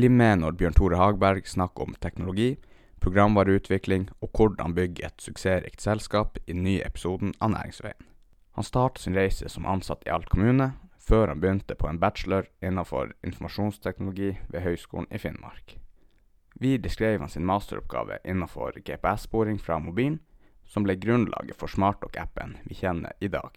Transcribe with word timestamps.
Bli 0.00 0.08
med 0.08 0.38
når 0.40 0.54
Bjørn 0.56 0.72
Tore 0.72 0.96
Hagberg 0.96 1.44
snakker 1.44 1.84
om 1.84 1.96
teknologi, 2.00 2.54
programvareutvikling 3.04 4.06
og 4.24 4.30
hvordan 4.32 4.72
bygge 4.72 5.04
et 5.04 5.20
suksessrikt 5.20 5.84
selskap 5.84 6.38
i 6.46 6.54
den 6.54 6.62
nye 6.64 6.86
episoden 6.86 7.34
av 7.36 7.50
Næringsveien. 7.52 8.06
Han 8.56 8.64
startet 8.64 9.02
sin 9.02 9.18
reise 9.18 9.50
som 9.52 9.68
ansatt 9.68 10.06
i 10.08 10.12
Alt 10.14 10.30
kommune, 10.32 10.70
før 10.96 11.28
han 11.28 11.42
begynte 11.42 11.76
på 11.76 11.90
en 11.90 12.00
bachelor 12.00 12.48
innenfor 12.64 13.12
informasjonsteknologi 13.28 14.30
ved 14.48 14.64
Høgskolen 14.64 15.10
i 15.12 15.20
Finnmark. 15.20 15.76
Videre 16.56 16.96
skrev 16.96 17.20
han 17.20 17.28
sin 17.28 17.44
masteroppgave 17.44 18.22
innenfor 18.24 18.80
GPS-sporing 18.80 19.60
fra 19.60 19.76
mobilen, 19.84 20.22
som 20.64 20.88
ble 20.88 20.96
grunnlaget 20.96 21.60
for 21.60 21.68
SmartDock-appen 21.68 22.56
vi 22.64 22.80
kjenner 22.80 23.12
i 23.20 23.28
dag. 23.28 23.52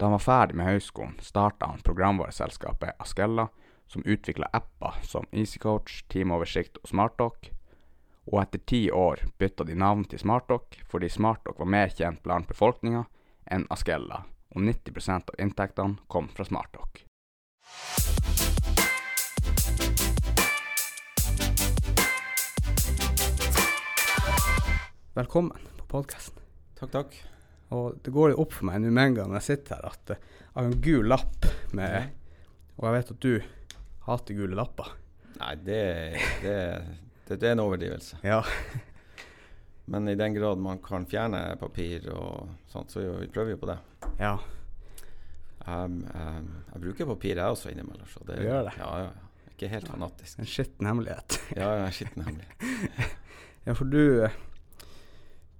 Da 0.00 0.10
han 0.10 0.18
var 0.18 0.26
ferdig 0.26 0.58
med 0.58 0.72
høyskolen, 0.72 1.14
starta 1.22 1.70
han 1.70 1.86
programvareselskapet 1.86 2.98
Askella, 2.98 3.52
som 3.88 4.04
utvikla 4.06 4.48
apper 4.52 5.00
som 5.02 5.26
EasyCoach, 5.32 6.04
Teamoversikt 6.08 6.80
og 6.82 6.90
SmartDoc, 6.90 7.50
og 8.32 8.40
etter 8.40 8.62
ti 8.64 8.82
år 8.90 9.24
bytta 9.38 9.66
de 9.68 9.76
navn 9.76 10.06
til 10.08 10.22
SmartDoc 10.22 10.78
fordi 10.88 11.10
SmartDoc 11.12 11.58
var 11.60 11.72
mer 11.76 11.92
kjent 11.92 12.22
blant 12.24 12.48
befolkninga 12.48 13.04
enn 13.52 13.66
Askella, 13.74 14.24
og 14.54 14.64
90% 14.64 15.34
av 15.34 15.42
inntektene 15.44 16.00
kom 16.08 16.30
fra 16.32 16.46
SmartDoc. 16.48 17.04
Velkommen 25.14 25.68
på 25.78 25.84
podkasten. 25.86 26.40
Takk, 26.74 26.90
takk. 26.90 27.12
Og 27.74 28.00
det 28.02 28.10
går 28.14 28.32
jo 28.32 28.40
opp 28.42 28.56
for 28.56 28.66
meg 28.66 28.80
nå 28.82 28.90
med 28.90 29.12
en 29.12 29.18
gang 29.20 29.28
når 29.30 29.38
jeg 29.40 29.46
sitter 29.46 29.78
her, 29.78 29.92
at 29.92 30.10
eh, 30.10 30.24
jeg 30.42 30.56
har 30.56 30.66
en 30.66 30.80
gul 30.82 31.06
lapp 31.10 31.46
med 31.74 32.10
Og 32.74 32.88
jeg 32.88 32.94
vet 32.96 33.12
at 33.14 33.22
du 33.22 33.32
hater 34.06 34.34
gule 34.38 34.56
lapper. 34.58 34.90
Nei, 35.40 35.54
det, 35.66 35.80
det, 36.42 36.56
det, 37.26 37.36
det 37.40 37.48
er 37.48 37.56
en 37.56 37.62
overdrivelse. 37.64 38.18
Ja. 38.22 38.42
Men 39.90 40.08
i 40.08 40.14
den 40.16 40.34
grad 40.36 40.58
man 40.64 40.78
kan 40.84 41.04
fjerne 41.10 41.56
papir 41.60 42.06
og 42.14 42.48
sånt, 42.72 42.92
så 42.94 43.02
vi 43.18 43.26
prøver 43.28 43.54
vi 43.54 43.60
på 43.60 43.70
det. 43.72 43.78
ja. 44.22 44.36
Um, 45.64 46.02
um, 46.12 46.48
jeg 46.74 46.80
bruker 46.82 47.06
papir 47.08 47.38
jeg 47.40 47.48
også 47.54 47.70
innimellom. 47.72 48.04
Så 48.12 48.20
det, 48.28 48.34
Du 48.36 48.44
gjør 48.44 48.66
det? 48.66 48.74
Ja, 48.76 48.88
ja, 49.00 49.04
ja. 49.06 49.48
Ikke 49.54 49.68
helt 49.72 49.86
fanatisk. 49.88 50.38
En 50.42 50.48
skitten 50.50 50.88
hemmelighet. 50.90 51.38
Ja, 51.56 51.70
ja, 51.80 51.86
skitten 51.94 52.24
hemmelighet. 52.26 53.14
Ja, 53.64 53.72
for 53.72 53.88
du 53.88 54.28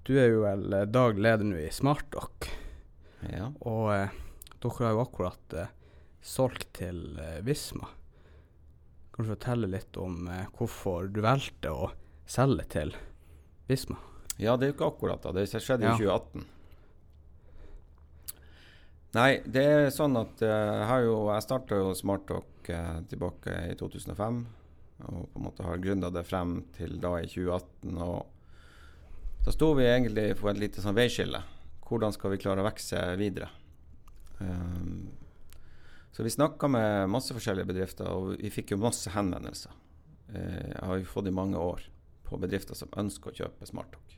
Du 0.05 0.13
er 0.21 0.29
jo 0.29 0.43
vel 0.45 0.67
eh, 0.77 0.85
daglig 0.93 1.25
leder 1.25 1.49
nå 1.49 1.57
i 1.63 1.71
SmartDock, 1.73 2.51
Ja. 3.33 3.47
og 3.65 3.87
eh, 3.95 4.13
dere 4.61 4.85
har 4.85 4.93
jo 4.93 5.01
akkurat 5.07 5.57
eh, 5.57 5.71
solgt 6.21 6.75
til 6.83 7.17
eh, 7.17 7.39
Visma. 7.47 7.89
Kan 9.15 9.25
du 9.29 9.31
fortelle 9.31 9.69
litt 9.71 9.97
om 10.03 10.27
eh, 10.29 10.47
hvorfor 10.59 11.07
du 11.15 11.21
valgte 11.23 11.71
å 11.71 11.93
selge 12.27 12.65
til 12.75 12.95
Visma? 13.71 13.97
ja, 14.43 14.57
det 14.59 14.67
er 14.67 14.73
jo 14.73 14.75
ikke 14.75 14.89
akkurat 14.91 15.23
da. 15.23 15.31
Det 15.37 15.47
skjedde 15.47 15.87
i 15.87 15.93
Ja. 15.93 15.95
2018. 15.95 16.45
Nei, 19.15 19.31
det 19.47 19.63
er 19.63 19.93
sånn 19.95 20.17
at 20.19 20.43
eh, 20.43 20.51
jeg 20.51 20.87
har 20.91 21.05
jo 21.05 21.15
Jeg 21.31 21.45
starta 21.47 21.77
jo 21.79 21.93
SmartTalk 21.95 22.71
eh, 22.75 22.97
tilbake 23.13 23.55
i 23.71 23.77
2005. 23.79 24.41
Og 25.05 25.29
på 25.31 25.39
en 25.39 25.45
måte 25.47 25.67
har 25.67 25.79
gründa 25.83 26.11
det 26.15 26.25
frem 26.27 26.65
til 26.75 26.97
da 27.03 27.13
i 27.23 27.29
2018. 27.31 27.95
Og 28.03 29.45
da 29.45 29.53
sto 29.55 29.71
vi 29.79 29.87
egentlig 29.87 30.33
på 30.41 30.51
et 30.51 30.59
lite 30.59 30.83
sånn 30.83 30.97
veiskille. 30.99 31.43
Hvordan 31.85 32.15
skal 32.17 32.33
vi 32.35 32.41
klare 32.43 32.63
å 32.65 32.67
vokse 32.67 33.01
videre? 33.21 33.51
Um, 34.41 35.13
så 36.15 36.23
vi 36.23 36.31
snakka 36.31 36.69
med 36.71 37.11
masse 37.11 37.35
forskjellige 37.35 37.67
bedrifter, 37.67 38.07
og 38.07 38.37
vi 38.39 38.51
fikk 38.55 38.71
jo 38.71 38.79
masse 38.79 39.11
henvendelser. 39.11 39.73
Eh, 40.31 40.69
jeg 40.71 40.85
har 40.87 41.01
jo 41.01 41.09
fått 41.11 41.27
i 41.27 41.35
mange 41.35 41.59
år 41.59 41.83
på 42.25 42.39
bedrifter 42.39 42.79
som 42.79 42.93
ønsker 43.03 43.33
å 43.33 43.39
kjøpe 43.41 43.67
SmartTalk. 43.67 44.15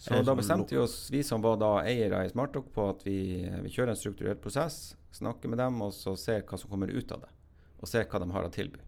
Så 0.00 0.22
da 0.24 0.32
bestemte 0.38 0.72
vi 0.72 0.80
oss, 0.80 1.10
vi 1.12 1.24
som 1.26 1.42
var 1.44 1.58
da 1.60 1.72
eiere 1.82 2.22
i 2.24 2.30
SmartTalk, 2.30 2.70
på 2.72 2.86
at 2.92 3.02
vi, 3.04 3.18
vi 3.66 3.72
kjører 3.74 3.92
en 3.92 3.98
strukturert 3.98 4.40
prosess, 4.40 4.94
snakker 5.12 5.50
med 5.50 5.58
dem 5.58 5.82
og 5.82 5.90
så 5.92 6.14
ser 6.16 6.46
hva 6.46 6.56
som 6.60 6.70
kommer 6.70 6.94
ut 6.94 7.12
av 7.12 7.26
det. 7.26 7.34
Og 7.82 7.90
ser 7.90 8.06
hva 8.06 8.22
de 8.22 8.30
har 8.30 8.46
å 8.46 8.54
tilby. 8.54 8.80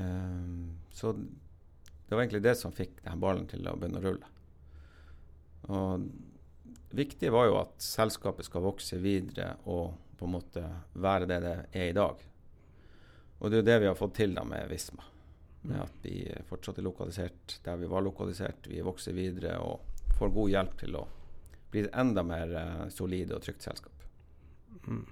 Ehm, 0.00 0.78
så 0.90 1.12
det 1.12 2.16
var 2.16 2.24
egentlig 2.24 2.42
det 2.42 2.56
som 2.58 2.72
fikk 2.72 3.02
denne 3.04 3.20
ballen 3.20 3.46
til 3.50 3.68
å 3.68 3.76
begynne 3.76 4.00
å 4.00 4.06
rulle. 4.08 4.32
Og 5.68 6.08
viktig 6.94 7.30
var 7.32 7.48
jo 7.48 7.58
at 7.60 7.76
selskapet 7.82 8.46
skal 8.48 8.64
vokse 8.64 8.98
videre 9.02 9.54
og 9.64 9.94
på 10.18 10.28
en 10.28 10.34
måte 10.36 10.62
være 10.92 11.28
det 11.30 11.40
det 11.42 11.56
er 11.72 11.88
i 11.88 11.96
dag. 11.96 12.20
Og 13.38 13.50
det 13.50 13.58
er 13.58 13.62
jo 13.62 13.68
det 13.70 13.78
vi 13.82 13.88
har 13.90 13.98
fått 13.98 14.14
til 14.20 14.36
da 14.36 14.44
med 14.46 14.68
Visma. 14.70 15.08
Med 15.62 15.80
at 15.82 16.04
vi 16.04 16.26
fortsatt 16.48 16.78
er 16.78 16.86
lokalisert 16.86 17.56
der 17.64 17.80
vi 17.80 17.90
var 17.90 18.04
lokalisert. 18.06 18.68
Vi 18.70 18.82
vokser 18.82 19.16
videre 19.16 19.56
og 19.62 19.82
får 20.18 20.30
god 20.34 20.52
hjelp 20.52 20.78
til 20.78 20.98
å 20.98 21.06
bli 21.72 21.82
et 21.86 21.96
enda 21.98 22.22
mer 22.26 22.52
solide 22.52 22.94
solid 22.94 23.34
og 23.34 23.42
trygt 23.42 23.66
selskap. 23.66 24.06
Mm. 24.86 25.06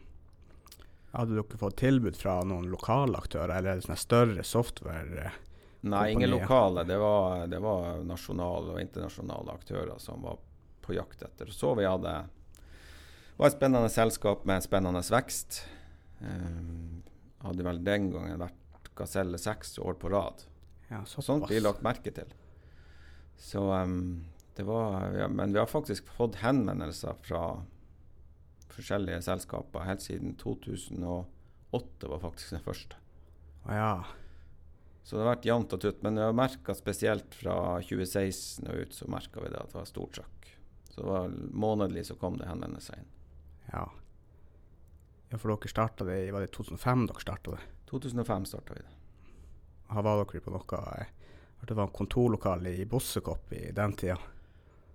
Hadde 1.10 1.34
dere 1.34 1.58
fått 1.58 1.80
tilbud 1.80 2.16
fra 2.16 2.36
noen 2.46 2.68
lokale 2.70 3.18
aktører, 3.18 3.56
eller 3.56 3.72
er 3.72 3.80
det 3.80 3.86
sånne 3.88 3.98
større 3.98 4.44
software? 4.46 5.24
eh, 5.24 5.38
Nei, 5.90 6.04
ingen 6.12 6.30
lokale. 6.30 6.84
Det 6.86 6.98
var, 7.00 7.46
det 7.50 7.58
var 7.64 8.04
nasjonale 8.06 8.76
og 8.76 8.80
internasjonale 8.82 9.56
aktører 9.58 9.98
som 9.98 10.22
var 10.22 10.38
på 10.90 10.98
jakt 10.98 11.22
etter. 11.22 11.54
Så 11.54 11.72
vi 11.78 11.86
hadde 11.86 12.18
var 13.40 13.48
et 13.48 13.56
spennende 13.56 13.88
selskap 13.88 14.42
med 14.44 14.58
en 14.58 14.66
spennende 14.66 15.00
vekst. 15.14 15.62
Um, 16.20 17.00
hadde 17.40 17.64
vel 17.64 17.80
den 17.86 18.10
gangen 18.12 18.42
vært 18.42 18.90
Gaselle 18.98 19.40
seks 19.40 19.78
år 19.80 19.96
på 20.00 20.10
rad. 20.12 20.44
Ja, 20.90 21.04
Sånt 21.08 21.46
blir 21.48 21.62
lagt 21.64 21.84
merke 21.86 22.12
til. 22.12 22.34
Så 23.40 23.62
um, 23.70 24.26
det 24.58 24.66
var 24.68 25.14
ja, 25.16 25.28
Men 25.32 25.54
vi 25.54 25.60
har 25.62 25.70
faktisk 25.70 26.10
fått 26.18 26.42
henvendelser 26.42 27.16
fra 27.24 27.44
forskjellige 28.70 29.22
selskaper 29.24 29.86
helt 29.86 30.04
siden 30.04 30.34
2008 30.40 32.10
var 32.10 32.20
faktisk 32.20 32.58
den 32.58 32.66
første. 32.66 32.98
Ja. 33.70 34.02
Så 35.02 35.16
det 35.16 35.24
har 35.24 35.32
vært 35.32 35.48
jevnt 35.48 35.72
og 35.74 35.80
tutt. 35.82 36.04
Men 36.04 36.20
jeg 36.20 36.28
har 36.28 36.36
merka 36.36 36.76
spesielt 36.76 37.34
fra 37.34 37.56
2016 37.86 38.68
og 38.68 38.84
ut, 38.84 38.94
så 38.94 39.08
merka 39.10 39.42
vi 39.42 39.52
det 39.52 39.62
at 39.62 39.72
det 39.72 39.80
var 39.80 39.88
stort 39.88 40.18
trøkk. 40.18 40.39
Så 40.90 41.00
det 41.00 41.06
var 41.06 41.34
månedlig 41.52 42.06
så 42.06 42.16
kom 42.18 42.36
det 42.38 42.48
henvendelser 42.50 42.98
inn. 42.98 43.10
Ja. 43.72 43.84
ja, 45.30 45.38
for 45.38 45.52
dere 45.52 45.70
starta 45.70 46.04
det 46.08 46.16
i 46.24 46.30
Var 46.34 46.42
det 46.42 46.50
2005 46.56 47.04
dere 47.06 47.22
starta 47.22 47.54
det? 47.54 47.68
2005 47.90 48.48
starta 48.50 48.74
vi 48.74 48.82
det. 48.82 48.96
Her 49.90 50.06
var 50.06 50.24
dere 50.24 50.42
på 50.42 50.54
noe 50.54 50.80
eh, 50.98 51.12
Det 51.62 51.76
var 51.76 51.86
en 51.86 51.94
kontorlokale 51.94 52.74
i 52.82 52.86
Bossekopp 52.90 53.52
i 53.54 53.68
den 53.76 53.94
tida. 53.98 54.18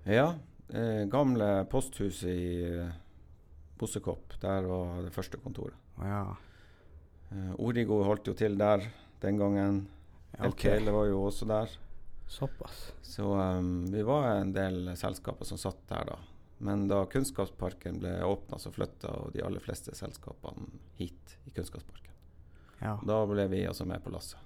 Ja, 0.03 0.27
eh, 0.69 1.05
gamle 1.11 1.65
posthuset 1.71 2.29
i 2.29 2.49
eh, 2.67 2.91
Bossekopp. 3.79 4.35
Der 4.41 4.67
var 4.67 5.01
det 5.05 5.13
første 5.15 5.39
kontoret. 5.39 5.77
Ja. 5.99 6.35
Eh, 7.31 7.51
Origo 7.59 8.01
holdt 8.03 8.27
jo 8.27 8.35
til 8.37 8.57
der 8.59 8.83
den 9.21 9.39
gangen. 9.39 9.87
ja 10.37 10.47
okay. 10.47 10.79
LKL 10.79 10.91
var 10.91 11.05
jo 11.09 11.23
også 11.23 11.47
der. 11.49 11.77
Såpass. 12.27 12.93
Så 13.01 13.27
um, 13.35 13.85
vi 13.91 14.01
var 14.03 14.27
en 14.27 14.53
del 14.53 14.95
selskaper 14.97 15.45
som 15.45 15.59
satt 15.61 15.83
der 15.91 16.09
da. 16.09 16.17
Men 16.57 16.87
da 16.87 17.03
Kunnskapsparken 17.11 17.99
ble 17.99 18.15
åpna, 18.23 18.59
så 18.59 18.71
flytta 18.71 19.11
de 19.33 19.43
aller 19.43 19.63
fleste 19.63 19.95
selskapene 19.95 20.79
hit 20.99 21.37
i 21.45 21.53
Kunnskapsparken. 21.55 22.13
Ja. 22.79 22.97
Da 23.03 23.21
ble 23.29 23.47
vi 23.51 23.65
også 23.67 23.87
med 23.87 24.03
på 24.03 24.13
lasset. 24.15 24.39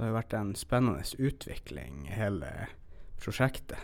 Det 0.00 0.06
har 0.06 0.14
jo 0.14 0.16
vært 0.16 0.34
en 0.38 0.50
spennende 0.56 1.02
utvikling, 1.20 2.06
i 2.08 2.14
hele 2.16 2.50
prosjektet. 3.20 3.82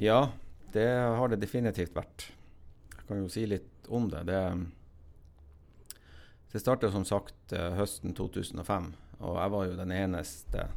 Ja, 0.00 0.30
det 0.72 0.88
har 0.88 1.28
det 1.28 1.42
definitivt 1.42 1.92
vært. 1.92 2.30
Jeg 2.94 3.04
kan 3.04 3.20
jo 3.20 3.28
si 3.28 3.44
litt 3.44 3.90
om 3.92 4.06
det. 4.08 4.22
Det, 4.30 4.40
det 6.54 6.62
startet 6.62 6.94
som 6.94 7.04
sagt 7.04 7.52
eh, 7.52 7.76
høsten 7.76 8.16
2005, 8.16 8.88
og 9.18 9.38
jeg 9.40 9.54
var 9.54 9.66
jo 9.66 9.78
den 9.78 9.94
eneste 9.94 10.68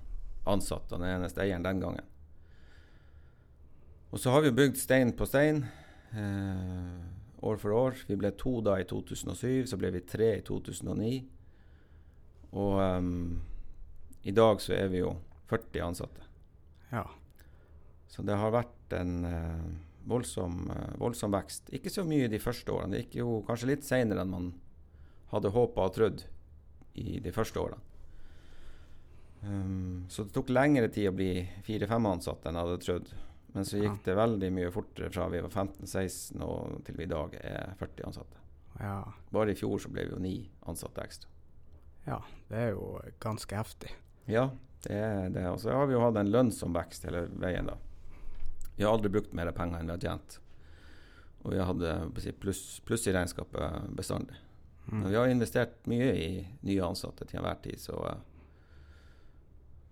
ansatte 0.50 0.96
og 0.96 1.04
den 1.04 1.14
eneste 1.16 1.44
eieren 1.44 1.66
den 1.66 1.82
gangen. 1.84 2.08
Og 4.12 4.20
så 4.20 4.34
har 4.34 4.44
vi 4.44 4.54
bygd 4.56 4.80
stein 4.80 5.14
på 5.16 5.28
stein 5.30 5.64
eh, 6.18 6.98
år 7.42 7.62
for 7.62 7.76
år. 7.78 8.02
Vi 8.08 8.18
ble 8.20 8.34
to 8.38 8.58
da 8.66 8.76
i 8.82 8.88
2007, 8.88 9.70
så 9.72 9.80
ble 9.80 9.94
vi 9.96 10.04
tre 10.04 10.34
i 10.40 10.44
2009. 10.46 11.14
Og 12.52 12.82
um, 12.82 13.40
i 14.28 14.34
dag 14.36 14.60
så 14.62 14.76
er 14.76 14.92
vi 14.92 15.00
jo 15.00 15.14
40 15.52 15.86
ansatte. 15.86 16.28
Ja. 16.92 17.06
Så 18.12 18.26
det 18.28 18.36
har 18.36 18.52
vært 18.52 18.98
en 18.98 19.14
eh, 19.24 19.70
voldsom, 20.12 20.66
eh, 20.76 20.98
voldsom 21.00 21.32
vekst. 21.32 21.72
Ikke 21.72 21.94
så 21.94 22.04
mye 22.08 22.28
de 22.32 22.42
første 22.44 22.74
årene. 22.74 22.98
Det 22.98 23.06
gikk 23.06 23.22
jo 23.22 23.40
kanskje 23.48 23.72
litt 23.72 23.88
seinere 23.88 24.26
enn 24.26 24.34
man 24.34 24.52
hadde 25.32 25.54
håpa 25.56 25.88
og 25.88 25.96
trodd 25.96 26.26
i 27.00 27.22
de 27.24 27.32
første 27.32 27.62
årene. 27.62 27.80
Um, 29.42 30.06
så 30.10 30.24
det 30.24 30.36
tok 30.36 30.52
lengre 30.54 30.90
tid 30.94 31.10
å 31.10 31.16
bli 31.18 31.32
fire-fem 31.66 32.08
ansatte 32.12 32.50
enn 32.50 32.60
jeg 32.60 32.68
hadde 32.68 32.84
trodd. 32.86 33.12
Men 33.52 33.68
så 33.68 33.82
gikk 33.82 34.04
det 34.06 34.16
veldig 34.16 34.50
mye 34.56 34.72
fortere 34.72 35.10
fra 35.12 35.26
vi 35.32 35.42
var 35.44 35.52
15-16 35.52 36.44
og 36.46 36.78
til 36.88 36.96
vi 36.96 37.04
i 37.04 37.12
dag 37.12 37.34
er 37.42 37.74
40 37.80 38.08
ansatte. 38.08 38.44
Ja. 38.80 39.02
Bare 39.30 39.52
i 39.52 39.58
fjor 39.60 39.82
så 39.84 39.92
ble 39.92 40.06
vi 40.08 40.16
jo 40.16 40.22
ni 40.24 40.36
ansatte 40.72 41.04
ekstra. 41.04 41.30
ja, 42.08 42.22
det 42.50 42.58
er 42.58 42.70
jo 42.72 43.00
ganske 43.20 43.58
heftig. 43.58 43.92
Ja, 44.26 44.50
det 44.86 44.96
er 44.96 45.30
det. 45.30 45.44
Og 45.52 45.60
så 45.62 45.74
har 45.76 45.90
vi 45.90 45.98
jo 45.98 46.02
hatt 46.02 46.18
en 46.18 46.32
lønnsom 46.32 46.74
vekst 46.74 47.06
hele 47.10 47.26
veien, 47.42 47.68
da. 47.68 47.76
Vi 48.78 48.86
har 48.86 48.96
aldri 48.96 49.12
brukt 49.14 49.36
mer 49.38 49.52
penger 49.54 49.82
enn 49.82 49.92
vi 49.92 49.98
har 49.98 50.06
tjent. 50.08 50.40
Og 51.44 51.52
vi 51.54 51.60
har 51.60 51.68
hatt 51.70 52.40
pluss 52.40 52.80
pluss 52.86 53.08
i 53.10 53.14
regnskapet 53.14 53.92
bestandig. 53.98 54.40
Mm. 54.88 55.02
Men 55.02 55.10
vi 55.10 55.18
har 55.20 55.28
investert 55.28 55.86
mye 55.90 56.10
i 56.16 56.30
nye 56.62 56.86
ansatte 56.88 57.28
til 57.28 57.42
enhver 57.42 57.60
tid, 57.62 57.80
så 57.82 58.00
eh, 58.10 58.24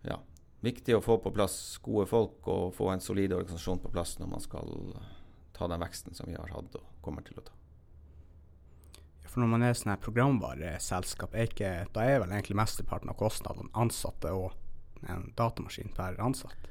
ja. 0.07 0.19
Viktig 0.61 0.97
å 0.97 1.01
få 1.03 1.17
på 1.23 1.31
plass 1.31 1.77
gode 1.83 2.05
folk 2.09 2.47
og 2.51 2.73
få 2.75 2.89
en 2.91 3.03
solid 3.03 3.31
organisasjon 3.31 3.79
på 3.79 3.91
plass 3.93 4.17
når 4.19 4.27
man 4.33 4.43
skal 4.43 4.73
ta 5.55 5.67
den 5.71 5.79
veksten 5.79 6.15
som 6.15 6.27
vi 6.27 6.35
har 6.35 6.51
hatt 6.51 6.75
og 6.75 6.89
kommer 7.03 7.23
til 7.23 7.39
å 7.39 7.45
ta. 7.47 7.55
For 9.29 9.43
når 9.43 9.51
man 9.51 9.63
er 9.63 9.77
sånn 9.77 9.93
programvareselskap, 10.01 11.35
er 11.37 11.47
ikke, 11.51 11.71
da 11.93 12.03
er 12.03 12.23
vel 12.23 12.33
egentlig 12.33 12.57
mesteparten 12.57 13.11
av 13.11 13.17
kostnadene 13.19 13.69
ansatte 13.77 14.31
og 14.33 14.55
en 15.07 15.29
datamaskin 15.37 15.93
per 15.95 16.17
ansatt? 16.19 16.69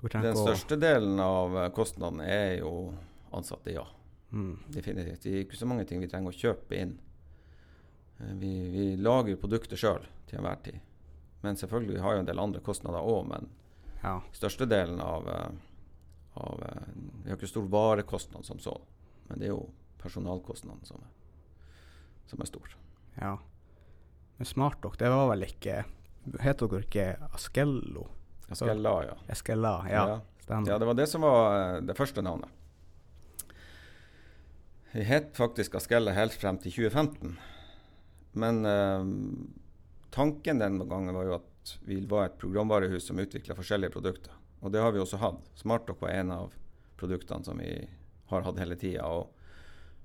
Den 0.00 0.36
største 0.38 0.78
delen 0.80 1.18
av 1.20 1.58
kostnadene 1.76 2.24
er 2.24 2.52
jo 2.62 2.94
ansatte, 3.36 3.74
ja. 3.74 3.84
Mm. 4.30 4.60
Definitivt. 4.72 5.24
Det 5.26 5.32
er 5.34 5.42
ikke 5.44 5.58
så 5.58 5.66
mange 5.68 5.84
ting 5.84 6.00
vi 6.00 6.08
trenger 6.08 6.32
å 6.32 6.38
kjøpe 6.38 6.78
inn. 6.78 6.94
Eh, 8.20 8.32
Vi, 8.40 8.52
vi 8.70 8.86
lager 8.96 9.36
produkter 9.40 9.76
sjøl 9.76 10.06
til 10.30 10.38
enhver 10.38 10.62
tid. 10.64 10.78
Men 11.42 11.56
selvfølgelig 11.56 11.94
vi 11.96 12.00
har 12.04 12.14
jo 12.14 12.20
en 12.20 12.26
del 12.28 12.38
andre 12.42 12.60
kostnader 12.60 13.00
òg, 13.00 13.28
men 13.28 13.48
Ja. 14.02 14.20
størstedelen 14.32 15.00
av, 15.00 15.28
eh, 15.28 15.50
av 16.36 16.62
eh, 16.62 16.82
Vi 17.24 17.30
har 17.30 17.36
ikke 17.36 17.48
stor 17.48 17.68
varekostnad 17.68 18.44
som 18.44 18.58
så, 18.58 18.80
men 19.28 19.38
det 19.38 19.46
er 19.48 19.54
jo 19.54 19.70
personalkostnaden 19.98 20.84
som 20.84 20.96
er, 21.00 21.10
som 22.26 22.40
er 22.40 22.46
stor. 22.46 22.68
ja. 23.20 23.38
Men 24.38 24.46
SmartDoc, 24.46 24.96
det 24.96 25.08
var 25.10 25.28
vel 25.28 25.42
ikke 25.44 25.84
Heter 26.40 26.68
dere 26.68 26.80
ikke 26.86 27.32
Askello? 27.34 28.06
Askella, 28.50 29.04
ja. 29.04 29.14
Eskella? 29.28 29.74
Ja, 29.88 30.06
Ja. 30.06 30.20
Ja, 30.66 30.78
det 30.78 30.86
var 30.86 30.94
det 30.94 31.06
som 31.08 31.20
var 31.22 31.76
eh, 31.76 31.80
det 31.80 31.94
første 31.96 32.22
navnet. 32.22 32.48
Vi 34.92 35.02
het 35.06 35.36
faktisk 35.36 35.74
Askella 35.78 36.12
helt 36.16 36.34
frem 36.34 36.58
til 36.58 36.72
2015. 36.72 37.36
Men 38.34 38.64
eh, 38.66 39.04
tanken 40.10 40.58
den 40.58 40.78
gangen 40.88 41.14
var 41.14 41.28
jo 41.28 41.38
at 41.38 41.74
vi 41.86 42.00
var 42.08 42.26
et 42.26 42.38
programvarehus 42.40 43.06
som 43.10 43.18
utvikla 43.18 43.56
forskjellige 43.58 43.94
produkter. 43.94 44.34
Og 44.60 44.72
det 44.72 44.82
har 44.82 44.92
vi 44.92 45.00
også 45.00 45.20
hatt. 45.20 45.50
Smartdock 45.56 46.00
var 46.02 46.14
en 46.14 46.32
av 46.34 46.54
produktene 47.00 47.44
som 47.44 47.60
vi 47.60 47.74
har 48.30 48.46
hatt 48.46 48.58
hele 48.60 48.76
tida. 48.76 49.06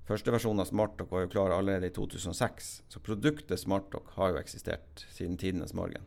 Første 0.06 0.30
versjon 0.30 0.60
av 0.62 0.68
Smartdock 0.70 1.10
var 1.10 1.24
jo 1.24 1.32
klar 1.32 1.50
allerede 1.54 1.90
i 1.90 1.94
2006. 1.94 2.70
Så 2.88 3.02
produktet 3.02 3.60
Smartdock 3.60 4.12
har 4.16 4.32
jo 4.32 4.40
eksistert 4.40 5.02
siden 5.10 5.36
tidenes 5.40 5.74
morgen. 5.74 6.06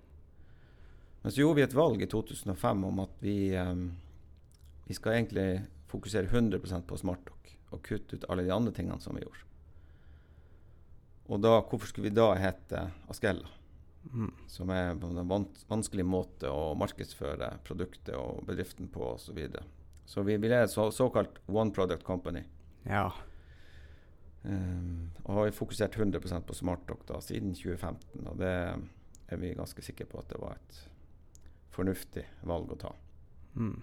Men 1.22 1.36
så 1.36 1.44
gjorde 1.44 1.60
vi 1.60 1.66
et 1.68 1.76
valg 1.76 2.02
i 2.02 2.08
2005 2.08 2.86
om 2.88 3.04
at 3.04 3.20
vi, 3.20 3.52
eh, 3.56 3.76
vi 4.88 4.96
skal 4.96 5.18
egentlig 5.18 5.66
fokusere 5.92 6.32
100% 6.32 6.88
på 6.88 6.98
Smartdock 6.98 7.56
og 7.72 7.84
kutte 7.84 8.16
ut 8.16 8.26
alle 8.30 8.48
de 8.48 8.56
andre 8.56 8.74
tingene 8.74 9.02
som 9.04 9.16
vi 9.16 9.26
gjorde. 9.26 9.46
Og 11.30 11.42
da, 11.44 11.60
hvorfor 11.62 11.92
skulle 11.92 12.10
vi 12.10 12.16
da 12.16 12.32
hete 12.40 12.88
Askella? 13.12 13.59
Mm. 14.08 14.32
Som 14.48 14.70
er 14.74 14.96
på 14.98 15.10
en 15.12 15.48
vanskelig 15.70 16.06
måte 16.08 16.50
å 16.52 16.74
markedsføre 16.80 17.52
produktet 17.68 18.16
og 18.18 18.46
bedriften 18.48 18.90
på 18.92 19.04
osv. 19.14 19.26
Så, 19.26 19.36
videre. 19.38 19.66
så 20.06 20.24
vi 20.26 20.38
er 20.38 20.62
et 20.62 20.72
så, 20.72 20.90
såkalt 20.96 21.42
One 21.48 21.74
Product 21.76 22.06
Company. 22.08 22.44
Ja. 22.88 23.10
Um, 24.44 25.12
og 25.26 25.36
har 25.36 25.52
fokusert 25.52 25.98
100% 26.00 26.48
på 26.48 26.56
SmartDoc 26.56 27.04
da, 27.10 27.20
siden 27.24 27.54
2015. 27.58 28.24
Og 28.24 28.40
det 28.40 28.54
er 29.30 29.42
vi 29.42 29.54
ganske 29.58 29.84
sikre 29.86 30.08
på 30.10 30.22
at 30.22 30.32
det 30.32 30.42
var 30.42 30.58
et 30.58 30.82
fornuftig 31.76 32.26
valg 32.48 32.72
å 32.74 32.80
ta. 32.88 32.94
Mm. 33.60 33.78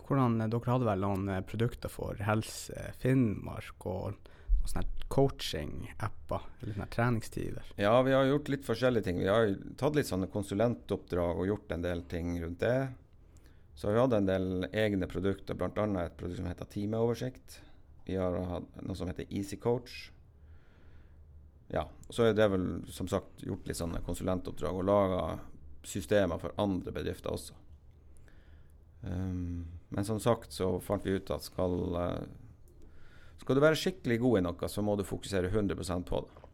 Hvordan, 0.00 0.40
dere 0.42 0.72
hadde 0.72 0.88
vel 0.88 1.04
noen 1.04 1.30
produkter 1.46 1.92
for 1.92 2.18
Helse 2.26 2.90
Finnmark 2.98 3.86
og 3.86 4.29
sånne 4.70 5.06
coaching-apper, 5.10 6.44
eller 6.60 6.76
sånne 6.76 6.90
treningstider? 6.94 7.72
Ja, 7.80 7.94
vi 8.06 8.14
har 8.14 8.28
gjort 8.28 8.50
litt 8.52 8.66
forskjellige 8.66 9.08
ting. 9.08 9.18
Vi 9.22 9.30
har 9.30 9.50
tatt 9.80 9.98
litt 9.98 10.10
sånne 10.10 10.30
konsulentoppdrag 10.30 11.42
og 11.42 11.50
gjort 11.50 11.74
en 11.74 11.86
del 11.86 12.04
ting 12.10 12.36
rundt 12.42 12.62
det. 12.62 12.92
Så 13.74 13.88
har 13.88 13.96
vi 13.96 14.04
hatt 14.04 14.16
en 14.18 14.28
del 14.28 14.68
egne 14.70 15.08
produkter, 15.10 15.56
bl.a. 15.58 15.86
et 16.04 16.16
produkt 16.20 16.40
som 16.40 16.48
heter 16.50 16.68
Timeoversikt. 16.70 17.60
Vi 18.06 18.16
har 18.18 18.34
hatt 18.50 18.80
noe 18.84 18.98
som 18.98 19.10
heter 19.10 19.28
Easy 19.30 19.56
Coach. 19.56 20.10
Ja, 21.70 21.86
så 22.10 22.26
er 22.26 22.34
det 22.34 22.48
vel 22.50 22.66
som 22.90 23.08
sagt 23.08 23.44
gjort 23.46 23.68
litt 23.68 23.78
sånne 23.78 24.02
konsulentoppdrag 24.02 24.80
og 24.80 24.86
laga 24.88 25.22
systemer 25.86 26.40
for 26.42 26.54
andre 26.60 26.92
bedrifter 26.92 27.32
også. 27.32 27.54
Um, 29.02 29.66
men 29.88 30.04
som 30.04 30.20
sagt 30.20 30.52
så 30.52 30.74
fant 30.84 31.06
vi 31.06 31.14
ut 31.16 31.30
at 31.32 31.46
skal, 31.46 31.76
uh, 31.94 32.18
skal 33.40 33.56
du 33.56 33.62
være 33.64 33.78
skikkelig 33.78 34.20
god 34.20 34.38
i 34.38 34.44
noe, 34.44 34.68
så 34.68 34.84
må 34.84 34.96
du 34.96 35.04
fokusere 35.06 35.50
100% 35.50 36.06
på 36.08 36.22
det. 36.26 36.48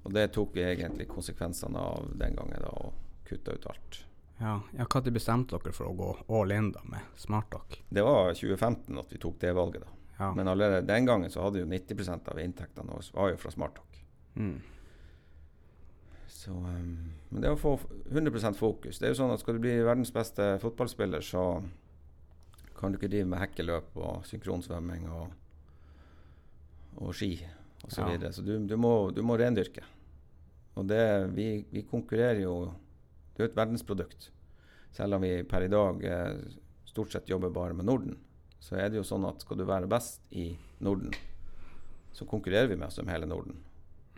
Og 0.00 0.14
det 0.16 0.30
tok 0.32 0.54
vi 0.56 0.64
egentlig 0.64 1.08
konsekvensene 1.10 1.78
av 1.78 2.08
den 2.18 2.38
gangen 2.38 2.64
da, 2.64 2.72
og 2.72 3.26
kutta 3.28 3.52
ut 3.52 3.68
alt. 3.68 4.00
Ja, 4.40 4.56
ja 4.72 4.86
Når 4.88 5.12
bestemte 5.12 5.58
dere 5.58 5.76
for 5.76 5.90
å 5.90 5.96
gå 5.96 6.10
all 6.40 6.52
in 6.56 6.72
da 6.72 6.80
med 6.88 7.20
SmartDoc? 7.20 7.82
Det 7.88 8.02
var 8.02 8.32
2015 8.32 8.98
at 8.98 9.12
vi 9.12 9.20
tok 9.20 9.36
det 9.40 9.52
valget. 9.52 9.84
da. 9.84 9.96
Ja. 10.20 10.34
Men 10.34 10.48
allerede 10.48 10.86
den 10.86 11.06
gangen 11.06 11.30
så 11.30 11.42
hadde 11.42 11.62
jo 11.62 11.66
90% 11.66 12.28
av 12.28 12.40
inntektene 12.40 12.92
våre 12.92 13.16
var 13.16 13.30
jo 13.30 13.36
fra 13.40 13.50
SmartTalk. 13.50 14.00
Mm. 14.36 14.58
Så, 16.28 16.52
um, 16.52 17.12
men 17.28 17.44
det 17.44 17.52
å 17.52 17.58
få 17.58 17.74
100% 18.08 18.56
fokus 18.56 19.00
Det 19.00 19.08
er 19.08 19.10
jo 19.10 19.16
sånn 19.18 19.32
at 19.34 19.40
Skal 19.42 19.56
du 19.58 19.60
bli 19.64 19.72
verdens 19.82 20.12
beste 20.14 20.44
fotballspiller, 20.62 21.20
så 21.20 21.42
kan 22.80 22.92
du 22.92 22.98
ikke 22.98 23.10
drive 23.12 23.28
med 23.28 23.40
hekkeløp 23.42 23.96
og 24.00 24.24
synkronsvømming 24.28 25.06
og, 25.12 25.30
og 27.00 27.14
ski 27.14 27.34
osv. 27.84 27.94
Så, 27.94 28.00
Ja. 28.00 28.08
videre. 28.10 28.32
så 28.32 28.42
du, 28.44 28.54
du, 28.66 28.76
må, 28.76 29.10
du 29.14 29.22
må 29.24 29.36
rendyrke. 29.40 29.84
Og 30.78 30.86
det, 30.88 31.00
vi, 31.36 31.64
vi 31.72 31.82
konkurrerer 31.82 32.42
jo 32.44 32.54
Det 33.34 33.42
er 33.42 33.46
jo 33.46 33.50
et 33.52 33.56
verdensprodukt. 33.56 34.30
Selv 34.92 35.16
om 35.16 35.22
vi 35.24 35.30
per 35.48 35.64
i 35.64 35.70
dag 35.72 36.02
eh, 36.04 36.40
stort 36.84 37.12
sett 37.14 37.28
jobber 37.30 37.48
bare 37.54 37.72
med 37.78 37.86
Norden, 37.88 38.18
så 38.60 38.76
er 38.76 38.90
det 38.90 38.98
jo 38.98 39.04
sånn 39.06 39.24
at 39.24 39.40
skal 39.40 39.56
du 39.56 39.64
være 39.64 39.88
best 39.88 40.26
i 40.36 40.50
Norden, 40.84 41.14
så 42.12 42.26
konkurrerer 42.28 42.68
vi 42.68 42.76
med 42.76 42.88
oss 42.90 42.98
om 43.00 43.08
hele 43.08 43.24
Norden. 43.30 43.56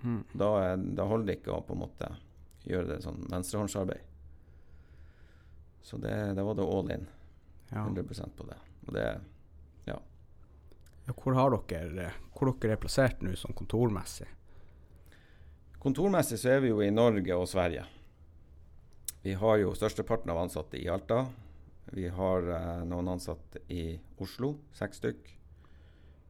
Mm. 0.02 0.24
Da, 0.34 0.48
er, 0.72 0.76
da 0.98 1.06
holder 1.06 1.28
det 1.28 1.36
ikke 1.38 1.54
å 1.54 1.60
på 1.62 1.76
en 1.76 1.82
måte 1.84 2.08
gjøre 2.66 2.88
det 2.88 2.98
sånn 3.04 3.20
venstrehåndsarbeid. 3.31 4.02
Så 5.86 6.00
det, 6.02 6.16
det 6.34 6.42
var 6.46 6.58
det 6.58 6.66
all 6.66 6.90
in. 6.96 7.06
Ja. 7.72 7.86
100% 7.86 8.36
på 8.36 8.46
det. 8.48 8.58
Og 8.86 8.94
det 8.94 9.06
Ja, 11.06 11.14
hvor 11.19 11.34
har 11.34 11.50
dere 11.50 12.12
Hvor 12.32 12.52
dere 12.52 12.76
er 12.76 12.81
plassert 12.81 13.22
nå 13.22 13.34
sånn 13.38 13.56
kontormessig? 13.58 14.29
Kontormessig 15.82 16.38
så 16.38 16.55
er 16.55 16.62
vi 16.62 16.70
jo 16.70 16.79
i 16.82 16.93
Norge 16.94 17.34
og 17.34 17.48
Sverige. 17.50 17.82
Vi 19.22 19.34
har 19.38 19.56
jo 19.58 19.74
størsteparten 19.74 20.31
av 20.31 20.38
ansatte 20.44 20.79
i 20.79 20.86
Alta. 20.91 21.24
Vi 21.91 22.06
har 22.06 22.46
eh, 22.55 22.84
noen 22.86 23.10
ansatte 23.10 23.64
i 23.70 23.98
Oslo, 24.22 24.55
seks 24.79 25.02
stykk. 25.02 25.32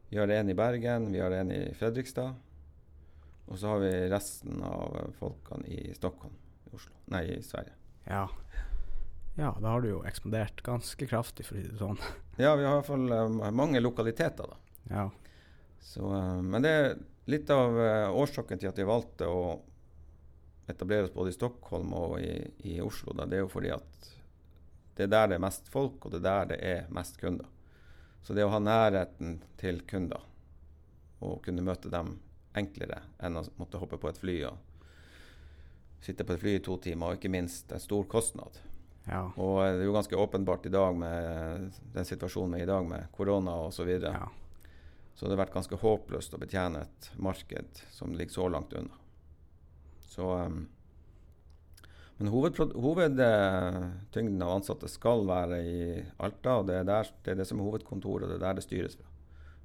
Vi 0.09 0.17
har 0.17 0.33
en 0.33 0.49
i 0.49 0.57
Bergen, 0.57 1.11
vi 1.13 1.21
har 1.21 1.33
en 1.37 1.53
i 1.53 1.61
Fredrikstad. 1.77 2.33
Og 3.45 3.61
så 3.61 3.75
har 3.75 3.81
vi 3.85 3.93
resten 4.09 4.61
av 4.65 5.13
folkene 5.19 5.69
i 5.69 5.93
Stockholm, 5.97 6.33
i 6.65 6.73
Oslo. 6.73 6.97
Nei, 7.13 7.23
i 7.37 7.41
Sverige. 7.45 7.77
Ja. 8.09 8.25
Ja, 9.35 9.55
da 9.59 9.67
har 9.67 9.81
du 9.81 9.89
jo 9.89 10.03
ekspandert 10.05 10.61
ganske 10.65 11.07
kraftig, 11.09 11.47
for 11.47 11.57
å 11.57 11.61
si 11.61 11.71
det 11.71 11.81
sånn. 11.81 12.01
Ja, 12.41 12.55
vi 12.57 12.65
har 12.65 12.71
i 12.71 12.79
hvert 12.79 12.87
fall 12.87 13.11
eh, 13.13 13.51
mange 13.53 13.81
lokaliteter, 13.81 14.49
da. 14.49 14.79
Ja. 14.89 15.03
Så, 15.85 16.07
eh, 16.17 16.41
men 16.41 16.65
det 16.65 16.71
er 16.73 16.95
litt 17.29 17.49
av 17.53 17.77
eh, 17.77 18.09
årsaken 18.09 18.61
til 18.61 18.71
at 18.71 18.79
vi 18.81 18.87
valgte 18.89 19.29
å 19.29 19.43
etablere 20.67 21.05
oss 21.05 21.13
både 21.13 21.29
i 21.29 21.35
Stockholm 21.35 21.93
og 21.93 22.17
i, 22.21 22.33
i 22.73 22.79
Oslo. 22.81 23.13
Da. 23.13 23.27
Det 23.29 23.37
er 23.37 23.45
jo 23.45 23.51
fordi 23.53 23.73
at 23.75 24.09
det 24.97 25.07
er 25.07 25.13
der 25.13 25.29
det 25.29 25.37
er 25.37 25.45
mest 25.45 25.69
folk, 25.69 26.05
og 26.05 26.13
det 26.13 26.21
er 26.21 26.27
der 26.27 26.51
det 26.53 26.59
er 26.71 26.91
mest 26.93 27.21
kunder. 27.21 27.49
Så 28.23 28.33
det 28.33 28.45
å 28.45 28.53
ha 28.53 28.61
nærheten 28.61 29.39
til 29.59 29.81
kunder 29.89 30.25
og 31.23 31.41
kunne 31.45 31.63
møte 31.65 31.91
dem 31.91 32.15
enklere 32.57 33.01
enn 33.23 33.39
å 33.39 33.45
måtte 33.57 33.79
hoppe 33.81 33.97
på 33.99 34.09
et 34.11 34.19
fly 34.21 34.35
og 34.49 34.57
sitte 36.03 36.25
på 36.27 36.35
et 36.35 36.41
fly 36.41 36.53
i 36.57 36.63
to 36.63 36.77
timer, 36.83 37.13
og 37.13 37.19
ikke 37.19 37.31
minst 37.31 37.71
en 37.71 37.81
stor 37.81 38.05
kostnad. 38.11 38.59
Ja. 39.07 39.23
Og 39.35 39.63
det 39.65 39.81
er 39.81 39.87
jo 39.87 39.95
ganske 39.95 40.19
åpenbart 40.19 40.65
i 40.65 40.71
dag 40.71 40.95
med 40.95 41.71
den 41.95 42.05
situasjonen 42.07 42.55
vi 42.55 42.61
er 42.63 42.67
i 42.67 42.71
dag 42.71 42.85
med 42.87 43.09
korona 43.15 43.51
osv. 43.65 43.81
Så, 43.81 43.87
videre. 43.87 44.13
ja. 44.21 44.27
Så 45.13 45.25
det 45.25 45.33
har 45.35 45.43
vært 45.43 45.57
ganske 45.57 45.77
håpløst 45.77 46.33
å 46.33 46.41
betjene 46.41 46.79
et 46.87 47.03
marked 47.21 47.71
som 47.93 48.15
ligger 48.17 48.33
så 48.33 48.45
langt 48.49 48.73
unna. 48.77 48.95
Så, 50.09 50.25
um, 50.33 50.67
men 52.17 52.27
hovedtyngden 52.33 54.45
av 54.45 54.55
ansatte 54.55 54.87
skal 54.89 55.27
være 55.27 55.57
i 55.65 56.03
Alta, 56.23 56.51
og 56.61 56.67
det 56.69 56.75
er, 56.79 56.85
der, 56.87 57.03
det 57.25 57.31
er 57.33 57.37
det 57.41 57.47
som 57.49 57.59
er 57.59 57.67
hovedkontoret, 57.67 58.23
og 58.25 58.29
det 58.31 58.37
er 58.39 58.47
der 58.47 58.55
det 58.59 58.65
styres 58.65 58.95
fra. 58.97 59.07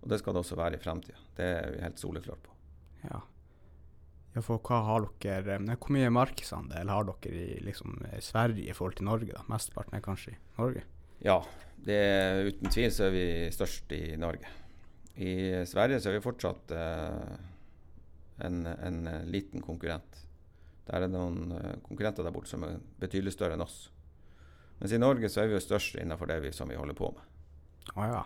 Og 0.03 0.07
det 0.13 0.19
skal 0.21 0.33
det 0.35 0.43
også 0.43 0.59
være 0.59 0.77
i 0.79 0.83
fremtida. 0.83 1.19
Det 1.37 1.49
er 1.59 1.69
vi 1.75 1.85
helt 1.85 2.01
soleklare 2.01 2.41
på. 2.45 2.51
Ja. 3.09 3.19
For 4.45 4.63
hva 4.65 4.83
har 4.87 5.09
dere 5.23 5.59
Hvor 5.75 5.95
mye 5.95 6.11
markedsandel 6.13 6.91
har 6.93 7.09
dere 7.09 7.43
i 7.43 7.59
liksom, 7.65 7.99
Sverige 8.25 8.71
i 8.71 8.77
forhold 8.77 8.99
til 8.99 9.09
Norge? 9.09 9.33
da? 9.35 9.45
Mesteparten 9.51 9.99
er 9.99 10.05
kanskje 10.05 10.35
i 10.35 10.39
Norge? 10.59 10.85
Ja, 11.25 11.41
det, 11.83 11.99
uten 12.47 12.71
tvil 12.71 12.91
så 12.95 13.09
er 13.09 13.15
vi 13.15 13.27
størst 13.55 13.93
i 13.97 14.03
Norge. 14.21 14.51
I 15.19 15.65
Sverige 15.67 15.99
så 16.01 16.11
er 16.11 16.19
vi 16.19 16.23
fortsatt 16.23 16.75
eh, 16.79 17.39
en, 18.47 18.67
en, 18.67 19.01
liten 19.27 19.63
konkurrent. 19.65 20.21
Der 20.87 20.99
er 20.99 21.07
det 21.07 21.13
noen 21.15 21.57
eh, 21.57 21.79
konkurrenter 21.87 22.27
der 22.27 22.35
borte 22.35 22.53
som 22.53 22.67
er 22.67 22.79
betydelig 23.03 23.35
større 23.35 23.59
enn 23.59 23.65
oss. 23.67 23.89
Mens 24.79 24.95
i 24.95 25.01
Norge 25.03 25.31
så 25.31 25.43
er 25.43 25.51
vi 25.51 25.59
jo 25.59 25.65
størst 25.65 25.99
innenfor 25.99 26.31
det 26.31 26.39
vi, 26.45 26.55
som 26.55 26.71
vi 26.71 26.79
holder 26.79 26.99
på 26.99 27.11
med. 27.17 27.25
Å 27.99 28.07
ja. 28.07 28.23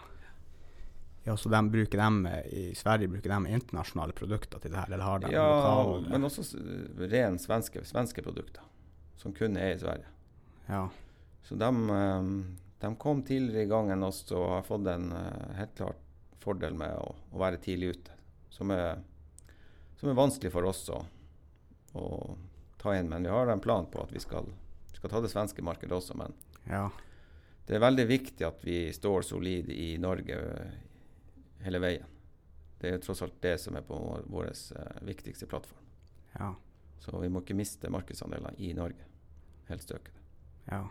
Ja, 1.24 1.36
Så 1.36 1.48
de 1.48 1.70
bruker 1.70 1.98
dem, 1.98 2.26
i 2.50 2.74
Sverige 2.74 3.08
bruker 3.08 3.30
de 3.30 3.54
internasjonale 3.54 4.12
produkter 4.12 4.58
til 4.58 4.72
det 4.72 4.78
her? 4.78 4.92
eller 4.92 5.04
har 5.04 5.18
de 5.18 5.32
Ja, 5.32 5.46
lokale? 5.46 6.08
men 6.10 6.24
også 6.24 6.42
ren 6.98 7.38
svenske, 7.38 7.84
svenske 7.84 8.22
produkter. 8.22 8.62
Som 9.16 9.32
kun 9.32 9.56
er 9.56 9.74
i 9.74 9.78
Sverige. 9.78 10.06
Ja. 10.66 10.88
Så 11.42 11.54
de, 11.54 11.70
eh, 11.90 12.22
de 12.80 12.96
kom 12.96 13.22
tidligere 13.22 13.62
i 13.62 13.70
gang 13.70 13.90
enn 13.90 14.02
oss 14.02 14.24
og 14.32 14.48
har 14.48 14.62
fått 14.66 14.86
en 14.86 15.12
eh, 15.12 15.54
helt 15.58 15.76
klart 15.76 16.02
fordel 16.42 16.74
med 16.74 16.96
å, 16.98 17.14
å 17.30 17.38
være 17.38 17.62
tidlig 17.62 17.94
ute. 17.94 18.10
Som 18.50 18.70
er, 18.70 18.98
som 19.96 20.10
er, 20.10 20.18
vanskelig 20.18 20.50
for 20.52 20.66
oss 20.66 20.88
å, 20.90 21.04
å 21.94 22.36
ta 22.82 22.96
inn. 22.98 23.08
Men 23.08 23.22
vi 23.22 23.30
har 23.30 23.46
en 23.46 23.62
plan 23.62 23.86
på 23.86 24.02
at 24.02 24.10
vi 24.12 24.20
skal 24.20 24.50
skal 25.02 25.10
ta 25.10 25.20
det 25.20 25.32
svenske 25.32 25.62
markedet 25.66 25.96
også, 25.96 26.14
men 26.14 26.34
ja. 26.70 26.84
det 27.66 27.74
er 27.74 27.82
veldig 27.82 28.04
viktig 28.06 28.44
at 28.46 28.60
vi 28.62 28.84
står 28.94 29.24
solid 29.26 29.70
i 29.74 29.96
Norge 29.98 30.36
eh, 30.38 30.76
hele 31.64 31.80
veien. 31.82 32.08
Det 32.82 32.90
er 32.90 33.02
tross 33.02 33.22
alt 33.22 33.38
det 33.44 33.56
som 33.62 33.76
er 33.78 33.84
på 33.86 33.98
vår, 34.26 34.50
uh, 34.76 35.02
viktigste 35.06 35.46
plattform. 35.46 35.82
Ja. 36.34 36.54
Så 37.02 37.18
vi 37.18 37.30
må 37.30 37.42
ikke 37.42 37.58
miste 37.58 37.90
markedsandeler 37.90 38.58
i 38.62 38.72
Norge. 38.74 39.06
Helt 39.68 39.82
støkede. 39.82 40.18
Ja. 40.70 40.84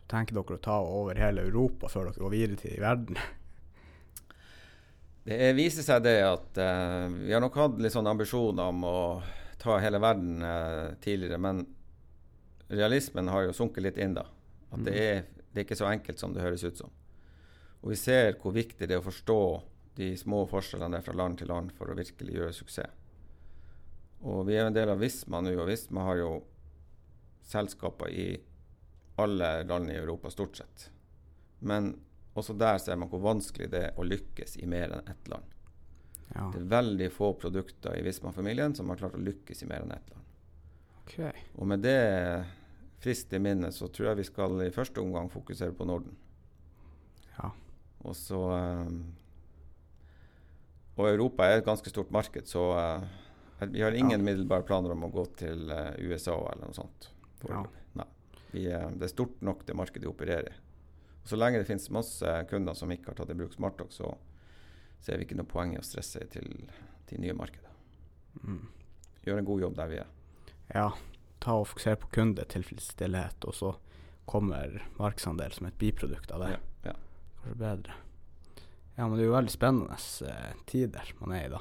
Så 0.00 0.08
tenker 0.12 0.36
dere 0.36 0.58
å 0.58 0.64
ta 0.64 0.76
over 0.84 1.20
hele 1.20 1.46
Europa 1.48 1.88
før 1.92 2.10
dere 2.10 2.24
går 2.24 2.34
videre 2.34 2.60
til 2.60 2.76
verden? 2.84 3.20
Det 5.24 5.54
viser 5.56 5.86
seg 5.86 6.02
det 6.04 6.18
at 6.20 6.60
uh, 6.60 7.08
vi 7.08 7.32
har 7.32 7.40
nok 7.40 7.56
hatt 7.56 7.80
litt 7.80 7.94
sånn 7.94 8.10
ambisjoner 8.10 8.68
om 8.68 8.84
å 8.84 8.98
ta 9.60 9.78
hele 9.80 10.00
verden 10.02 10.44
uh, 10.44 10.92
tidligere, 11.00 11.40
men 11.40 11.62
realismen 12.68 13.30
har 13.32 13.46
jo 13.46 13.56
sunket 13.56 13.86
litt 13.86 14.00
inn 14.00 14.16
da. 14.18 14.26
At 14.68 14.84
det, 14.84 14.92
mm. 14.92 15.00
er, 15.00 15.46
det 15.52 15.62
er 15.62 15.66
ikke 15.66 15.80
så 15.80 15.88
enkelt 15.88 16.20
som 16.20 16.36
det 16.36 16.44
høres 16.44 16.64
ut 16.66 16.76
som. 16.76 16.92
Og 17.84 17.92
vi 17.92 18.00
ser 18.00 18.38
hvor 18.40 18.54
viktig 18.56 18.88
det 18.88 18.96
er 18.96 19.02
å 19.02 19.04
forstå 19.04 19.40
de 20.00 20.14
små 20.16 20.46
forskjellene 20.48 21.02
fra 21.04 21.14
land 21.14 21.38
til 21.38 21.50
land 21.52 21.72
for 21.76 21.92
å 21.92 21.96
virkelig 21.98 22.38
gjøre 22.38 22.56
suksess. 22.56 23.00
Og 24.24 24.46
vi 24.48 24.56
er 24.56 24.64
en 24.64 24.74
del 24.74 24.88
av 24.88 25.02
Visma 25.02 25.42
nå, 25.44 25.52
og 25.60 25.68
Visma 25.68 26.06
har 26.06 26.16
jo 26.16 26.30
selskaper 27.44 28.08
i 28.08 28.28
alle 29.20 29.50
land 29.68 29.92
i 29.92 29.98
Europa, 29.98 30.30
stort 30.32 30.56
sett. 30.56 30.86
Men 31.60 31.92
også 32.32 32.56
der 32.56 32.80
ser 32.80 32.96
man 32.96 33.10
hvor 33.12 33.20
vanskelig 33.22 33.68
det 33.70 33.82
er 33.90 34.00
å 34.00 34.06
lykkes 34.06 34.56
i 34.64 34.66
mer 34.66 34.96
enn 34.96 35.10
ett 35.12 35.28
land. 35.28 35.52
Ja. 36.32 36.48
Det 36.54 36.62
er 36.62 36.70
veldig 36.72 37.10
få 37.12 37.34
produkter 37.38 37.98
i 37.98 38.02
Visma-familien 38.06 38.74
som 38.74 38.88
har 38.90 38.98
klart 39.02 39.18
å 39.18 39.22
lykkes 39.22 39.60
i 39.62 39.68
mer 39.68 39.84
enn 39.84 39.92
ett 39.92 40.08
land. 40.14 40.24
Okay. 41.04 41.44
Og 41.60 41.68
med 41.68 41.84
det 41.84 42.00
friskt 43.04 43.36
i 43.36 43.42
minnet 43.44 43.76
så 43.76 43.90
tror 43.92 44.10
jeg 44.10 44.22
vi 44.22 44.28
skal 44.30 44.56
i 44.64 44.72
første 44.72 45.04
omgang 45.04 45.28
fokusere 45.30 45.76
på 45.76 45.84
Norden. 45.84 46.16
Ja. 47.36 47.52
Og 48.04 48.16
så 48.16 48.38
um, 48.38 48.98
Og 50.94 51.08
Europa 51.08 51.46
er 51.48 51.58
et 51.58 51.66
ganske 51.66 51.90
stort 51.90 52.12
marked, 52.14 52.46
så 52.46 52.64
uh, 52.76 53.64
vi 53.70 53.82
har 53.82 53.96
ingen 53.96 54.18
ja. 54.18 54.24
middelbare 54.24 54.66
planer 54.66 54.92
om 54.94 55.06
å 55.06 55.12
gå 55.12 55.24
til 55.40 55.70
uh, 55.72 55.94
USA 56.04 56.36
eller 56.52 56.68
noe 56.68 56.76
sånt. 56.76 57.08
Ja. 57.48 57.64
Nei. 57.98 58.06
Vi, 58.52 58.66
det 58.68 59.08
er 59.08 59.10
stort 59.10 59.40
nok 59.42 59.64
det 59.66 59.74
markedet 59.74 60.06
vi 60.06 60.12
opererer 60.12 60.52
i. 60.52 60.60
Så 61.24 61.38
lenge 61.40 61.58
det 61.58 61.66
finnes 61.66 61.88
masse 61.90 62.34
kunder 62.50 62.76
som 62.76 62.92
ikke 62.92 63.10
har 63.10 63.18
tatt 63.18 63.32
i 63.32 63.38
bruk 63.38 63.56
Smarttalk, 63.56 63.90
så 63.92 64.12
ser 65.02 65.18
vi 65.18 65.26
ikke 65.26 65.38
noe 65.40 65.48
poeng 65.48 65.72
i 65.74 65.80
å 65.80 65.84
stresse 65.84 66.20
til, 66.30 66.50
til 67.08 67.24
nye 67.24 67.34
markeder. 67.36 67.72
Mm. 68.44 68.66
Gjøre 69.24 69.40
en 69.40 69.48
god 69.48 69.64
jobb 69.64 69.80
der 69.80 69.90
vi 69.90 70.02
er 70.02 70.12
ja, 70.72 70.92
ta 71.42 71.58
og 71.60 71.68
fokusere 71.68 72.00
på 72.00 72.10
kundetilfredsstillhet, 72.14 73.44
og 73.44 73.56
så 73.56 73.72
kommer 74.24 74.80
markedsandel 74.96 75.52
som 75.52 75.68
et 75.68 75.78
biprodukt 75.78 76.32
av 76.32 76.44
det. 76.44 76.54
Ja. 76.54 76.62
Kanskje 77.44 77.58
bedre. 77.58 77.92
Ja, 78.94 79.08
men 79.08 79.18
det 79.18 79.24
er 79.24 79.28
jo 79.28 79.34
veldig 79.34 79.52
spennende 79.52 79.96
eh, 80.26 80.52
tider 80.66 81.10
man 81.18 81.32
er 81.36 81.46
i 81.46 81.50
da. 81.52 81.60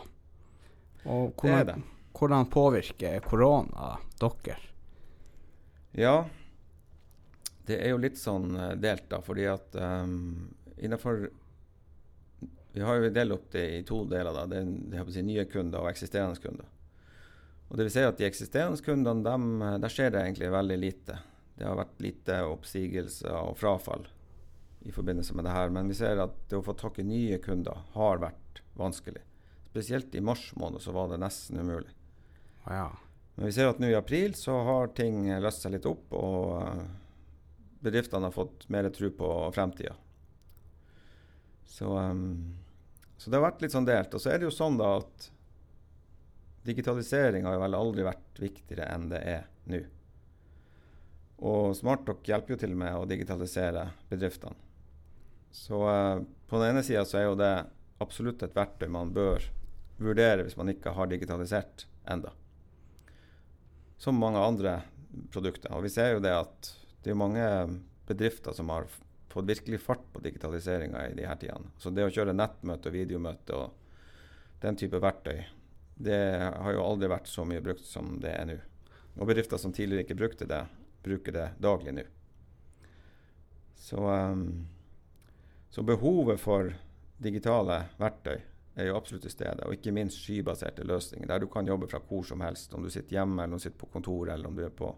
Og 1.04 1.34
hvordan, 1.36 1.58
det 1.58 1.74
det. 1.74 1.82
hvordan 2.16 2.46
påvirker 2.46 3.20
korona 3.20 3.98
dere? 4.20 4.58
Ja, 5.92 6.26
det 7.68 7.82
er 7.82 7.92
jo 7.92 8.00
litt 8.00 8.18
sånn 8.18 8.56
uh, 8.56 8.72
delt, 8.80 9.10
da, 9.12 9.20
fordi 9.24 9.46
at 9.48 9.76
um, 9.76 10.54
innenfor 10.78 11.30
Vi 12.74 12.82
har 12.82 12.96
jo 12.98 13.12
delt 13.14 13.36
opp 13.36 13.52
det 13.52 13.66
i 13.78 13.84
to 13.84 14.04
deler. 14.06 14.34
da, 14.34 14.46
Det, 14.48 14.64
det 14.90 15.06
si, 15.12 15.22
nye 15.22 15.46
kunder 15.46 15.84
og 15.84 15.92
eksisterende 15.92 16.40
kunder. 16.42 16.66
Og 17.68 17.78
det 17.78 17.86
vil 17.86 17.94
si 17.94 18.08
at 18.08 18.18
De 18.18 18.26
eksisterende 18.26 18.82
kundene, 18.82 19.24
dem, 19.24 19.60
der 19.84 19.92
skjer 19.92 20.16
det 20.16 20.24
egentlig 20.24 20.52
veldig 20.52 20.80
lite. 20.80 21.20
Det 21.56 21.68
har 21.68 21.78
vært 21.78 22.02
lite 22.02 22.44
oppsigelser 22.50 23.36
og 23.36 23.58
frafall 23.60 24.08
i 24.84 24.92
forbindelse 24.92 25.36
med 25.38 25.48
det 25.48 25.56
her. 25.56 25.72
Men 25.74 25.90
vi 25.92 25.98
ser 25.98 26.22
at 26.24 26.36
det 26.50 26.60
å 26.60 26.66
få 26.66 26.76
tak 26.78 27.00
i 27.00 27.08
nye 27.08 27.40
kunder 27.44 27.86
har 27.96 28.22
vært 28.24 28.62
vanskelig. 28.80 29.22
Spesielt 29.72 30.16
i 30.16 30.22
mars 30.22 30.52
måned 30.60 30.84
så 30.84 30.94
var 30.96 31.10
det 31.12 31.22
nesten 31.24 31.60
umulig. 31.60 31.92
Ja. 32.68 32.92
Men 33.36 33.50
vi 33.50 33.56
ser 33.56 33.72
at 33.72 33.80
nå 33.82 33.90
i 33.90 33.98
april 33.98 34.36
så 34.38 34.60
har 34.68 34.92
ting 34.94 35.26
løst 35.42 35.64
seg 35.66 35.74
litt 35.74 35.88
opp, 35.90 36.12
og 36.14 36.60
eh, 36.62 36.84
bedriftene 37.82 38.30
har 38.30 38.36
fått 38.36 38.68
mer 38.70 38.90
tro 38.94 39.10
på 39.18 39.30
fremtida. 39.56 39.96
Så, 41.66 41.90
um, 41.98 42.54
så 43.18 43.32
det 43.32 43.40
har 43.40 43.48
vært 43.48 43.64
litt 43.64 43.74
sånn 43.74 43.90
delt. 43.90 44.14
Og 44.14 44.22
så 44.22 44.30
er 44.30 44.38
det 44.40 44.46
jo 44.46 44.54
sånn 44.54 44.78
da 44.78 44.98
at 45.00 45.32
Digitalisering 46.64 47.44
har 47.44 47.58
jo 47.58 47.64
vel 47.66 47.76
aldri 47.76 48.06
vært 48.08 48.40
viktigere 48.40 48.86
enn 48.94 49.10
det 49.12 49.20
er 49.28 49.48
nå. 49.68 49.82
Og 51.44 51.74
SmartDoc 51.76 52.22
hjelper 52.24 52.56
jo 52.56 52.60
til 52.62 52.76
med 52.80 52.96
å 52.96 53.08
digitalisere 53.10 53.90
bedriftene. 54.08 54.56
Så 55.54 55.80
uh, 55.86 56.24
på 56.50 56.60
den 56.60 56.74
ene 56.74 56.84
sida 56.86 57.06
så 57.06 57.20
er 57.20 57.28
jo 57.30 57.40
det 57.40 57.54
absolutt 58.04 58.44
et 58.44 58.56
verktøy 58.58 58.90
man 58.92 59.14
bør 59.16 59.46
vurdere 60.02 60.44
hvis 60.44 60.58
man 60.60 60.74
ikke 60.74 60.96
har 60.98 61.12
digitalisert 61.12 61.86
enda. 62.10 62.34
Som 64.02 64.20
mange 64.20 64.42
andre 64.42 64.80
produkter. 65.32 65.72
Og 65.78 65.86
vi 65.86 65.94
ser 65.94 66.16
jo 66.16 66.24
det 66.24 66.34
at 66.36 66.74
det 67.06 67.14
er 67.14 67.20
mange 67.20 67.46
bedrifter 68.10 68.56
som 68.58 68.72
har 68.74 68.90
fått 69.32 69.48
virkelig 69.48 69.80
fart 69.82 70.04
på 70.14 70.22
digitaliseringa 70.26 71.08
i 71.10 71.16
de 71.18 71.26
her 71.28 71.40
tidene. 71.40 71.72
Så 71.78 71.94
det 71.94 72.06
å 72.06 72.12
kjøre 72.14 72.36
nettmøte 72.36 72.90
og 72.90 72.98
videomøte 72.98 73.58
og 73.58 74.60
den 74.64 74.78
type 74.80 75.00
verktøy 75.04 75.46
det 76.04 76.20
har 76.42 76.74
jo 76.74 76.84
aldri 76.84 77.10
vært 77.12 77.30
så 77.30 77.46
mye 77.46 77.62
brukt 77.64 77.86
som 77.86 78.18
det 78.22 78.34
er 78.34 78.48
nå. 78.50 78.58
Og 79.20 79.30
bedrifter 79.30 79.62
som 79.62 79.74
tidligere 79.76 80.08
ikke 80.08 80.18
brukte 80.18 80.48
det, 80.50 80.64
bruker 81.06 81.36
det 81.36 81.48
daglig 81.62 81.94
nå. 82.00 82.06
Så, 83.78 84.00
um, 84.00 84.66
så, 85.74 85.82
behovet 85.82 86.38
for 86.38 86.68
digitale 87.18 87.80
verktøy 87.98 88.36
er 88.78 88.88
jo 88.88 88.98
absolutt 88.98 89.24
til 89.26 89.34
stede. 89.34 89.66
Og 89.66 89.74
ikke 89.74 89.94
minst 89.94 90.20
skybaserte 90.22 90.86
løsninger, 90.86 91.26
der 91.30 91.42
du 91.42 91.48
kan 91.50 91.66
jobbe 91.66 91.88
fra 91.90 92.02
hvor 92.06 92.22
som 92.30 92.42
helst. 92.46 92.74
Om 92.78 92.86
du 92.86 92.92
sitter 92.94 93.18
hjemme, 93.18 93.42
eller 93.42 93.56
om 93.56 93.62
du 93.62 93.64
sitter 93.64 93.80
på 93.82 93.90
kontoret, 93.94 94.36
eller 94.36 94.52
om 94.52 94.58
du 94.58 94.62
er 94.66 94.74
på 94.74 94.92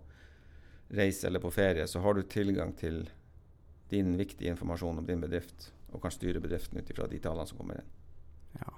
reise 0.99 1.27
eller 1.27 1.39
på 1.39 1.51
ferie, 1.55 1.87
så 1.87 2.01
har 2.03 2.13
du 2.13 2.21
tilgang 2.27 2.75
til 2.75 3.05
din 3.89 4.17
viktige 4.19 4.51
informasjon 4.51 4.99
om 4.99 5.07
din 5.07 5.23
bedrift, 5.23 5.71
og 5.93 6.01
kan 6.03 6.11
styre 6.11 6.43
bedriften 6.43 6.79
ut 6.79 6.91
ifra 6.91 7.07
de 7.07 7.19
tallene 7.23 7.47
som 7.47 7.61
kommer 7.61 7.79
inn. 7.79 7.95
Ja. 8.59 8.73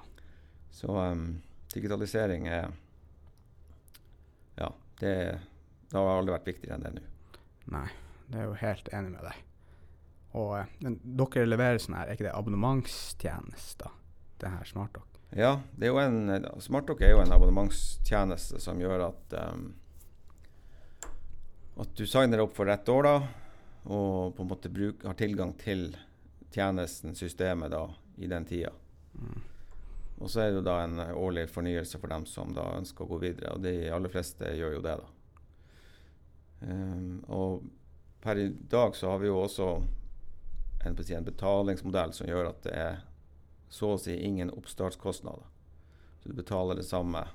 Så 0.70 0.94
um, 0.94 1.42
digitalisering 1.74 2.48
er 2.48 2.70
Ja, 4.58 4.70
det, 5.00 5.16
det, 5.90 5.98
har 5.98 6.14
aldri 6.14 6.38
vært 6.38 6.54
viktigere 6.54 6.78
enn 6.78 6.88
det 6.88 6.96
nå. 7.00 7.10
Nei, 7.74 7.88
det 8.30 8.42
er 8.42 8.50
jo 8.52 8.58
helt 8.62 8.94
enig 8.94 9.18
med 9.18 9.30
deg. 9.32 9.47
Og 10.38 10.84
men, 10.86 11.00
dere 11.18 11.48
leverer 11.48 11.82
sånn 11.82 11.98
her, 11.98 12.08
er 12.08 12.18
ikke 12.18 12.28
det 12.28 12.38
abonnementstjenester, 12.38 13.94
det 14.44 14.54
her 14.54 14.70
SmartDoc? 14.70 15.18
Ja, 15.36 15.58
det 15.76 15.90
er 15.90 16.00
en, 16.06 16.48
SmartDoc 16.64 17.02
er 17.04 17.16
jo 17.16 17.24
en 17.24 17.34
abonnementstjeneste 17.36 18.62
som 18.64 18.80
gjør 18.80 19.10
at 19.10 19.38
um, 19.42 19.72
at 21.78 21.96
du 21.96 22.08
signer 22.10 22.42
opp 22.42 22.56
for 22.58 22.70
ett 22.74 22.90
år, 22.90 23.04
da, 23.04 23.18
og 23.94 24.36
på 24.36 24.44
en 24.44 24.50
måte 24.50 24.70
bruk, 24.74 25.04
har 25.06 25.18
tilgang 25.18 25.54
til 25.62 25.92
tjenesten, 26.54 27.14
systemet, 27.16 27.72
da, 27.72 27.84
i 28.18 28.30
den 28.30 28.48
tida. 28.50 28.72
Mm. 29.14 29.44
Og 30.18 30.32
så 30.34 30.42
er 30.42 30.50
det 30.50 30.58
jo 30.58 30.66
da 30.66 30.80
en 30.82 30.98
årlig 31.14 31.46
fornyelse 31.54 32.00
for 32.02 32.10
dem 32.10 32.26
som 32.26 32.54
da 32.56 32.66
ønsker 32.80 33.06
å 33.06 33.12
gå 33.12 33.20
videre. 33.22 33.54
Og 33.54 33.62
de 33.62 33.92
aller 33.94 34.10
fleste 34.10 34.50
gjør 34.58 34.80
jo 34.80 34.86
det, 34.88 34.96
da. 35.04 35.14
Um, 36.58 37.20
og 37.30 37.68
per 38.24 38.42
i 38.42 38.48
dag 38.50 38.96
så 38.98 39.12
har 39.12 39.22
vi 39.22 39.30
jo 39.30 39.38
også 39.44 39.70
en, 40.88 40.98
en, 41.18 41.28
betalingsmodell 41.28 42.14
som 42.14 42.30
gjør 42.30 42.52
at 42.52 42.64
det 42.66 42.74
er 42.74 43.02
så 43.70 43.94
å 43.96 44.00
si 44.00 44.16
ingen 44.24 44.52
oppstartskostnader. 44.54 45.46
Så 46.24 46.32
du 46.32 46.38
betaler 46.38 46.80
det 46.80 46.88
samme 46.88 47.28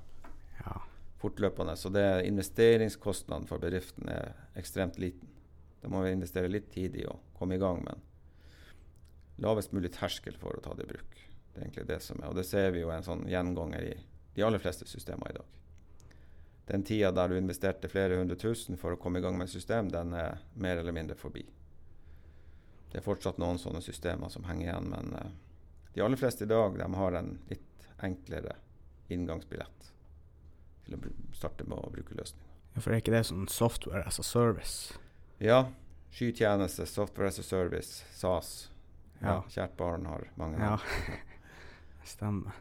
Ja. 0.65 0.81
fortløpende. 1.19 1.77
Så 1.77 1.89
det 1.89 2.25
investeringskostnaden 2.27 3.47
for 3.47 3.59
bedriften 3.59 4.09
er 4.09 4.33
ekstremt 4.57 4.99
liten. 4.99 5.29
Da 5.83 5.89
må 5.89 6.03
vi 6.03 6.13
investere 6.13 6.49
litt 6.49 6.71
tid 6.73 6.97
i 6.97 7.07
å 7.07 7.19
komme 7.39 7.55
i 7.55 7.59
gang, 7.59 7.83
men 7.85 8.01
lavest 9.43 9.73
mulig 9.73 9.93
terskel 9.93 10.37
for 10.39 10.57
å 10.57 10.63
ta 10.63 10.75
det 10.75 10.87
i 10.87 10.93
bruk. 10.93 11.17
Det 11.53 11.61
er 11.61 11.65
egentlig 11.67 11.87
det 11.87 12.01
som 12.03 12.21
er, 12.23 12.29
og 12.29 12.37
det 12.39 12.47
ser 12.47 12.71
vi 12.71 12.81
jo 12.81 12.91
en 12.91 13.03
sånn 13.03 13.27
gjenganger 13.29 13.85
i 13.85 13.97
de 14.35 14.45
aller 14.47 14.63
fleste 14.63 14.87
systemer 14.89 15.31
i 15.31 15.37
dag. 15.37 15.59
Den 16.67 16.85
tida 16.87 17.11
der 17.13 17.29
du 17.29 17.37
investerte 17.37 17.91
flere 17.91 18.17
hundre 18.17 18.39
tusen 18.39 18.79
for 18.81 18.95
å 18.95 19.01
komme 19.01 19.19
i 19.19 19.25
gang 19.25 19.37
med 19.37 19.51
et 19.51 19.57
system, 19.57 19.91
den 19.93 20.15
er 20.15 20.39
mer 20.55 20.79
eller 20.81 20.95
mindre 20.95 21.19
forbi. 21.19 21.43
Det 22.93 22.99
er 23.01 23.05
fortsatt 23.07 23.39
noen 23.41 23.59
sånne 23.59 23.81
systemer 23.85 24.29
som 24.33 24.45
henger 24.45 24.67
igjen, 24.69 24.91
men 24.93 25.15
eh, 25.17 25.31
de 25.95 26.03
aller 26.05 26.21
fleste 26.21 26.45
i 26.45 26.51
dag 26.51 26.77
de 26.79 26.89
har 26.95 27.13
en 27.19 27.31
litt 27.49 27.87
enklere 28.05 28.55
inngangsbillett 29.13 29.89
til 30.87 30.97
å 30.99 31.13
starte 31.37 31.65
med 31.69 31.79
å 31.79 31.91
bruke 31.93 32.15
løsninger. 32.19 32.49
ja, 32.75 32.81
for 32.81 32.93
er 32.93 33.01
ikke 33.03 33.13
det 33.15 33.25
sånn 33.29 33.49
software 33.49 34.05
as 34.09 34.19
a 34.21 34.25
service? 34.27 34.93
Ja, 35.41 35.67
skytjeneste, 36.13 36.87
software 36.87 37.29
as 37.33 37.39
a 37.39 37.43
service, 37.47 38.05
SAS. 38.13 38.69
Ja, 39.23 39.29
Ja. 39.29 39.43
kjært 39.49 39.77
barn 39.77 40.07
har 40.07 40.25
mange 40.37 40.59
Ja, 40.59 40.71
navn. 40.77 41.19
stemmer. 42.05 42.53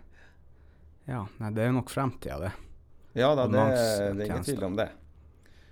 Ja, 1.08 1.26
nei, 1.40 1.50
det 1.52 1.64
er 1.66 1.72
nok 1.74 1.90
fremtida, 1.90 2.38
det. 2.40 2.52
Ja 3.18 3.34
da, 3.36 3.48
det, 3.48 3.64
det 4.16 4.28
er 4.28 4.30
ingen 4.30 4.44
tvil 4.46 4.64
om 4.64 4.76
det. 4.78 4.90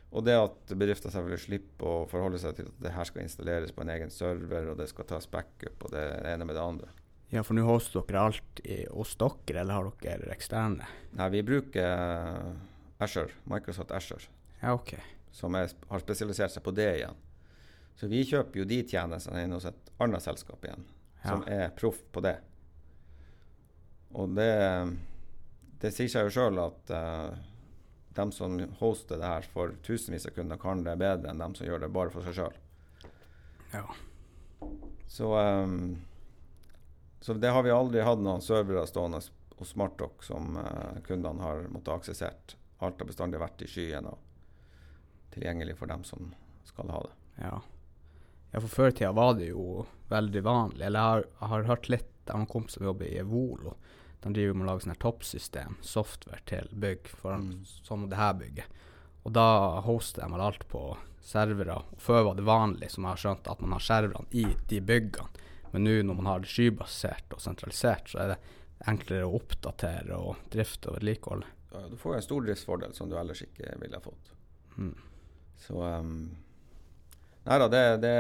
Og 0.10 0.24
det 0.26 0.34
at 0.34 0.72
bedrifter 0.74 1.12
selvfølgelig 1.14 1.44
slipper 1.44 1.86
å 1.86 2.06
forholde 2.10 2.40
seg 2.42 2.56
til 2.58 2.70
at 2.72 2.80
det 2.82 2.94
her 2.96 3.06
skal 3.06 3.22
installeres 3.28 3.74
på 3.76 3.84
en 3.84 3.92
egen 3.94 4.10
server, 4.14 4.72
og 4.72 4.80
det 4.80 4.88
skal 4.90 5.06
tas 5.06 5.28
backup, 5.30 5.84
og 5.86 5.94
det 5.94 6.02
ene 6.32 6.48
med 6.50 6.58
det 6.58 6.64
andre. 6.66 6.90
Ja, 7.30 7.44
for 7.46 7.54
nå 7.54 7.62
hoster 7.68 8.02
dere 8.10 8.24
alt 8.26 8.62
i, 8.66 8.80
hos 8.90 9.12
dere, 9.22 9.60
eller 9.62 9.76
har 9.78 9.92
dere 10.02 10.32
eksterne? 10.34 10.88
Nei, 11.14 11.28
vi 11.36 11.44
bruker 11.46 11.86
Asher, 11.86 13.28
Azure, 13.30 13.38
Microsoft 13.54 13.94
Azure, 13.94 14.26
Ja, 14.64 14.74
OK. 14.74 14.96
som 15.32 15.54
er, 15.56 15.70
har 15.92 16.02
spesialisert 16.02 16.56
seg 16.56 16.66
på 16.66 16.74
det 16.74 16.88
igjen. 16.98 17.20
Så 18.00 18.10
vi 18.10 18.24
kjøper 18.26 18.64
jo 18.64 18.66
de 18.66 18.80
tjenestene 18.88 19.44
inn 19.46 19.54
hos 19.54 19.68
et 19.70 19.94
annet 20.02 20.26
selskap 20.26 20.66
igjen, 20.66 20.88
Ja. 21.20 21.30
som 21.36 21.46
er 21.52 21.70
proff 21.78 22.02
på 22.16 22.22
det. 22.26 22.38
Og 24.18 24.34
det, 24.34 24.50
det 25.84 25.92
sier 25.94 26.10
seg 26.10 26.26
jo 26.30 26.34
sjøl 26.34 26.58
at 26.64 26.94
uh, 26.96 27.36
dem 28.20 28.34
som 28.36 28.60
hoster 28.80 29.18
det 29.22 29.32
her 29.32 29.48
for 29.54 29.74
tusenvis 29.86 30.28
av 30.30 30.36
kunder, 30.36 30.60
kan 30.62 30.84
det 30.86 31.00
bedre 31.00 31.32
enn 31.32 31.42
dem 31.42 31.56
som 31.56 31.68
gjør 31.68 31.86
det 31.86 31.92
bare 31.96 32.14
for 32.14 32.28
seg 32.28 32.38
sjøl. 32.38 32.60
Ja. 33.72 33.86
Så, 35.08 35.40
um, 35.40 35.98
så 37.22 37.34
det 37.34 37.50
har 37.56 37.64
vi 37.64 37.74
aldri 37.74 38.04
hatt 38.06 38.22
noen 38.22 38.44
servere 38.44 38.86
stående 38.88 39.22
hos 39.60 39.74
Smartdock 39.74 40.24
som 40.24 40.58
uh, 40.60 41.00
kundene 41.08 41.44
har 41.44 41.66
måttet 41.74 41.96
aksessert. 41.96 42.56
Alt 42.80 43.02
har 43.02 43.10
bestandig 43.10 43.42
vært 43.42 43.64
i 43.66 43.70
skyen 43.70 44.08
og 44.08 44.20
tilgjengelig 45.34 45.78
for 45.80 45.92
dem 45.92 46.06
som 46.08 46.34
skal 46.68 46.92
ha 46.94 47.02
det. 47.08 47.16
Ja. 47.44 47.58
ja, 48.52 48.60
for 48.60 48.70
før 48.72 48.92
i 48.92 48.96
tida 49.00 49.12
var 49.16 49.36
det 49.40 49.52
jo 49.52 49.86
veldig 50.12 50.44
vanlig. 50.46 50.86
Eller 50.86 51.00
jeg 51.00 51.16
har, 51.16 51.26
jeg 51.34 51.52
har 51.54 51.68
hørt 51.72 51.90
litt 51.92 52.32
av 52.32 52.44
en 52.44 52.50
kompis 52.50 52.78
som 52.78 52.88
jobber 52.88 53.10
i 53.10 53.26
Volo. 53.28 53.76
De 54.24 54.34
driver 54.36 54.54
med 54.58 54.66
å 54.68 54.70
lage 54.72 54.84
sånn 54.84 54.94
her 54.94 55.00
toppsystem, 55.00 55.78
software 55.82 56.42
til 56.46 56.68
bygg, 56.72 57.08
Mm. 57.24 57.66
som 57.66 58.10
det 58.10 58.18
her 58.18 58.34
bygget. 58.34 58.66
Og 59.26 59.34
da 59.34 59.80
hoster 59.82 60.28
de 60.28 60.34
alt 60.42 60.68
på 60.68 60.98
servere. 61.22 61.76
Og 61.78 62.00
før 62.00 62.24
var 62.24 62.36
det 62.36 62.44
vanlig, 62.48 62.92
som 62.92 63.04
jeg 63.04 63.10
har 63.16 63.18
skjønt, 63.24 63.48
at 63.52 63.62
man 63.62 63.72
har 63.72 63.80
serverne 63.80 64.28
i 64.32 64.46
de 64.68 64.80
byggene. 64.82 65.30
Men 65.72 65.84
nå 65.84 66.02
når 66.04 66.16
man 66.16 66.26
har 66.26 66.40
det 66.40 66.50
skybasert 66.50 67.32
og 67.36 67.40
sentralisert, 67.44 68.10
så 68.10 68.20
er 68.24 68.28
det 68.34 68.38
enklere 68.88 69.28
å 69.28 69.36
oppdatere 69.38 70.18
og 70.18 70.36
drifte 70.50 70.90
og 70.90 70.96
vedlikeholde. 71.00 71.46
Ja, 71.72 71.84
du 71.88 71.96
får 71.98 72.14
jo 72.14 72.18
en 72.18 72.26
stordriftsfordel 72.26 72.94
som 72.96 73.10
du 73.10 73.16
ellers 73.20 73.44
ikke 73.46 73.76
ville 73.80 73.96
ha 73.96 74.02
fått. 74.02 74.32
Mm. 74.78 74.96
Så 75.60 75.76
um, 75.84 76.38
Nei 77.46 77.58
da, 77.60 77.68
det, 77.72 77.84
det 78.02 78.16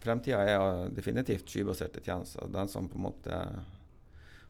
Fremtida 0.00 0.38
er 0.46 0.88
definitivt 0.94 1.50
skybaserte 1.50 2.00
tjenester. 2.04 2.46
Den 2.52 2.68
som 2.68 2.88
på 2.88 2.96
en 2.98 3.06
måte 3.08 3.38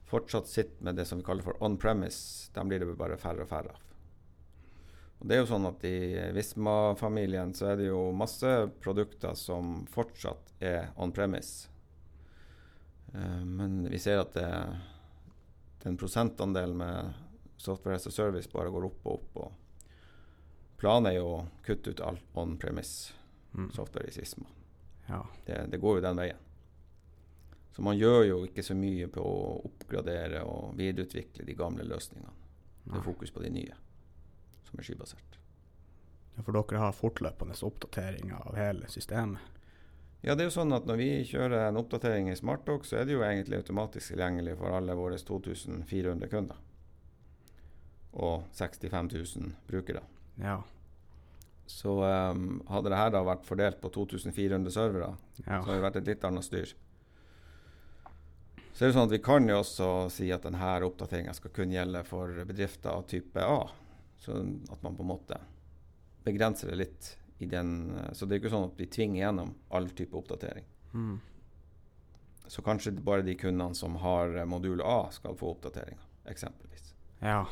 fortsatt 0.07 0.49
sitter 0.49 0.85
med 0.85 0.97
det 0.97 1.05
som 1.09 1.19
vi 1.19 1.25
kaller 1.27 1.42
for 1.42 1.59
on-premise, 1.64 2.51
dem 2.55 2.69
blir 2.71 2.83
det 2.83 2.95
bare 2.99 3.19
færre 3.19 3.42
og 3.42 3.51
færre 3.51 3.75
av. 3.75 3.83
Og 5.19 5.29
det 5.29 5.37
er 5.37 5.40
jo 5.40 5.49
sånn 5.49 5.66
at 5.66 5.85
I 5.88 5.97
Visma-familien 6.37 7.55
så 7.57 7.71
er 7.73 7.81
det 7.81 7.87
jo 7.88 8.11
masse 8.12 8.51
produkter 8.85 9.35
som 9.38 9.87
fortsatt 9.90 10.53
er 10.61 10.90
on-premise. 11.01 11.69
Eh, 13.14 13.45
men 13.45 13.87
vi 13.88 13.99
ser 13.99 14.21
at 14.21 14.35
det, 14.37 14.51
den 15.83 15.97
prosentandelen 15.97 16.77
med 16.77 17.14
software 17.57 17.97
as 17.97 18.07
a 18.07 18.12
service 18.12 18.53
bare 18.53 18.71
går 18.71 18.90
opp 18.90 19.07
og 19.07 19.14
opp. 19.14 19.37
og 19.37 19.53
Planen 20.77 21.09
er 21.09 21.16
jo 21.16 21.29
å 21.38 21.47
kutte 21.64 21.97
ut 21.97 22.05
all 22.05 22.21
on-premise 22.37 23.14
Mm. 23.57 23.71
software 23.73 24.05
i 24.09 24.21
Visma. 24.21 24.47
Ja. 25.07 25.27
Det, 25.47 25.66
det 25.71 25.79
går 25.81 25.97
jo 25.97 26.03
den 26.05 26.19
veien. 26.21 26.37
Så 27.77 27.83
man 27.85 27.99
gjør 27.99 28.23
jo 28.25 28.37
ikke 28.47 28.62
så 28.65 28.73
mye 28.73 29.05
på 29.12 29.21
å 29.21 29.41
oppgradere 29.69 30.41
og 30.49 30.79
videreutvikle 30.79 31.45
de 31.45 31.57
gamle 31.59 31.85
løsningene. 31.85 32.33
Det 32.87 32.95
er 32.97 33.03
fokus 33.05 33.33
på 33.35 33.43
de 33.45 33.51
nye, 33.53 33.75
som 34.65 34.81
er 34.81 34.87
skybasert. 34.87 35.37
Ja, 36.39 36.45
For 36.47 36.57
dere 36.57 36.81
har 36.81 36.97
fortløpende 36.97 37.57
oppdateringer 37.69 38.47
av 38.49 38.57
hele 38.57 38.89
systemet? 38.89 39.53
Ja, 40.25 40.33
det 40.33 40.47
er 40.47 40.49
jo 40.49 40.55
sånn 40.55 40.73
at 40.73 40.89
Når 40.89 40.97
vi 41.03 41.11
kjører 41.29 41.67
en 41.67 41.77
oppdatering 41.77 42.31
i 42.33 42.39
SmartDoc, 42.41 42.89
så 42.89 43.03
er 43.03 43.05
det 43.05 43.12
jo 43.12 43.27
egentlig 43.27 43.61
automatisk 43.61 44.15
tilgjengelig 44.15 44.57
for 44.57 44.73
alle 44.79 44.97
våre 44.97 45.21
2400 45.21 46.33
kunder. 46.33 46.65
Og 48.17 48.49
65 48.57 49.12
000 49.12 49.53
brukere. 49.69 50.01
Ja. 50.41 50.62
Så 51.69 51.99
um, 52.01 52.62
hadde 52.73 52.89
det 52.89 53.05
her 53.05 53.12
da 53.12 53.21
vært 53.27 53.45
fordelt 53.45 53.85
på 53.85 53.93
2400 53.93 54.73
servere, 54.73 55.12
ja. 55.45 55.61
Så 55.61 55.69
hadde 55.69 55.77
det 55.77 55.89
vært 55.91 56.01
et 56.01 56.12
litt 56.15 56.25
annet 56.25 56.49
styr. 56.49 56.77
Så 58.77 58.85
er 58.85 58.91
det 58.91 58.97
sånn 58.99 59.07
at 59.09 59.15
Vi 59.15 59.23
kan 59.25 59.49
jo 59.49 59.61
også 59.62 59.91
si 60.12 60.27
at 60.35 60.45
denne 60.45 60.73
oppdateringa 60.85 61.33
skal 61.37 61.53
kun 61.57 61.73
gjelde 61.73 62.03
for 62.05 62.45
bedrifter 62.45 62.93
av 62.93 63.07
type 63.09 63.41
A. 63.41 63.62
Så 64.21 64.37
at 64.37 64.83
man 64.85 64.99
på 64.99 65.05
en 65.05 65.12
måte 65.15 65.39
begrenser 66.27 66.69
det 66.69 66.77
litt 66.83 67.09
i 67.39 67.49
den 67.49 67.95
Så 68.12 68.27
det 68.27 68.37
er 68.37 68.43
ikke 68.43 68.53
sånn 68.53 68.69
at 68.69 68.77
vi 68.77 68.89
tvinger 68.93 69.23
gjennom 69.23 69.55
all 69.73 69.89
type 69.97 70.17
oppdatering. 70.17 70.69
Mm. 70.93 71.17
Så 72.47 72.62
kanskje 72.62 72.93
bare 73.01 73.25
de 73.25 73.35
kundene 73.41 73.75
som 73.75 73.97
har 74.03 74.37
modul 74.47 74.83
A, 74.85 75.09
skal 75.11 75.35
få 75.37 75.55
oppdateringa, 75.57 76.05
eksempelvis. 76.31 76.93
ja. 77.21 77.47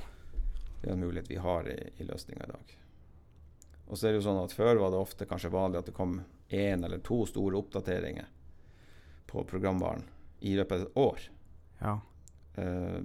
Det 0.81 0.91
er 0.91 0.99
en 0.99 1.01
mulighet 1.01 1.31
vi 1.31 1.41
har 1.41 1.69
i, 1.69 1.79
i 1.97 2.05
løsninga 2.05 2.45
i 2.45 2.51
dag. 2.51 2.73
Og 3.87 3.97
så 3.97 4.07
er 4.07 4.13
det 4.13 4.19
jo 4.19 4.27
sånn 4.27 4.43
at 4.43 4.53
Før 4.53 4.77
var 4.77 4.93
det 4.93 5.01
ofte 5.01 5.27
kanskje 5.29 5.51
vanlig 5.55 5.81
at 5.81 5.89
det 5.89 5.97
kom 5.97 6.19
én 6.53 6.85
eller 6.85 7.01
to 7.01 7.23
store 7.25 7.57
oppdateringer 7.57 8.29
på 9.27 9.47
programvaren 9.49 10.05
i 10.44 10.54
løpet 10.59 10.76
av 10.76 10.85
et 10.85 11.00
år. 11.00 11.24
Ja. 11.80 11.94
Uh, 12.59 13.00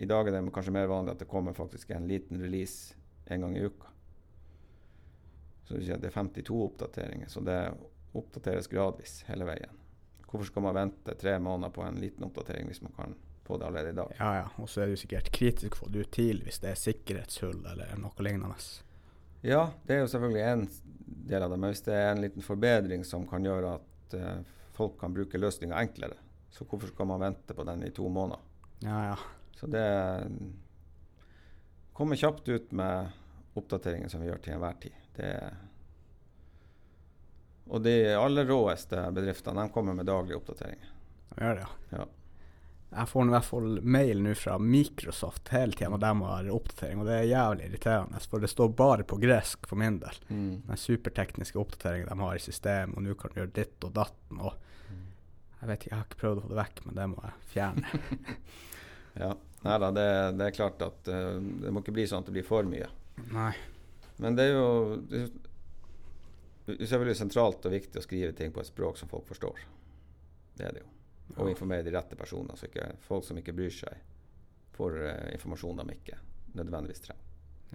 I 0.00 0.08
dag 0.08 0.28
er 0.28 0.36
det 0.36 0.42
kanskje 0.54 0.74
mer 0.74 0.88
vanlig 0.90 1.14
at 1.14 1.22
det 1.22 1.28
kommer 1.30 1.56
faktisk 1.56 1.92
en 1.92 2.08
liten 2.08 2.40
release 2.40 2.96
en 3.30 3.44
gang 3.44 3.56
i 3.56 3.64
uka. 3.68 3.90
Så 5.68 5.78
det 5.78 6.08
er 6.08 6.10
52 6.10 6.62
oppdateringer, 6.64 7.28
så 7.30 7.40
det 7.46 7.58
oppdateres 8.18 8.66
gradvis 8.66 9.20
hele 9.28 9.46
veien. 9.46 9.76
Hvorfor 10.24 10.48
skal 10.48 10.64
man 10.64 10.74
vente 10.74 11.14
tre 11.18 11.36
måneder 11.38 11.70
på 11.74 11.82
en 11.82 11.98
liten 12.00 12.24
oppdatering 12.26 12.66
hvis 12.70 12.82
man 12.82 12.94
kan 12.96 13.14
få 13.46 13.58
det 13.58 13.66
allerede 13.66 13.92
i 13.92 13.98
dag? 13.98 14.14
Ja, 14.18 14.30
ja. 14.36 14.46
Og 14.62 14.70
så 14.70 14.82
er 14.82 14.90
du 14.90 14.98
sikkert 14.98 15.30
kritisk 15.34 15.78
for 15.78 15.90
det 15.90 16.06
ut 16.06 16.12
tidlig 16.14 16.48
hvis 16.48 16.62
det 16.62 16.72
er 16.72 16.80
sikkerhetshull 16.80 17.60
eller 17.72 17.92
noe 17.98 18.26
lignende. 18.26 18.56
Ja, 19.46 19.70
det 19.86 19.96
er 19.96 20.02
jo 20.04 20.10
selvfølgelig 20.12 20.42
en 20.46 20.66
del 21.06 21.42
av 21.42 21.50
det. 21.50 21.58
Men 21.58 21.72
hvis 21.72 21.84
det 21.86 21.96
er 21.96 22.10
en 22.12 22.24
liten 22.24 22.46
forbedring 22.46 23.06
som 23.06 23.26
kan 23.30 23.46
gjøre 23.46 23.76
at 23.78 24.18
uh, 24.18 24.58
folk 24.76 24.98
kan 25.00 25.14
bruke 25.14 25.38
løsninga 25.40 25.78
enklere, 25.80 26.18
så 26.50 26.66
hvorfor 26.66 26.90
skal 26.92 27.06
man 27.06 27.22
vente 27.22 27.54
på 27.54 27.64
den 27.64 27.84
i 27.86 27.92
to 27.94 28.08
måneder? 28.08 28.42
Ja, 28.84 29.00
ja. 29.12 29.16
Så 29.60 29.66
det 29.70 29.86
kommer 31.92 32.16
kjapt 32.16 32.48
ut 32.48 32.72
med 32.72 33.10
oppdateringer 33.54 34.08
som 34.08 34.22
vi 34.22 34.30
gjør 34.30 34.40
til 34.44 34.56
enhver 34.56 34.78
tid. 34.80 34.96
Det 35.16 35.34
og 37.70 37.84
de 37.84 37.92
aller 38.18 38.48
råeste 38.50 38.98
bedriftene 39.14 39.62
de 39.62 39.70
kommer 39.70 39.94
med 39.94 40.08
daglige 40.08 40.40
oppdateringer. 40.40 40.88
De 41.28 41.44
gjør 41.44 41.60
det, 41.60 41.68
Ja. 41.90 42.06
Jeg 42.90 43.06
får 43.06 43.28
i 43.28 43.30
hvert 43.30 43.46
fall 43.46 43.76
mail 43.86 44.22
nå 44.24 44.32
fra 44.34 44.56
Microsoft 44.58 45.52
hele 45.54 45.76
tida 45.78 45.92
når 45.92 46.00
de 46.02 46.08
har 46.26 46.48
oppdatering, 46.50 46.98
og 46.98 47.06
det 47.06 47.18
er 47.20 47.28
jævlig 47.30 47.68
irriterende. 47.68 48.22
For 48.26 48.42
det 48.42 48.50
står 48.50 48.72
bare 48.74 49.04
på 49.06 49.18
gresk 49.22 49.68
for 49.70 49.78
min 49.78 50.00
del. 50.02 50.16
Den 50.66 50.80
supertekniske 50.80 51.60
oppdateringen 51.62 52.10
de 52.10 52.24
har 52.24 52.34
i 52.34 52.42
systemet, 52.42 52.96
og 52.98 53.06
nå 53.06 53.14
kan 53.14 53.30
du 53.30 53.38
gjøre 53.38 53.54
ditt 53.60 53.86
og 53.86 53.94
datten. 53.94 54.40
Og 54.42 54.58
jeg 55.60 55.68
vet 55.68 55.82
ikke, 55.84 55.90
jeg 55.92 55.98
har 55.98 56.08
ikke 56.08 56.20
prøvd 56.22 56.40
å 56.40 56.42
få 56.44 56.50
det 56.52 56.58
vekk, 56.60 56.82
men 56.86 56.96
det 56.96 57.06
må 57.12 57.24
jeg 57.26 57.34
fjerne. 57.52 58.00
ja. 59.22 59.30
Nei 59.60 59.76
da, 59.82 59.90
det, 59.92 60.06
det 60.38 60.46
er 60.46 60.56
klart 60.56 60.80
at 60.86 61.10
uh, 61.12 61.36
det 61.36 61.72
må 61.74 61.82
ikke 61.84 61.92
bli 61.98 62.06
sånn 62.08 62.24
at 62.24 62.30
det 62.30 62.36
blir 62.38 62.46
for 62.48 62.68
mye. 62.68 62.88
Nei. 63.34 63.50
Men 64.20 64.36
det 64.36 64.46
er 64.48 64.54
jo 64.54 64.68
det 65.04 65.18
er 65.20 65.28
veldig 66.70 66.88
selvfølgelig 66.88 67.18
sentralt 67.18 67.66
og 67.66 67.74
viktig 67.74 68.00
å 68.00 68.04
skrive 68.04 68.32
ting 68.36 68.54
på 68.54 68.62
et 68.62 68.68
språk 68.70 68.96
som 69.00 69.10
folk 69.10 69.26
forstår. 69.28 69.60
Det 70.56 70.66
er 70.68 70.76
det 70.76 70.84
jo. 70.84 70.88
Og 71.36 71.44
Ja. 71.44 71.50
informere 71.52 71.84
de 71.86 71.92
rette 71.94 72.16
personene, 72.16 72.56
så 72.56 72.66
ikke 72.66 72.88
folk 73.04 73.24
som 73.24 73.38
ikke 73.38 73.54
bryr 73.56 73.74
seg, 73.74 74.00
får 74.76 74.96
uh, 75.02 75.28
informasjon 75.34 75.82
de 75.82 75.96
ikke 75.98 76.16
nødvendigvis 76.56 77.04
trenger. 77.04 77.26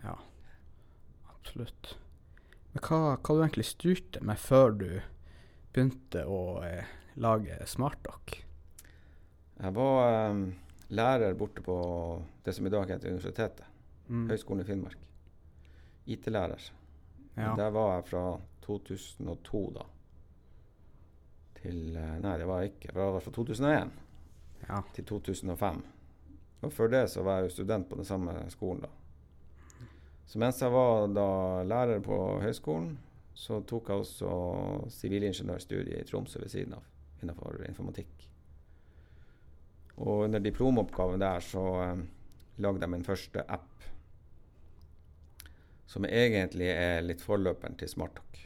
Ja, 0.03 0.15
absolutt. 1.29 1.95
Men 2.73 2.83
hva, 2.83 3.15
hva 3.15 3.35
du 3.35 3.43
egentlig 3.45 3.69
styrte 3.69 4.23
med 4.25 4.41
før 4.41 4.73
du 4.75 4.89
begynte 5.75 6.25
å 6.27 6.63
eh, 6.65 6.89
lage 7.15 7.57
SmartDoc? 7.65 8.35
Jeg 9.55 9.75
var 9.75 10.31
um, 10.31 10.45
lærer 10.89 11.33
borte 11.39 11.63
på 11.63 11.77
det 12.43 12.53
som 12.55 12.67
i 12.67 12.73
dag 12.73 12.89
heter 12.91 13.09
Universitetet, 13.15 13.65
Mm. 14.07 14.27
Høgskolen 14.29 14.61
i 14.61 14.67
Finnmark. 14.67 14.97
IT-lærer. 16.05 16.61
Ja. 17.35 17.55
Der 17.57 17.69
var 17.73 17.95
jeg 17.95 18.03
fra 18.05 18.39
2002 18.61 19.61
da. 19.75 19.85
Til 21.57 21.95
eh, 21.97 22.11
Nei, 22.21 22.35
det 22.37 22.45
var 22.47 22.61
jeg 22.61 22.73
ikke. 22.75 22.91
Jeg 22.91 22.99
var 22.99 23.19
fra 23.19 23.33
2001 23.33 23.95
ja. 24.67 24.81
til 24.93 25.07
2005. 25.09 25.81
Og 26.61 26.73
før 26.73 26.93
det 26.93 27.01
så 27.09 27.23
var 27.25 27.39
jeg 27.39 27.49
jo 27.49 27.55
student 27.55 27.89
på 27.89 27.97
den 27.97 28.05
samme 28.05 28.37
skolen 28.53 28.85
da. 28.85 28.91
Så 30.25 30.39
mens 30.41 30.61
jeg 30.61 30.73
var 30.73 31.07
da 31.13 31.27
lærer 31.65 31.99
på 32.05 32.17
høyskolen, 32.41 32.95
så 33.33 33.59
tok 33.67 33.89
jeg 33.89 34.05
også 34.05 34.29
sivilingeniørstudiet 34.89 35.99
i 36.01 36.07
Tromsø 36.09 36.39
ved 36.41 36.49
siden 36.49 36.77
av, 36.77 36.85
innenfor 37.25 37.65
informatikk. 37.67 38.29
Og 39.95 40.25
under 40.27 40.43
diplomoppgaven 40.43 41.19
der 41.19 41.43
så 41.43 41.63
um, 41.91 42.05
lagde 42.61 42.83
jeg 42.83 42.91
min 42.91 43.05
første 43.07 43.43
app, 43.47 43.71
som 45.85 46.07
egentlig 46.07 46.69
er 46.71 47.03
litt 47.05 47.23
forløperen 47.23 47.77
til 47.79 47.91
SmartTalk. 47.91 48.41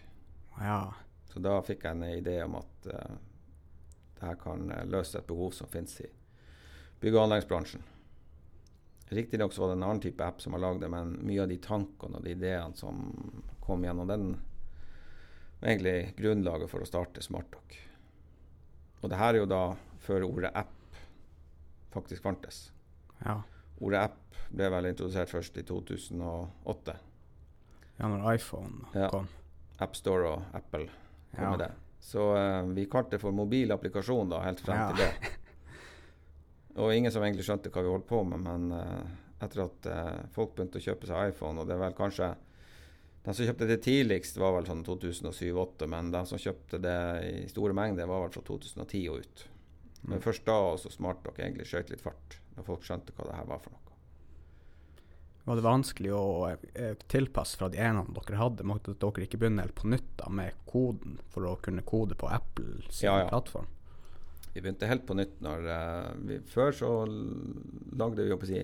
ja. 0.61 0.81
Så 1.29 1.37
da 1.45 1.59
fikk 1.61 1.83
jeg 1.85 1.93
en 1.93 2.07
idé 2.09 2.39
om 2.41 2.55
at 2.57 2.87
uh, 2.89 3.17
det 4.17 4.25
her 4.25 4.37
kan 4.41 4.71
eh, 4.73 4.87
løse 4.89 5.19
et 5.19 5.27
behov 5.27 5.51
som 5.55 5.69
finnes 5.69 5.93
i 6.01 6.07
bygg- 6.99 7.15
og 7.15 7.27
anleggsbransjen. 7.27 7.83
Riktignok 9.13 9.53
var 9.57 9.69
det 9.69 9.75
en 9.77 9.85
annen 9.85 10.01
type 10.03 10.25
app 10.25 10.41
som 10.41 10.53
jeg 10.53 10.61
lagde, 10.61 10.89
men 10.89 11.15
mye 11.25 11.43
av 11.45 11.49
de 11.49 11.59
tankene 11.63 12.19
og 12.19 12.25
de 12.25 12.33
ideene 12.33 12.77
som 12.77 12.99
kom 13.63 13.85
gjennom 13.85 14.09
den, 14.09 14.25
var 15.61 15.71
egentlig 15.71 16.15
grunnlaget 16.17 16.73
for 16.73 16.83
å 16.83 16.89
starte 16.89 17.23
SmartTalk. 17.23 17.77
Og 19.01 19.09
det 19.09 19.17
her 19.19 19.33
er 19.33 19.37
jo 19.43 19.45
da 19.49 19.61
før 20.03 20.25
ordet 20.27 20.51
app 20.55 20.73
faktisk 21.93 22.23
fantes. 22.23 22.71
ja. 23.25 23.39
Ordet 23.81 23.99
app 24.09 24.35
ble 24.51 24.67
vel 24.73 24.89
introdusert 24.89 25.29
først 25.31 25.55
i 25.57 25.63
2008. 25.63 26.95
Ja, 27.99 28.07
når 28.11 28.33
iPhone 28.35 28.85
Ja. 28.93 29.07
kom. 29.09 29.27
AppStore 29.79 30.27
og 30.33 30.41
Apple 30.53 30.87
kom 31.35 31.43
Ja. 31.43 31.49
med 31.51 31.59
det. 31.59 31.71
Så 32.01 32.19
uh, 32.35 32.67
vi 32.75 32.85
kalte 32.85 33.11
det 33.11 33.21
for 33.21 33.31
mobil 33.31 33.71
applikasjon 33.71 34.29
da, 34.29 34.41
helt 34.43 34.59
frem 34.59 34.75
Ja. 34.77 34.87
til 34.91 34.97
det. 34.97 35.13
Og 36.79 36.93
ingen 36.95 37.11
som 37.11 37.23
egentlig 37.23 37.43
skjønte 37.47 37.69
hva 37.71 37.81
vi 37.83 37.89
holdt 37.91 38.07
på 38.07 38.23
med, 38.23 38.39
men 38.39 38.71
uh, 38.71 39.07
etter 39.41 39.63
at 39.65 39.87
uh, 39.87 40.27
folk 40.35 40.53
begynte 40.55 40.79
å 40.79 40.83
kjøpe 40.83 41.07
seg 41.07 41.31
iPhone, 41.33 41.59
og 41.59 41.67
det 41.67 41.75
er 41.75 41.79
vel 41.81 41.93
kanskje 41.97 42.33
De 43.29 43.33
som 43.37 43.45
kjøpte 43.45 43.67
det 43.69 43.75
tidligst, 43.85 44.39
var 44.41 44.55
vel 44.55 44.65
sånn 44.65 44.79
2007-2008, 44.87 45.85
men 45.91 46.07
de 46.15 46.21
som 46.25 46.39
kjøpte 46.41 46.79
det 46.81 46.95
i 47.29 47.43
store 47.51 47.75
mengder, 47.77 48.07
var 48.09 48.23
vel 48.23 48.31
fra 48.33 48.41
2010 48.47 49.03
og 49.11 49.19
ut. 49.21 49.43
Men 50.01 50.17
Mm. 50.17 50.23
først 50.23 50.45
da 50.47 50.55
også 50.71 50.89
dere 50.97 51.35
egentlig 51.45 51.67
skjøt 51.69 51.91
litt 51.91 52.01
fart, 52.01 52.39
da 52.55 52.63
folk 52.65 52.81
skjønte 52.87 53.13
hva 53.13 53.27
det 53.27 53.35
her 53.35 53.45
var 53.45 53.59
for 53.61 53.75
noe. 53.75 53.85
Var 55.45 55.55
det 55.59 55.63
vanskelig 55.67 56.11
å 56.15 56.57
eh, 56.73 56.95
tilpasse 57.07 57.57
fra 57.57 57.69
de 57.69 57.77
enene 57.77 58.13
dere 58.17 58.37
hadde? 58.39 58.63
Måtte 58.63 58.95
dere 58.97 59.27
ikke 59.27 59.37
begynne 59.43 59.61
helt 59.61 59.75
på 59.77 59.87
nytt 59.91 60.09
da 60.17 60.29
med 60.29 60.53
koden 60.65 61.19
for 61.29 61.45
å 61.45 61.53
kunne 61.61 61.81
kode 61.85 62.15
på 62.15 62.29
Apple 62.33 62.81
sin 62.89 63.09
Ja, 63.11 63.19
ja. 63.19 63.29
plattform? 63.29 63.67
Vi 64.55 64.61
begynte 64.61 64.87
helt 64.89 65.05
på 65.05 65.13
nytt 65.13 65.37
når 65.45 65.69
eh, 65.69 66.11
vi, 66.25 66.39
Før 66.49 66.71
så 66.73 66.91
lagde 67.05 68.23
vi 68.23 68.29
jo 68.33 68.37
på 68.41 68.49
si 68.49 68.63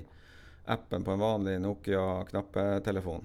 appen 0.65 1.03
på 1.05 1.11
en 1.13 1.19
vanlig 1.21 1.59
Nokia-knappetelefon. 1.61 3.21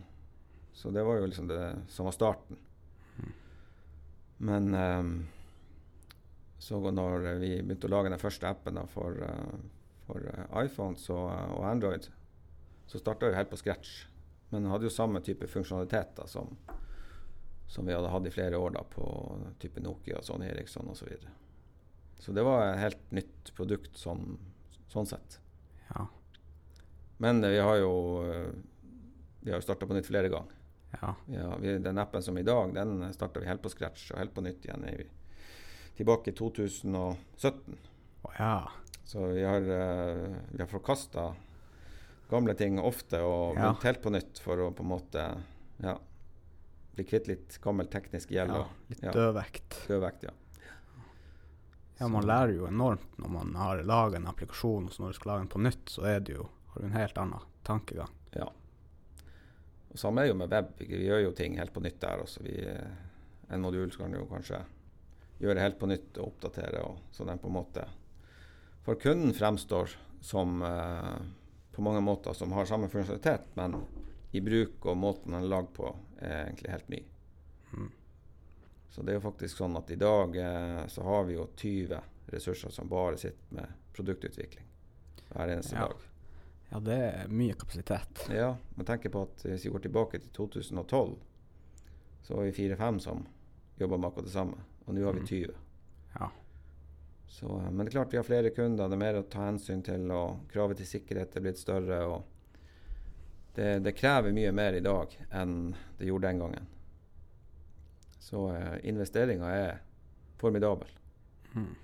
Så 0.72 0.90
det 0.90 1.02
var 1.04 1.18
jo 1.18 1.26
liksom 1.28 1.48
det 1.50 1.62
som 1.88 2.08
var 2.08 2.14
starten. 2.16 2.58
Men 4.40 4.74
um, 4.74 5.28
så 6.58 6.78
når 6.90 7.26
vi 7.40 7.50
begynte 7.60 7.88
å 7.88 7.92
lage 7.92 8.12
den 8.12 8.20
første 8.20 8.48
appen 8.48 8.78
da, 8.78 8.86
for, 8.88 9.16
uh, 9.20 9.90
for 10.06 10.24
eh, 10.28 10.46
iPhone 10.62 10.96
så, 10.96 11.16
eh, 11.28 11.50
og 11.56 11.66
Android, 11.68 12.08
så 12.88 13.00
starta 13.00 13.28
vi 13.28 13.36
helt 13.36 13.52
på 13.52 13.58
scratch. 13.60 13.90
Men 14.48 14.70
hadde 14.72 14.88
jo 14.88 14.92
samme 14.92 15.20
type 15.24 15.44
funksjonaliteter 15.48 16.28
som, 16.28 16.56
som 17.68 17.86
vi 17.86 17.94
hadde 17.94 18.12
hatt 18.12 18.28
i 18.28 18.32
flere 18.32 18.58
år 18.60 18.72
da, 18.78 18.84
på 18.94 19.08
type 19.60 19.84
Nokia, 19.84 20.22
Sony 20.24 20.48
Eriksson 20.48 20.88
osv. 20.88 21.04
Så, 21.04 21.10
videre. 21.10 21.34
så 22.18 22.36
det 22.36 22.44
var 22.48 22.64
et 22.64 22.80
helt 22.80 23.04
nytt 23.12 23.52
produkt 23.56 24.00
sånn, 24.00 24.38
sånn 24.88 25.08
sett. 25.08 25.36
Ja. 25.92 26.06
Men 27.20 27.44
vi 27.44 27.60
har 27.60 27.76
jo 27.80 27.92
vi 29.40 29.52
har 29.52 29.60
jo 29.60 29.68
starta 29.68 29.88
på 29.88 29.96
nytt 29.96 30.08
flere 30.08 30.32
ganger. 30.32 30.59
Ja. 31.00 31.14
Ja, 31.26 31.56
vi, 31.60 31.78
den 31.78 31.98
appen 31.98 32.22
som 32.22 32.38
i 32.38 32.42
dag, 32.46 32.74
den 32.74 33.12
starta 33.14 33.40
vi 33.40 33.48
helt 33.48 33.62
på 33.62 33.72
scratch 33.72 34.10
og 34.12 34.18
helt 34.18 34.34
på 34.34 34.44
nytt 34.44 34.64
igjen 34.66 34.84
i, 34.90 34.96
tilbake 35.98 36.32
i 36.32 36.36
2017. 36.36 37.78
Å 38.22 38.34
ja. 38.38 38.54
Så 39.04 39.26
vi 39.32 39.44
har, 39.44 39.64
uh, 39.64 40.36
vi 40.50 40.60
har 40.62 40.70
forkasta 40.70 41.30
gamle 42.30 42.54
ting 42.54 42.78
ofte 42.78 43.22
og 43.26 43.56
Ja. 43.56 43.70
begynt 43.70 43.88
helt 43.88 44.02
på 44.02 44.12
nytt 44.14 44.38
for 44.38 44.60
å 44.62 44.70
på 44.70 44.84
en 44.84 44.92
måte 44.92 45.24
ja, 45.82 45.96
bli 46.94 47.04
kvitt 47.04 47.26
litt 47.26 47.58
gammel 47.62 47.88
teknisk 47.90 48.30
gjeld 48.30 48.54
ja. 48.54 48.66
Litt 48.92 49.02
ja. 49.02 49.14
dødvekt. 49.16 49.80
dødvekt. 49.88 50.28
Ja. 50.28 50.36
Ja, 52.00 52.08
man 52.08 52.24
lærer 52.24 52.54
jo 52.54 52.64
enormt 52.64 53.18
når 53.20 53.28
man 53.28 53.56
har 53.60 53.82
laga 53.84 54.16
en 54.16 54.28
applikasjon, 54.30 54.88
så 54.88 55.02
når 55.02 55.12
du 55.12 55.18
skal 55.18 55.32
lage 55.32 55.42
den 55.42 55.52
på 55.52 55.60
nytt, 55.60 55.90
så 55.92 56.06
er 56.08 56.22
det 56.24 56.32
jo, 56.32 56.46
har 56.72 56.80
du 56.80 56.86
en 56.86 56.96
helt 56.96 57.18
annen 57.20 57.50
tankegang. 57.66 58.14
Og 59.90 59.98
samme 59.98 60.22
er 60.22 60.30
jo 60.30 60.36
med 60.38 60.52
web. 60.52 60.74
Vi, 60.78 61.04
gjør 61.06 61.24
jo 61.24 61.32
ting 61.36 61.56
helt 61.58 61.72
på 61.74 61.82
nytt 61.82 61.98
der 62.02 62.22
også. 62.22 62.44
Vi, 62.46 62.56
eh, 62.62 63.50
en 63.50 63.64
modul 63.64 63.90
kan 63.94 64.12
jo 64.14 64.26
kanskje 64.30 64.62
gjøre 65.40 65.62
helt 65.64 65.78
på 65.80 65.88
nytt 65.90 66.18
og 66.20 66.34
oppdatere, 66.34 66.84
og, 66.84 67.00
så 67.10 67.24
den 67.26 67.40
på 67.40 67.48
en 67.48 67.56
måte 67.56 67.86
for 68.84 68.94
kunden 69.00 69.34
fremstår 69.34 69.90
som 70.20 70.62
eh, 70.62 71.16
på 71.72 71.82
mange 71.82 72.00
måter 72.00 72.32
som 72.32 72.52
har 72.52 72.68
samme 72.68 72.88
funksjonalitet, 72.88 73.50
men 73.54 73.76
i 74.32 74.40
bruk 74.40 74.86
og 74.86 74.96
måten 74.96 75.34
den 75.34 75.42
er 75.42 75.50
lagd 75.50 75.72
på, 75.76 75.90
er 76.18 76.46
egentlig 76.46 76.72
helt 76.72 76.88
ny. 76.92 77.00
Mm. 77.72 77.90
Så 78.90 79.02
det 79.02 79.12
er 79.14 79.20
jo 79.20 79.26
faktisk 79.26 79.60
sånn 79.60 79.78
at 79.78 79.90
i 79.90 79.98
dag 80.00 80.36
eh, 80.36 80.84
så 80.92 81.04
har 81.06 81.26
vi 81.28 81.36
jo 81.36 81.48
20 81.56 82.00
ressurser 82.30 82.74
som 82.74 82.90
bare 82.90 83.18
sitter 83.18 83.56
med 83.58 83.78
produktutvikling 83.96 84.66
hver 85.30 85.54
eneste 85.56 85.76
Ja. 85.76 85.86
dag. 85.88 86.09
Ja, 86.70 86.78
det 86.80 86.96
er 87.02 87.28
mye 87.34 87.54
kapasitet. 87.58 88.26
Ja, 88.30 88.52
men 88.76 88.86
tenk 88.86 89.08
på 89.12 89.22
at 89.26 89.42
hvis 89.42 89.64
vi 89.66 89.72
går 89.74 89.82
tilbake 89.88 90.20
til 90.22 90.30
2012, 90.36 91.16
så 92.22 92.36
var 92.36 92.44
vi 92.46 92.52
fire-fem 92.54 93.00
som 93.02 93.24
jobba 93.80 93.96
med 93.98 94.08
akkurat 94.10 94.28
det 94.28 94.34
samme. 94.36 94.60
Og 94.86 94.94
nå 94.94 95.04
har 95.04 95.12
vi 95.16 95.20
Mm. 95.20 95.26
20. 95.26 95.54
Ja. 96.20 96.28
Så, 97.26 97.46
eh, 97.58 97.70
men 97.70 97.86
det 97.86 97.90
er 97.94 97.96
klart 97.98 98.12
vi 98.12 98.16
har 98.20 98.24
flere 98.24 98.50
kunder, 98.50 98.88
det 98.88 98.94
er 98.94 99.02
mer 99.04 99.18
å 99.20 99.28
ta 99.28 99.46
hensyn 99.48 99.82
til, 99.82 100.10
og 100.10 100.46
kravet 100.52 100.76
til 100.78 100.86
sikkerhet 100.86 101.36
er 101.36 101.40
blitt 101.40 101.58
større. 101.58 102.04
og 102.06 102.22
det, 103.54 103.82
det 103.82 103.96
krever 103.96 104.32
mye 104.32 104.52
mer 104.52 104.72
i 104.78 104.80
dag 104.80 105.16
enn 105.32 105.74
det 105.98 106.06
gjorde 106.06 106.28
den 106.28 106.38
gangen. 106.38 106.66
Så 108.20 108.44
eh, 108.54 108.78
investeringa 108.88 109.48
er 109.50 109.80
formidabel. 110.38 110.88
Mm. 111.54 111.74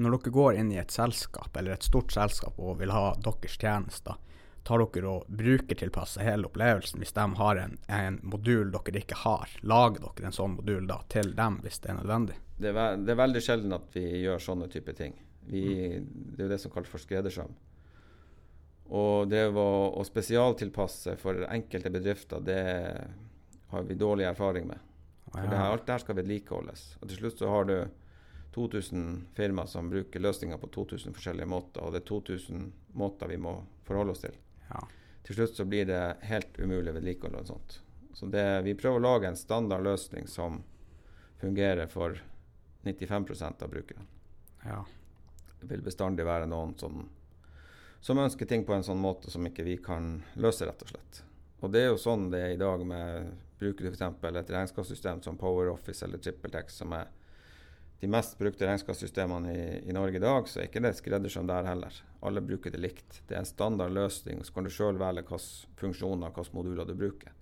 Når 0.00 0.16
dere 0.16 0.32
går 0.32 0.56
inn 0.56 0.72
i 0.72 0.80
et 0.80 0.92
selskap, 0.94 1.52
eller 1.56 1.76
et 1.76 1.84
stort 1.84 2.12
selskap, 2.14 2.56
og 2.56 2.78
vil 2.80 2.92
ha 2.94 3.12
deres 3.20 3.58
tjenester, 3.60 4.16
tar 4.64 4.82
dere 4.82 5.08
og 5.08 5.26
brukertilpasser 5.40 6.24
hele 6.24 6.48
opplevelsen 6.48 7.00
hvis 7.00 7.14
de 7.16 7.24
har 7.40 7.60
en, 7.60 7.78
en 7.88 8.18
modul 8.22 8.72
dere 8.72 9.02
ikke 9.02 9.22
har? 9.24 9.52
Lager 9.60 10.04
dere 10.04 10.30
en 10.30 10.36
sånn 10.36 10.56
modul 10.58 10.86
da 10.88 11.00
til 11.12 11.34
dem 11.36 11.60
hvis 11.64 11.80
det 11.84 11.92
er 11.92 12.00
nødvendig? 12.00 12.38
Det 12.60 12.70
er, 12.72 12.76
ve 12.76 12.86
det 13.04 13.14
er 13.14 13.22
veldig 13.22 13.42
sjelden 13.44 13.76
at 13.76 13.88
vi 13.96 14.04
gjør 14.22 14.44
sånne 14.44 14.68
type 14.72 14.94
ting. 14.96 15.16
Vi, 15.50 15.64
Det 16.00 16.44
er 16.44 16.48
jo 16.48 16.52
det 16.54 16.60
som 16.62 16.72
kalles 16.72 16.92
for 16.92 17.02
skreddersøm. 17.02 17.56
Og 18.90 19.30
det 19.30 19.46
å, 19.54 19.70
å 19.94 20.04
spesialtilpasse 20.06 21.14
for 21.20 21.44
enkelte 21.46 21.92
bedrifter, 21.94 22.42
det 22.42 22.62
har 23.70 23.86
vi 23.86 23.96
dårlig 23.98 24.26
erfaring 24.26 24.66
med. 24.66 24.80
For 25.30 25.46
det 25.46 25.56
her, 25.56 25.70
alt 25.70 25.84
det 25.86 25.94
her 25.94 26.02
skal 26.02 26.16
vedlikeholdes. 26.18 26.86
Og 26.98 27.10
til 27.10 27.20
slutt 27.20 27.38
så 27.38 27.50
har 27.52 27.68
du 27.68 27.76
2000 28.54 29.26
firmaer 29.34 29.66
som 29.70 29.90
bruker 29.90 30.20
løsninger 30.20 30.58
på 30.58 30.70
2000 30.74 31.14
forskjellige 31.14 31.46
måter, 31.46 31.84
og 31.84 31.94
det 31.94 32.02
er 32.02 32.08
2000 32.08 32.72
måter 32.98 33.30
vi 33.30 33.38
må 33.38 33.54
forholde 33.86 34.16
oss 34.16 34.24
til. 34.24 34.34
Ja. 34.70 34.82
Til 35.26 35.36
slutt 35.36 35.56
så 35.56 35.66
blir 35.68 35.86
det 35.86 36.02
helt 36.26 36.58
umulig 36.58 36.90
å 36.90 36.96
vedlikeholde 36.96 37.44
og 37.44 37.50
sånt. 37.52 37.80
Så 38.14 38.26
det, 38.26 38.44
vi 38.66 38.74
prøver 38.74 38.98
å 38.98 39.04
lage 39.04 39.28
en 39.30 39.38
standard 39.38 39.84
løsning 39.86 40.26
som 40.28 40.62
fungerer 41.40 41.86
for 41.86 42.18
95% 42.82 43.62
av 43.62 43.70
brukerne. 43.70 44.06
ja. 44.64 44.84
Det 45.60 45.66
vil 45.68 45.82
bestandig 45.84 46.24
være 46.24 46.46
noen 46.48 46.70
som, 46.80 47.02
som 48.00 48.18
ønsker 48.18 48.48
ting 48.48 48.62
på 48.64 48.72
en 48.72 48.84
sånn 48.84 49.00
måte 49.00 49.28
som 49.30 49.44
ikke 49.44 49.66
vi 49.66 49.74
kan 49.76 50.14
løse, 50.40 50.64
rett 50.64 50.84
og 50.86 50.88
slett. 50.94 51.18
Og 51.60 51.72
det 51.74 51.82
er 51.84 51.90
jo 51.90 51.98
sånn 52.00 52.30
det 52.32 52.40
er 52.40 52.54
i 52.54 52.60
dag 52.60 52.84
med 52.88 53.34
Bruker 53.60 53.84
du 53.84 53.90
f.eks. 53.90 54.24
et 54.24 54.50
regnskapssystem 54.54 55.20
som 55.20 55.36
PowerOffice 55.36 56.06
eller 56.06 56.22
TrippelTex, 56.24 56.78
som 56.80 56.94
er 56.96 57.10
de 58.00 58.08
mest 58.08 58.38
brukte 58.38 58.64
regnskapssystemene 58.66 59.52
i, 59.52 59.64
i, 59.90 59.92
Norge 59.92 60.16
i 60.16 60.22
dag, 60.22 60.48
så 60.48 60.62
er 60.62 60.70
ikke 60.70 60.80
det 60.80 60.94
skreddersøm 60.96 61.48
der 61.50 61.66
heller. 61.68 61.96
Alle 62.24 62.40
bruker 62.40 62.72
det 62.72 62.80
likt. 62.80 63.20
Det 63.28 63.36
er 63.36 63.42
en 63.42 63.48
standard 63.48 63.92
løsning, 63.92 64.40
så 64.44 64.54
kan 64.56 64.64
du 64.64 64.72
sjøl 64.72 64.96
velge 65.00 65.26
hvilke 65.28 65.76
funksjoner 65.80 66.32
hvilke 66.32 66.56
moduler 66.56 66.88
du 66.88 66.94
bruker. 66.96 67.34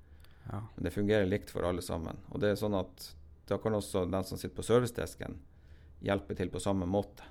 Ja. 0.49 0.65
Men 0.75 0.89
det 0.89 0.95
fungerer 0.97 1.31
likt 1.31 1.53
for 1.55 1.67
alle 1.69 1.85
sammen. 1.85 2.19
Og 2.33 2.43
det 2.43 2.51
er 2.51 2.59
sånn 2.59 2.75
at 2.75 3.13
da 3.49 3.61
kan 3.63 3.77
også 3.79 4.03
den 4.11 4.27
som 4.27 4.41
sitter 4.41 4.57
på 4.57 4.67
servicedesken, 4.67 5.39
hjelpe 6.05 6.35
til 6.37 6.51
på 6.51 6.63
samme 6.63 6.89
måte. 6.91 7.27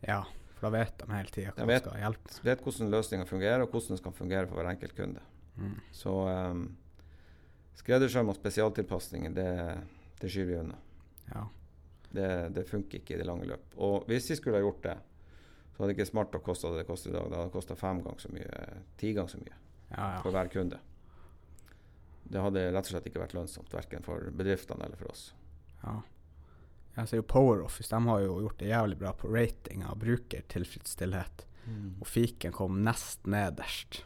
Ja, 0.00 0.22
for 0.56 0.68
da 0.68 0.72
vet 0.78 0.96
de 1.02 1.10
hele 1.12 1.34
tida 1.34 1.52
hva 1.52 1.68
de 1.68 1.78
skal 1.82 2.00
hjelpe. 2.00 2.40
vet 2.48 2.64
hvordan 2.64 2.92
løsninga 2.96 3.28
fungerer, 3.28 3.66
og 3.66 3.74
hvordan 3.74 3.92
den 3.92 4.00
skal 4.00 4.16
fungere 4.16 4.48
for 4.48 4.58
hver 4.58 4.72
enkelt 4.72 4.96
kunde. 4.96 5.22
Mm. 5.58 5.76
Så 5.94 6.16
um, 6.32 6.64
skreddersøm 7.78 8.32
og 8.32 8.40
spesialtilpasninger, 8.40 9.36
det, 9.36 9.52
det 10.22 10.32
skyver 10.32 10.52
vi 10.54 10.60
unna. 10.64 10.80
Ja. 11.28 11.46
Det, 12.10 12.28
det, 12.56 12.64
funker 12.64 13.02
ikke 13.02 13.16
i 13.16 13.20
det 13.20 13.26
lange 13.28 13.46
løp. 13.48 13.74
Og 13.84 14.06
hvis 14.08 14.30
vi 14.32 14.36
skulle 14.38 14.56
ha 14.56 14.64
gjort 14.64 14.84
det, 14.86 14.96
så 15.72 15.82
hadde 15.82 15.92
det 15.92 15.98
ikke 15.98 16.10
smart 16.10 16.36
å 16.38 16.42
koste 16.42 16.70
det 16.72 16.82
det 16.82 16.88
koster 16.88 17.12
i 17.12 17.16
dag. 17.16 17.26
Det 17.30 17.40
hadde 17.40 17.54
kosta 17.54 17.76
fem 17.78 18.02
ganger 18.04 18.24
så 18.24 18.30
mye, 18.32 18.68
ti 19.00 19.12
ganger 19.16 19.34
så 19.34 19.40
mye 19.42 19.54
ja, 19.54 19.98
ja. 19.98 20.20
for 20.24 20.34
hver 20.34 20.52
kunde. 20.52 20.80
Det 22.28 22.44
hadde 22.44 22.64
rett 22.72 22.88
og 22.88 22.92
slett 22.92 23.08
ikke 23.08 23.22
vært 23.22 23.36
lønnsomt, 23.36 23.72
verken 23.72 24.04
for 24.04 24.30
bedriftene 24.36 24.88
eller 24.88 25.00
for 25.00 25.12
oss. 25.12 25.28
Ja. 25.82 25.98
Jeg 26.98 27.10
ser 27.10 27.20
jo 27.20 27.28
PowerOffice 27.30 27.94
de 27.94 28.10
har 28.10 28.24
jo 28.24 28.40
gjort 28.42 28.58
det 28.58 28.72
jævlig 28.72 28.98
bra 28.98 29.12
på 29.14 29.30
rating 29.30 29.84
av 29.86 30.00
brukertilfredsstillhet. 30.02 31.44
Mm. 31.68 31.98
Og 32.00 32.08
fiken 32.08 32.54
kom 32.56 32.80
nest 32.82 33.28
nederst. 33.28 34.02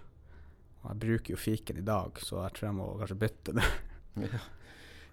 Og 0.82 0.90
jeg 0.90 1.00
bruker 1.06 1.34
jo 1.34 1.40
fiken 1.40 1.78
i 1.78 1.86
dag, 1.86 2.18
så 2.20 2.42
jeg 2.42 2.58
tror 2.58 2.68
jeg 2.68 2.76
må 2.82 2.90
kanskje 3.00 3.20
bytte 3.22 3.56
det. 3.56 3.70
ja. 4.26 4.42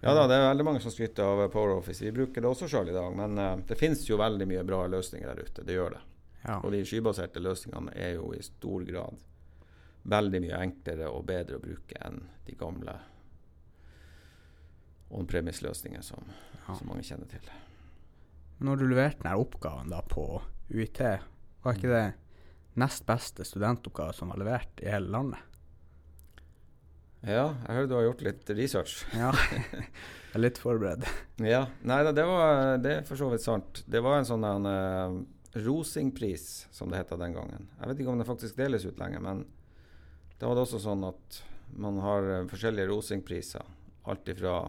Ja 0.00 0.14
da, 0.16 0.24
det 0.30 0.36
er 0.38 0.46
veldig 0.48 0.64
mange 0.64 0.80
som 0.80 0.92
skryter 0.92 1.28
av 1.28 1.42
PowerOffice. 1.52 2.06
Vi 2.06 2.14
bruker 2.16 2.40
det 2.40 2.48
også 2.48 2.68
sjøl 2.72 2.88
i 2.88 2.94
dag, 2.96 3.10
men 3.16 3.36
uh, 3.36 3.58
det 3.68 3.76
finnes 3.76 4.00
jo 4.08 4.16
veldig 4.20 4.46
mye 4.48 4.62
bra 4.64 4.86
løsninger 4.88 5.28
der 5.28 5.42
ute. 5.44 5.64
Det 5.66 5.76
gjør 5.76 5.96
det. 5.98 6.00
Ja. 6.46 6.56
Og 6.64 6.72
de 6.72 6.80
skybaserte 6.88 7.42
løsningene 7.44 7.92
er 7.92 8.14
jo 8.16 8.30
i 8.32 8.40
stor 8.44 8.86
grad 8.88 9.20
veldig 10.08 10.40
mye 10.40 10.60
enklere 10.64 11.10
og 11.12 11.26
bedre 11.28 11.58
å 11.58 11.62
bruke 11.62 11.98
enn 12.00 12.22
de 12.46 12.56
gamle 12.56 12.94
on-premise-løsningene 15.10 16.06
som, 16.06 16.24
ja. 16.30 16.72
som, 16.72 16.86
mange 16.88 17.04
kjenner 17.04 17.28
til. 17.28 17.44
Når 18.64 18.80
du 18.80 18.86
leverte 18.88 19.24
denne 19.24 19.36
oppgaven 19.42 19.92
da 19.92 20.00
på 20.06 20.24
UiT, 20.70 21.02
var 21.60 21.76
ikke 21.76 21.92
det 21.92 22.04
nest 22.80 23.04
beste 23.08 23.44
studentoppgave 23.44 24.14
som 24.16 24.32
var 24.32 24.40
levert 24.40 24.80
i 24.80 24.88
hele 24.88 25.12
landet? 25.12 25.49
Ja, 27.20 27.50
jeg 27.66 27.76
hører 27.76 27.88
du 27.88 27.94
har 27.98 28.06
gjort 28.08 28.22
litt 28.24 28.50
research. 28.56 29.02
ja, 29.22 29.30
jeg 29.34 30.38
er 30.38 30.42
litt 30.42 30.60
forberedt. 30.60 31.04
ja, 31.44 31.66
Nei 31.84 32.00
da, 32.06 32.14
det, 32.16 32.24
var, 32.24 32.78
det 32.80 32.94
er 32.94 33.08
for 33.08 33.20
så 33.20 33.28
vidt 33.32 33.44
sant. 33.44 33.82
Det 33.84 34.00
var 34.04 34.20
en 34.20 34.28
sånn 34.28 34.46
en, 34.48 34.68
uh, 34.68 35.60
Rosingpris, 35.60 36.46
som 36.72 36.92
det 36.92 37.02
het 37.02 37.12
den 37.20 37.36
gangen. 37.36 37.68
Jeg 37.76 37.90
vet 37.90 38.00
ikke 38.00 38.14
om 38.14 38.22
det 38.22 38.28
faktisk 38.28 38.56
deles 38.56 38.86
ut 38.88 39.00
lenger, 39.02 39.24
men 39.24 39.44
da 40.40 40.48
var 40.48 40.56
det 40.56 40.64
også 40.64 40.80
sånn 40.80 41.04
at 41.10 41.42
man 41.80 42.00
har 42.00 42.30
uh, 42.30 42.46
forskjellige 42.48 42.88
Rosingpriser. 42.92 43.68
Alt 44.08 44.32
ifra 44.32 44.62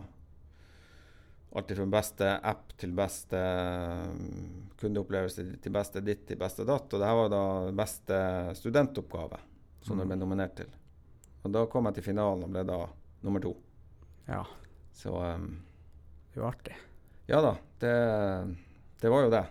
Alt 1.51 1.71
fra 1.75 1.83
beste 1.91 2.27
app 2.47 2.69
til 2.79 2.93
beste 2.95 3.39
um, 4.07 4.69
kundeopplevelse 4.79 5.43
til 5.59 5.73
beste 5.75 5.99
ditt 5.99 6.23
til 6.29 6.39
beste 6.39 6.63
datt. 6.63 6.87
Og 6.87 7.01
det 7.01 7.09
her 7.09 7.17
var 7.19 7.31
da 7.33 7.41
beste 7.75 8.19
studentoppgave 8.55 9.39
som 9.83 9.97
mm. 9.97 9.99
det 9.99 10.05
ble 10.07 10.19
nominert 10.21 10.55
til. 10.61 10.71
Og 11.41 11.53
da 11.53 11.65
kom 11.69 11.89
jeg 11.89 11.97
til 11.97 12.11
finalen 12.11 12.45
og 12.45 12.53
ble 12.53 12.63
da 12.67 12.79
nummer 13.25 13.43
to. 13.43 13.55
Ja. 14.27 14.43
Så 14.93 15.13
um, 15.17 15.61
Det 16.33 16.41
var 16.41 16.53
artig. 16.53 16.75
Ja 17.25 17.41
da, 17.41 17.55
det, 17.79 17.93
det, 19.01 19.09
var 19.09 19.25
jo 19.25 19.31
det. 19.33 19.45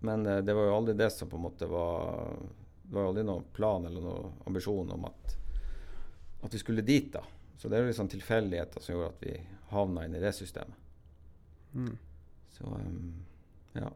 Men 0.00 0.24
det, 0.24 0.40
det 0.42 0.54
var 0.54 0.68
jo 0.68 0.76
aldri 0.76 0.94
det 0.98 1.10
som 1.14 1.30
på 1.30 1.38
en 1.38 1.44
måte 1.46 1.68
var 1.70 2.32
Det 2.82 2.94
var 2.94 3.06
jo 3.06 3.12
aldri 3.12 3.24
noen 3.26 3.44
plan 3.54 3.86
eller 3.86 4.04
noen 4.04 4.32
ambisjon 4.50 4.90
om 4.92 5.04
at, 5.08 5.36
at 6.42 6.54
vi 6.54 6.60
skulle 6.60 6.84
dit, 6.84 7.12
da. 7.14 7.22
Så 7.56 7.70
det 7.70 7.78
er 7.78 7.84
jo 7.84 7.92
liksom 7.92 8.10
tilfeldigheter 8.10 8.82
som 8.82 8.96
gjorde 8.96 9.12
at 9.12 9.22
vi 9.22 9.36
havna 9.70 10.04
inn 10.04 10.16
i 10.18 10.20
det 10.20 10.32
systemet. 10.34 10.74
Mm. 11.72 11.94
Så 12.52 12.66
um, 12.66 13.22
ja. 13.78 13.92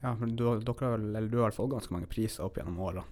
Ja, 0.00 0.14
men 0.14 0.36
du, 0.36 0.44
dere 0.46 0.86
har 0.86 0.94
vel, 0.96 1.10
eller 1.16 1.28
du 1.28 1.40
har 1.42 1.56
fått 1.56 1.72
ganske 1.72 1.92
mange 1.92 2.08
priser 2.08 2.46
opp 2.46 2.60
gjennom 2.60 2.78
årene? 2.80 3.04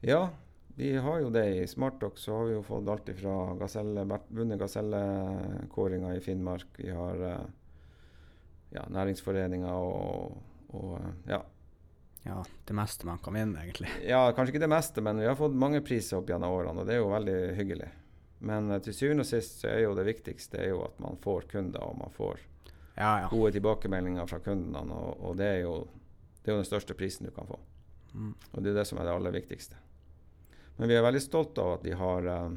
Ja, 0.00 0.30
vi 0.76 0.96
har 0.96 1.20
jo 1.20 1.30
det 1.30 1.46
i 1.54 1.66
Smartdoc. 1.66 2.18
Så 2.18 2.36
har 2.36 2.44
vi 2.44 2.54
jo 2.56 2.62
fått 2.62 2.88
alt 2.88 3.08
ifra 3.08 3.54
gaselle, 3.58 4.06
vunnet 4.28 4.58
gasellekåringa 4.58 6.14
i 6.16 6.20
Finnmark. 6.20 6.66
Vi 6.76 6.90
har 6.90 7.22
uh, 7.22 7.44
ja, 8.74 8.82
næringsforeninger 8.88 9.72
og, 9.72 10.38
og 10.74 10.96
uh, 10.98 11.10
ja. 11.30 11.42
Ja, 12.24 12.38
det 12.64 12.72
meste 12.72 13.06
man 13.06 13.20
kan 13.20 13.36
vinne, 13.36 13.60
egentlig. 13.60 13.90
Ja, 14.12 14.32
kanskje 14.32 14.54
ikke 14.54 14.64
det 14.64 14.72
meste, 14.72 15.02
men 15.04 15.20
vi 15.20 15.28
har 15.28 15.36
fått 15.36 15.54
mange 15.54 15.82
priser 15.84 16.18
opp 16.18 16.32
gjennom 16.32 16.56
årene, 16.56 16.80
og 16.80 16.88
det 16.88 16.96
er 16.96 17.02
jo 17.02 17.12
veldig 17.12 17.36
hyggelig. 17.58 17.90
Men 18.48 18.72
uh, 18.72 18.80
til 18.82 18.96
syvende 18.96 19.26
og 19.26 19.28
sist 19.28 19.60
så 19.60 19.70
er 19.70 19.84
jo 19.84 19.94
det 19.94 20.08
viktigste 20.08 20.62
er 20.64 20.72
jo 20.72 20.82
at 20.88 20.98
man 21.04 21.20
får 21.22 21.46
kunder, 21.52 21.84
og 21.84 22.00
man 22.00 22.14
får 22.16 22.40
ja, 22.96 23.12
ja. 23.20 23.28
gode 23.30 23.52
tilbakemeldinger 23.54 24.26
fra 24.26 24.40
kundene. 24.42 24.82
Og, 24.90 25.22
og 25.28 25.38
det, 25.38 25.52
er 25.52 25.62
jo, 25.68 25.76
det, 26.40 26.48
er 26.48 26.56
jo, 26.56 26.60
den 26.62 26.70
største 26.72 26.96
prisen 26.98 27.28
du 27.28 27.34
kan 27.36 27.46
få. 27.46 27.60
Mm. 28.14 28.34
Og 28.52 28.62
det 28.62 28.72
er 28.72 28.80
det 28.80 28.88
som 28.88 28.98
er 28.98 29.06
det 29.06 29.14
aller 29.14 29.34
viktigste. 29.34 29.78
Men 30.76 30.90
vi 30.90 30.96
er 30.96 31.04
veldig 31.06 31.22
stolte 31.22 31.62
av 31.62 31.76
at 31.76 31.84
de 31.86 31.92
har 31.98 32.26
uh, 32.26 32.54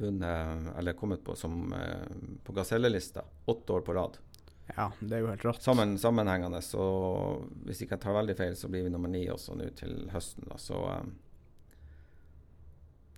vunnet, 0.00 0.68
eller 0.78 0.98
kommet 0.98 1.24
på, 1.24 1.34
som, 1.36 1.72
uh, 1.72 2.36
på 2.46 2.54
Gasellelista 2.56 3.24
åtte 3.50 3.72
år 3.72 3.86
på 3.86 3.94
rad. 3.94 4.20
Ja, 4.76 4.92
det 5.00 5.16
er 5.16 5.24
jo 5.24 5.30
helt 5.32 5.44
rått. 5.44 5.62
Sammen, 5.62 5.96
sammenhengende. 5.98 6.60
Så 6.62 6.82
hvis 7.66 7.82
ikke 7.82 7.96
jeg 7.96 8.04
tar 8.04 8.14
veldig 8.20 8.36
feil, 8.38 8.54
så 8.56 8.70
blir 8.70 8.86
vi 8.86 8.92
nummer 8.92 9.10
ni 9.10 9.24
også 9.30 9.56
nå 9.58 9.66
til 9.78 10.04
høsten. 10.14 10.46
Da. 10.46 10.58
Så 10.62 10.78
um, 10.78 11.10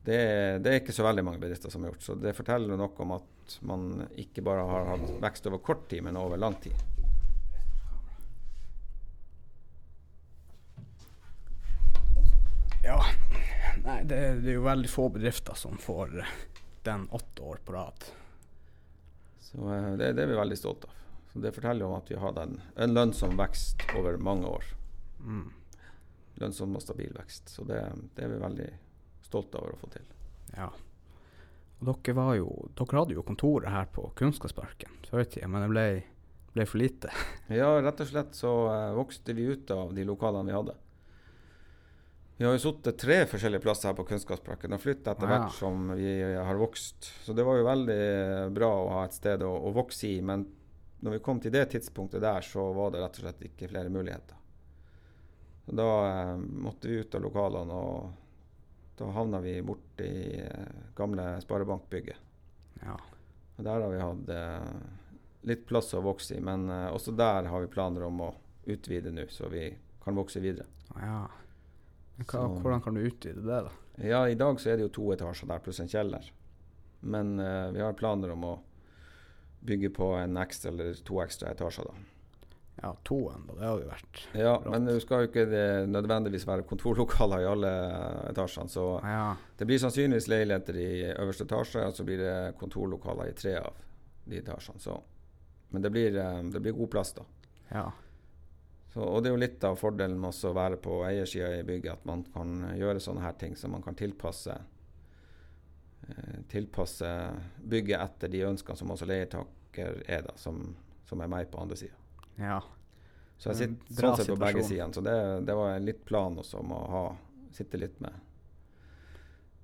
det, 0.05 0.19
det, 0.65 0.71
er 0.71 0.81
ikke 0.81 0.97
så 0.97 1.05
veldig 1.07 1.25
mange 1.27 1.43
bedrifter 1.43 1.71
som 1.71 1.85
har 1.85 1.93
gjort. 1.93 2.07
Så 2.07 2.17
det 2.19 2.35
forteller 2.39 2.81
noe 2.81 3.05
om 3.05 3.15
at 3.19 3.59
man 3.69 4.07
ikke 4.19 4.45
bare 4.47 4.65
har 4.67 4.89
hatt 4.95 5.13
vekst 5.23 5.47
over 5.51 5.63
kort 5.63 5.87
tid, 5.91 6.03
men 6.07 6.17
over 6.17 6.41
lang 6.41 6.57
tid. 6.63 6.79
Ja, 12.83 12.99
Nei, 13.85 14.03
det, 14.05 14.19
det, 14.43 14.51
er 14.53 14.59
jo 14.61 14.67
veldig 14.67 14.91
få 14.91 15.09
bedrifter 15.11 15.59
som 15.59 15.79
får 15.81 16.19
eh, 16.23 16.35
den 16.87 17.09
åtte 17.11 17.43
år 17.43 17.63
på 17.65 17.73
rad. 17.75 18.05
Så 19.41 19.59
uh, 19.59 19.97
det, 19.99 20.13
det, 20.13 20.23
er 20.23 20.31
vi 20.31 20.39
veldig 20.39 20.59
stolte 20.59 20.91
av. 20.91 21.01
Så 21.33 21.39
Det 21.39 21.53
forteller 21.53 21.89
om 21.89 21.97
at 21.97 22.11
vi 22.11 22.15
har 22.15 22.29
hatt 22.29 22.39
en, 22.77 22.95
lønnsom 22.95 23.35
vekst 23.39 23.83
over 23.99 24.17
mange 24.23 24.47
år. 24.47 24.65
Mm. 25.25 25.51
Lønnsom 26.43 26.77
og 26.77 26.85
stabil 26.85 27.11
vekst. 27.17 27.51
Så 27.51 27.65
det, 27.67 27.81
det, 28.15 28.27
er 28.27 28.35
vi 28.35 28.41
veldig 28.43 28.71
stolte 29.27 29.59
over 29.59 29.75
å 29.75 29.81
få 29.81 29.91
til. 29.95 30.07
Ja. 30.53 30.69
Og 31.81 31.89
dere, 31.89 32.15
var 32.15 32.37
jo, 32.39 32.49
dere 32.79 33.01
hadde 33.01 33.17
jo 33.17 33.27
kontoret 33.27 33.73
her 33.73 33.89
på 33.91 34.07
Kunnskapsparken 34.19 35.01
før 35.09 35.25
i 35.25 35.31
tida, 35.33 35.49
men 35.51 35.65
det 35.65 35.73
ble, 35.73 35.87
ble, 36.55 36.69
for 36.69 36.79
lite. 36.79 37.11
ja, 37.51 37.73
rett 37.83 38.05
og 38.05 38.13
slett 38.13 38.39
så 38.39 38.53
uh, 38.71 38.95
vokste 38.95 39.35
vi 39.35 39.49
ut 39.51 39.75
av 39.75 39.91
de 39.97 40.07
lokalene 40.07 40.53
vi 40.53 40.59
hadde. 40.61 40.79
Vi 42.37 42.47
har 42.47 42.57
jo 42.57 42.63
sittet 42.63 42.99
tre 42.99 43.19
forskjellige 43.31 43.63
plasser 43.63 43.91
her 43.91 43.97
på 43.99 44.07
Kunnskapsparken 44.09 44.75
og 44.75 44.81
flytta 44.83 45.13
etter 45.13 45.31
hvert 45.31 45.53
som 45.55 45.93
vi 45.95 46.15
har 46.23 46.59
vokst. 46.59 47.11
Så 47.23 47.37
det 47.37 47.45
var 47.47 47.61
jo 47.61 47.69
veldig 47.69 47.99
bra 48.57 48.71
å 48.81 48.89
ha 48.97 49.05
et 49.07 49.15
sted 49.15 49.45
å, 49.47 49.53
å, 49.53 49.71
vokse 49.77 50.09
i. 50.09 50.17
Men 50.25 50.47
når 51.05 51.19
vi 51.19 51.23
kom 51.23 51.43
til 51.43 51.55
det 51.55 51.69
tidspunktet 51.75 52.25
der, 52.25 52.43
så 52.43 52.65
var 52.75 52.95
det 52.95 53.03
rett 53.05 53.21
og 53.21 53.27
slett 53.27 53.45
ikke 53.47 53.71
flere 53.71 53.93
muligheter. 53.93 54.41
Så 55.67 55.77
da 55.79 55.89
eh, 56.09 56.37
måtte 56.67 56.91
vi 56.91 56.99
ut 57.05 57.15
av 57.15 57.23
lokalene, 57.23 57.79
og 57.79 58.99
da 58.99 59.13
havna 59.15 59.39
vi 59.45 59.55
borti 59.63 60.11
eh, 60.41 60.81
gamle 60.99 61.37
Sparebankbygget. 61.45 62.19
Ja. 62.83 62.97
Og 63.57 63.65
der 63.69 63.85
har 63.85 63.93
vi 63.93 64.03
hatt 64.03 64.33
eh, 64.35 64.73
litt 65.53 65.67
plass 65.69 65.93
å 65.95 66.03
vokse 66.03 66.37
i, 66.39 66.43
men 66.43 66.69
eh, 66.71 66.89
også 66.95 67.15
der 67.15 67.51
har 67.51 67.63
vi 67.63 67.71
planer 67.71 68.09
om 68.09 68.25
å 68.27 68.33
utvide 68.65 69.13
nå, 69.15 69.29
så 69.31 69.51
vi 69.53 69.69
kan 70.03 70.19
vokse 70.19 70.43
videre. 70.43 70.67
Ja. 70.97 71.25
Hva, 72.21 72.45
hvordan 72.61 72.83
kan 72.85 72.95
du 72.95 73.03
utvide 73.07 73.41
det, 73.41 73.63
da? 73.67 73.73
Ja, 74.03 74.23
I 74.29 74.39
dag 74.39 74.61
så 74.61 74.73
er 74.73 74.79
det 74.79 74.89
jo 74.89 74.95
to 74.95 75.09
etasjer 75.15 75.49
der 75.51 75.63
pluss 75.65 75.81
en 75.83 75.91
kjeller. 75.91 76.29
Men 77.03 77.35
uh, 77.41 77.71
vi 77.75 77.83
har 77.83 77.97
planer 77.99 78.33
om 78.35 78.47
å 78.47 78.55
bygge 79.63 79.91
på 79.95 80.13
en 80.19 80.37
ekstra 80.43 80.71
eller 80.73 80.99
to 81.07 81.21
ekstra 81.23 81.53
etasjer. 81.53 81.89
da. 81.89 82.13
Ja, 82.83 82.97
to 83.05 83.19
enda, 83.31 83.55
det 83.55 83.67
hadde 83.67 83.83
jo 83.85 83.89
vært 83.91 84.21
Ja, 84.33 84.53
rått. 84.57 84.71
men 84.73 84.87
det 84.89 84.95
skal 85.05 85.23
jo 85.23 85.29
ikke 85.29 85.45
det 85.51 85.67
nødvendigvis 85.93 86.47
være 86.49 86.65
kontorlokaler 86.67 87.45
i 87.45 87.49
alle 87.51 87.73
etasjene. 88.31 88.73
Så 88.73 88.87
ja. 89.05 89.35
det 89.59 89.69
blir 89.69 89.83
sannsynligvis 89.83 90.29
leiligheter 90.33 90.79
i 90.81 90.93
øverste 91.13 91.47
etasje, 91.47 91.85
og 91.87 91.99
så 91.99 92.07
blir 92.09 92.23
det 92.23 92.37
kontorlokaler 92.59 93.31
i 93.31 93.37
tre 93.39 93.59
av 93.61 93.77
de 94.25 94.41
etasjene. 94.41 94.83
Så. 94.83 94.97
Men 95.75 95.85
det 95.85 95.93
blir, 95.93 96.17
um, 96.17 96.51
det 96.53 96.65
blir 96.65 96.75
god 96.79 96.91
plass, 96.97 97.13
da. 97.19 97.27
Ja. 97.71 97.85
Så, 98.93 99.01
og 99.01 99.23
det 99.23 99.31
er 99.31 99.35
jo 99.35 99.41
litt 99.41 99.65
av 99.65 99.79
fordelen 99.81 100.19
med 100.21 100.37
å 100.37 100.53
være 100.57 100.77
på 100.85 101.01
eiersida 101.09 101.49
i 101.57 101.65
bygget, 101.65 102.03
at 102.03 102.09
man 102.09 102.27
kan 102.35 102.59
gjøre 102.77 103.01
sånne 103.01 103.25
her 103.25 103.37
ting, 103.41 103.57
som 103.57 103.73
man 103.73 103.85
kan 103.85 103.97
tilpasse, 103.97 104.59
eh, 106.09 106.39
tilpasse 106.53 107.11
bygget 107.65 108.05
etter 108.05 108.33
de 108.33 108.45
ønskene 108.51 108.77
som 108.77 108.93
også 108.93 109.09
leietaker 109.09 110.03
er, 110.05 110.27
da, 110.29 110.37
som 110.37 110.75
som 111.13 111.21
er 111.21 111.29
meg 111.29 111.51
på 111.53 111.61
andre 111.61 111.77
sida. 111.77 111.99
Ja. 112.41 112.63
Så 113.37 113.53
jeg 113.53 113.59
sitter 113.59 114.07
sånn 114.07 114.17
sett 114.17 114.31
på 114.31 114.39
begge 114.41 114.63
sider, 114.63 114.69
sidene. 114.71 114.97
Så 114.97 115.05
det, 115.05 115.17
det 115.45 115.57
var 115.59 115.83
litt 115.83 116.05
plan 116.09 116.39
også 116.41 116.63
om 116.63 116.73
å 116.73 116.81
ha, 116.95 117.03
sitte 117.53 117.81
litt 117.81 117.99
med 118.05 118.29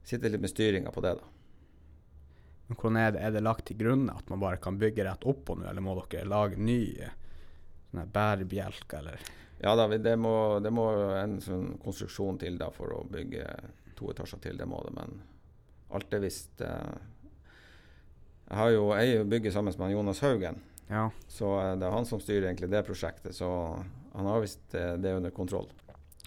Sitte 0.08 0.30
litt 0.32 0.40
med 0.40 0.48
styringa 0.48 0.88
på 0.88 1.02
det, 1.04 1.10
da. 1.18 1.26
Men 2.68 2.78
hvordan 2.80 2.96
er 2.96 3.10
det? 3.12 3.24
Er 3.26 3.32
det 3.34 3.42
lagt 3.42 3.66
til 3.68 3.76
grunn 3.76 4.06
at 4.08 4.30
man 4.32 4.40
bare 4.40 4.56
kan 4.64 4.78
bygge 4.80 5.04
rett 5.04 5.26
oppå 5.28 5.56
nå, 5.58 5.66
eller 5.68 5.84
må 5.84 5.98
dere 5.98 6.24
lage 6.24 6.56
ny 6.56 6.78
eh, 7.94 7.98
sånn 7.98 8.12
bærebjelker, 8.14 8.98
eller? 8.98 9.20
Ja 9.62 9.72
da, 9.74 9.88
det 9.90 10.14
må, 10.18 10.32
det 10.62 10.70
må 10.70 10.84
en 11.18 11.40
sånn 11.42 11.72
konstruksjon 11.82 12.36
til 12.38 12.58
da 12.60 12.68
for 12.70 12.92
å 12.94 13.00
bygge 13.10 13.44
to 13.98 14.10
etasjer 14.12 14.38
til. 14.44 14.56
Det 14.60 14.66
må 14.70 14.78
det, 14.86 14.92
men 14.94 15.16
alt 15.90 16.12
er 16.14 16.20
visst 16.22 16.60
eh, 16.62 16.98
Jeg 18.48 18.56
har 18.60 18.70
jo 18.70 18.84
jeg 18.96 19.24
bygger 19.28 19.50
sammen 19.52 19.74
med 19.80 19.90
Jonas 19.96 20.20
Haugen, 20.24 20.60
Ja. 20.88 21.08
så 21.28 21.50
eh, 21.60 21.72
det 21.80 21.88
er 21.88 21.96
han 21.96 22.06
som 22.06 22.20
styrer 22.22 22.46
egentlig 22.52 22.70
det 22.70 22.84
prosjektet. 22.86 23.34
Så 23.36 23.48
han 24.14 24.26
har 24.30 24.40
visst 24.40 24.74
eh, 24.78 24.94
det 24.96 25.16
under 25.18 25.30
kontroll. 25.34 25.68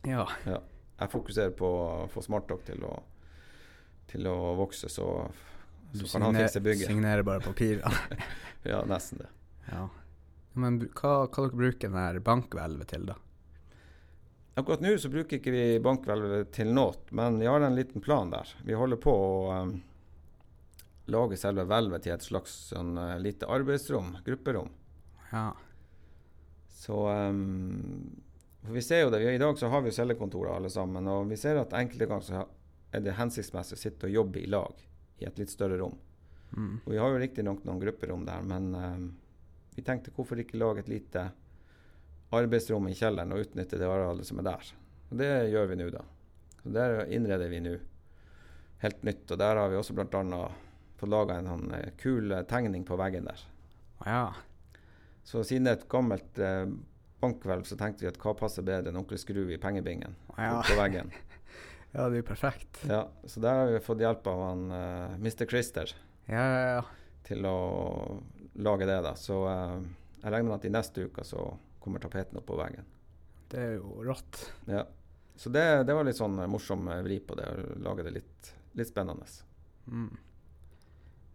Ja. 0.04 0.28
Jeg 0.46 1.10
fokuserer 1.10 1.50
på 1.58 1.66
å 1.66 2.08
få 2.12 2.22
Smartdock 2.22 2.66
til 2.68 2.84
å, 2.86 2.92
til 4.12 4.28
å 4.30 4.36
vokse, 4.60 4.90
så, 4.92 5.08
Du 5.94 6.04
så 6.06 6.18
kan 6.20 6.28
han 6.28 6.38
fikse 6.44 6.62
bygget. 6.62 6.88
signerer 6.92 7.24
bare 7.24 7.40
papirene. 7.42 7.96
Ja, 8.68 8.84
nesten 8.86 9.18
det. 9.24 9.30
ja. 9.72 9.88
Men 10.54 10.80
hva, 10.84 11.28
hva 11.28 11.46
dere 11.46 11.58
bruker 11.58 11.94
dere 11.94 12.24
bankhvelvet 12.24 12.92
til, 12.92 13.06
da? 13.12 13.18
Akkurat 14.60 14.84
nå 14.84 14.98
så 15.00 15.10
bruker 15.10 15.40
ikke 15.40 15.54
vi 15.54 15.66
bankhvelvet 15.84 16.52
til 16.56 16.74
noe, 16.76 16.98
men 17.16 17.40
vi 17.40 17.48
har 17.48 17.64
en 17.64 17.78
liten 17.78 18.04
plan 18.04 18.34
der. 18.34 18.50
Vi 18.68 18.76
holder 18.76 19.00
på 19.00 19.14
å 19.16 19.62
um, 19.64 19.78
lage 21.12 21.40
selve 21.40 21.64
hvelvet 21.70 22.04
til 22.04 22.18
et 22.18 22.26
slags 22.26 22.58
sånn, 22.74 22.98
uh, 23.00 23.16
lite 23.24 23.48
arbeidsrom, 23.48 24.18
grupperom. 24.26 24.68
Ja. 25.32 25.54
Så 26.82 27.00
um, 27.08 28.12
for 28.62 28.76
vi 28.76 28.84
ser 28.86 29.06
jo 29.06 29.10
det, 29.14 29.24
vi, 29.24 29.32
I 29.34 29.42
dag 29.42 29.58
så 29.58 29.72
har 29.72 29.82
vi 29.82 29.96
cellekontorer 29.96 30.54
alle 30.56 30.70
sammen, 30.70 31.08
og 31.08 31.32
vi 31.32 31.40
ser 31.40 31.58
at 31.62 31.74
enkelte 31.78 32.10
ganger 32.12 32.28
så 32.28 32.44
er 32.92 33.06
det 33.06 33.16
hensiktsmessig 33.18 33.78
å 33.78 33.82
sitte 33.82 34.10
og 34.10 34.18
jobbe 34.20 34.44
i 34.44 34.50
lag 34.52 34.84
i 35.22 35.26
et 35.26 35.40
litt 35.40 35.54
større 35.54 35.80
rom. 35.80 35.96
Mm. 36.52 36.82
Og 36.84 36.92
vi 36.92 37.00
har 37.00 37.14
jo 37.14 37.22
riktignok 37.24 37.64
noen 37.64 37.80
grupperom 37.82 38.28
der, 38.28 38.44
men 38.46 38.74
um, 38.76 39.06
vi 39.76 39.84
tenkte 39.88 40.12
hvorfor 40.16 40.40
ikke 40.42 40.60
lage 40.60 40.84
et 40.84 40.92
lite 40.92 41.30
arbeidsrom 42.36 42.88
i 42.88 42.96
kjelleren 42.96 43.32
og 43.36 43.46
utnytte 43.46 43.80
det 43.80 43.88
arealet 43.88 44.28
som 44.28 44.40
er 44.42 44.48
der. 44.50 44.74
Og 45.12 45.18
det 45.20 45.32
gjør 45.52 45.70
vi 45.72 45.80
nå, 45.80 45.90
da. 45.94 46.04
Så 46.62 46.74
Der 46.76 47.02
innreder 47.12 47.50
vi 47.52 47.60
nå 47.64 47.78
helt 48.84 49.04
nytt. 49.04 49.26
Og 49.32 49.40
der 49.40 49.60
har 49.60 49.70
vi 49.72 49.80
også 49.80 49.96
bl.a. 49.98 50.44
fått 51.00 51.12
laga 51.12 51.40
en 51.40 51.50
sånn 51.52 51.74
eh, 51.78 51.90
kul 52.00 52.32
eh, 52.32 52.46
tegning 52.50 52.86
på 52.88 52.98
veggen 53.00 53.28
der. 53.28 53.44
Ja. 54.06 54.24
Så 55.28 55.44
siden 55.46 55.68
det 55.68 55.74
er 55.76 55.80
et 55.82 55.90
gammelt 55.92 56.40
eh, 56.42 56.66
bankhvelv, 57.22 57.68
så 57.70 57.78
tenkte 57.78 58.06
vi 58.06 58.10
at 58.10 58.20
hva 58.22 58.34
passer 58.38 58.66
bedre 58.66 58.90
enn 58.92 59.00
onkel 59.02 59.20
Skru 59.22 59.44
i 59.54 59.60
pengebingen 59.62 60.16
Ja. 60.38 60.62
på 60.66 60.78
veggen. 60.80 61.12
ja, 61.94 62.08
det 62.08 62.16
er 62.16 62.22
jo 62.24 62.28
perfekt. 62.32 62.82
Ja, 62.90 63.04
så 63.30 63.44
der 63.44 63.60
har 63.60 63.74
vi 63.76 63.84
fått 63.86 64.02
hjelp 64.02 64.26
av 64.32 64.42
han 64.48 64.64
uh, 64.74 65.20
Mr. 65.20 65.46
Christer. 65.50 65.94
Ja, 66.26 66.42
ja, 66.42 66.64
ja. 66.80 66.82
til 67.28 67.46
å 67.46 67.58
lage 68.54 68.86
det. 68.86 69.02
da. 69.02 69.16
Så 69.16 69.44
eh, 69.50 69.78
jeg 70.22 70.32
regner 70.32 70.50
med 70.50 70.58
at 70.60 70.66
i 70.70 70.74
neste 70.74 71.06
uke 71.10 71.26
så 71.28 71.46
kommer 71.82 72.04
tapeten 72.04 72.40
opp 72.40 72.48
på 72.50 72.60
veggen. 72.60 72.88
Det 73.52 73.62
er 73.62 73.78
jo 73.80 74.04
rått. 74.06 74.44
Ja. 74.70 74.86
Så 75.36 75.50
det, 75.50 75.84
det 75.88 75.96
var 75.98 76.06
litt 76.06 76.20
sånn 76.20 76.40
eh, 76.40 76.50
morsom 76.52 76.88
eh, 76.92 77.04
vri 77.06 77.20
på 77.20 77.38
det, 77.40 77.48
å 77.48 77.80
lage 77.84 78.06
det 78.08 78.16
litt, 78.20 78.52
litt 78.78 78.92
spennende. 78.92 79.26
Mm. 79.88 80.12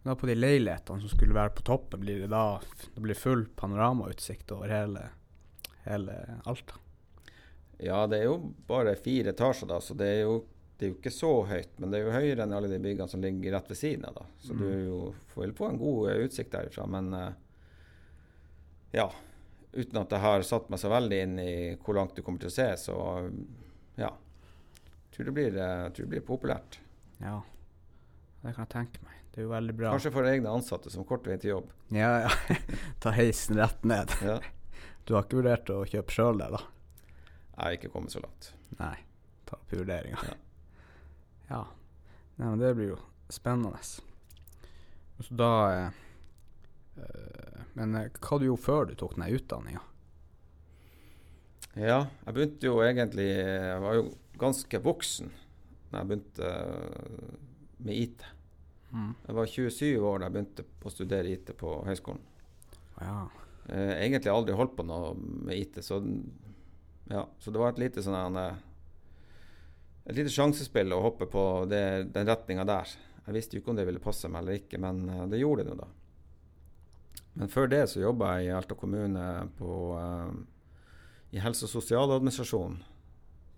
Da 0.07 0.15
på 0.15 0.29
de 0.29 0.37
leilighetene 0.37 1.03
som 1.03 1.11
skulle 1.11 1.35
være 1.35 1.55
på 1.57 1.65
toppen, 1.67 1.99
blir 1.99 2.21
det 2.23 2.31
da 2.31 2.61
det 2.95 3.03
blir 3.03 3.17
full 3.17 3.47
panoramautsikt 3.59 4.53
over 4.55 4.71
hele, 4.71 5.09
hele 5.83 6.15
Alta? 6.47 6.79
Ja, 7.77 8.05
det 8.09 8.21
er 8.21 8.29
jo 8.29 8.37
bare 8.69 8.95
fire 8.95 9.33
etasjer, 9.35 9.67
da, 9.69 9.81
så 9.83 9.93
det 9.97 10.07
er, 10.07 10.21
jo, 10.25 10.37
det 10.77 10.85
er 10.85 10.91
jo 10.91 10.97
ikke 10.99 11.11
så 11.13 11.31
høyt. 11.49 11.71
Men 11.81 11.89
det 11.91 11.99
er 11.99 12.05
jo 12.05 12.11
høyere 12.13 12.43
enn 12.45 12.53
alle 12.53 12.69
de 12.69 12.77
byggene 12.83 13.09
som 13.09 13.21
ligger 13.23 13.55
rett 13.57 13.69
ved 13.71 13.77
siden 13.79 14.05
av. 14.05 14.13
da. 14.19 14.25
Så 14.39 14.53
Mm. 14.53 14.59
du 14.61 15.13
får 15.33 15.41
vel 15.43 15.53
få 15.57 15.69
en 15.71 15.79
god 15.81 16.09
eh, 16.11 16.23
utsikt 16.27 16.51
derifra. 16.53 16.85
Men 16.87 17.13
eh, 17.13 17.31
ja, 18.93 19.07
uten 19.73 19.97
at 20.01 20.11
jeg 20.11 20.19
har 20.23 20.41
satt 20.47 20.69
meg 20.69 20.79
så 20.79 20.89
veldig 20.93 21.21
inn 21.23 21.39
i 21.39 21.51
hvor 21.83 21.95
langt 21.97 22.15
du 22.15 22.21
kommer 22.21 22.39
til 22.39 22.49
å 22.51 22.55
se, 22.57 22.67
så 22.77 22.97
ja. 23.97 24.11
Tror 25.15 25.25
det 25.25 25.33
blir, 25.33 25.57
eh, 25.57 25.89
tror 25.89 26.05
det 26.05 26.11
blir 26.13 26.21
populært. 26.27 26.77
Ja, 27.19 27.41
det 28.43 28.53
kan 28.55 28.65
jeg 28.67 28.73
tenke 28.75 29.01
meg. 29.03 29.13
Det 29.33 29.41
er 29.41 29.47
jo 29.47 29.49
veldig 29.53 29.73
bra. 29.77 29.91
Kanskje 29.93 30.11
for 30.13 30.23
egne 30.29 30.49
ansatte 30.53 30.89
som 30.93 31.03
kort 31.05 31.25
vei 31.29 31.37
til 31.37 31.51
jobb. 31.55 31.71
Ja, 31.93 32.27
ja. 32.27 32.55
Ta 33.01 33.11
heisen 33.17 33.57
rett 33.57 33.83
ned. 33.85 34.13
Ja. 34.25 34.39
Du 35.05 35.13
har 35.15 35.23
ikke 35.25 35.39
vurdert 35.41 35.69
å 35.73 35.81
kjøpe 35.89 36.13
sjøl 36.13 36.37
der, 36.41 36.51
da? 36.57 36.61
Jeg 37.57 37.63
har 37.63 37.71
ikke 37.77 37.91
kommet 37.93 38.11
så 38.13 38.21
langt. 38.21 38.51
Nei. 38.79 38.95
Ta 39.45 39.55
opp 39.57 39.71
vurderinga. 39.73 40.17
Ja. 40.25 40.33
Ja. 41.47 41.63
Nei, 42.37 42.49
men 42.49 42.61
det 42.61 42.73
blir 42.77 42.93
jo 42.93 42.99
spennende. 43.33 43.79
Så 45.19 45.33
da 45.33 45.51
eh, 45.73 46.01
eh, 47.01 47.61
Men 47.73 47.95
eh, 47.97 48.11
hva 48.21 48.37
du 48.37 48.45
gjorde 48.45 48.65
før 48.65 48.89
du 48.89 48.93
tok 48.99 49.15
den 49.17 49.31
utdanninga? 49.33 49.81
Ja, 51.77 52.03
jeg 52.25 52.33
begynte 52.33 52.69
jo 52.69 52.79
egentlig 52.81 53.27
Jeg 53.33 53.81
var 53.81 53.97
jo 53.97 54.07
ganske 54.37 54.81
voksen 54.85 55.33
da 55.87 56.01
jeg 56.01 56.09
begynte 56.09 56.47
eh, 56.51 57.35
med 57.77 57.93
IT. 57.95 58.23
Mm. 58.91 59.11
Jeg 59.27 59.35
var 59.37 59.51
27 59.53 59.85
år 60.09 60.19
da 60.19 60.27
jeg 60.27 60.35
begynte 60.35 60.65
å 60.83 60.91
studere 60.91 61.31
IT 61.31 61.51
på 61.59 61.75
høyskolen. 61.87 62.23
Ja. 62.99 63.21
Eh, 63.71 63.93
egentlig 64.03 64.33
aldri 64.33 64.55
holdt 64.57 64.75
på 64.75 64.85
noe 64.87 65.13
med 65.15 65.55
IT, 65.55 65.79
så, 65.85 66.01
ja, 67.11 67.23
så 67.39 67.53
det 67.53 67.61
var 67.61 67.71
et 67.71 67.81
lite 67.85 68.03
sånn 68.03 68.17
Et 70.07 70.15
lite 70.15 70.31
sjansespill 70.31 70.93
å 70.95 71.03
hoppe 71.03 71.27
på 71.27 71.43
det, 71.67 71.83
den 72.15 72.27
retninga 72.29 72.63
der. 72.67 72.91
Jeg 73.25 73.35
visste 73.35 73.57
jo 73.57 73.61
ikke 73.61 73.73
om 73.73 73.79
det 73.79 73.87
ville 73.89 74.03
passe 74.03 74.29
meg 74.31 74.43
eller 74.43 74.61
ikke, 74.61 74.79
men 74.79 75.01
eh, 75.11 75.25
det 75.31 75.41
gjorde 75.41 75.65
det 75.67 75.73
nå, 75.73 75.81
da. 75.81 75.89
Men 77.37 77.51
før 77.53 77.67
det 77.69 77.83
så 77.91 77.99
jobba 78.01 78.37
jeg 78.37 78.47
i 78.47 78.53
Alta 78.55 78.73
kommune 78.79 79.23
på, 79.59 79.73
uh, 79.93 80.31
i 81.35 81.41
helse- 81.43 81.67
og 81.67 81.73
sosialadministrasjon 81.75 82.79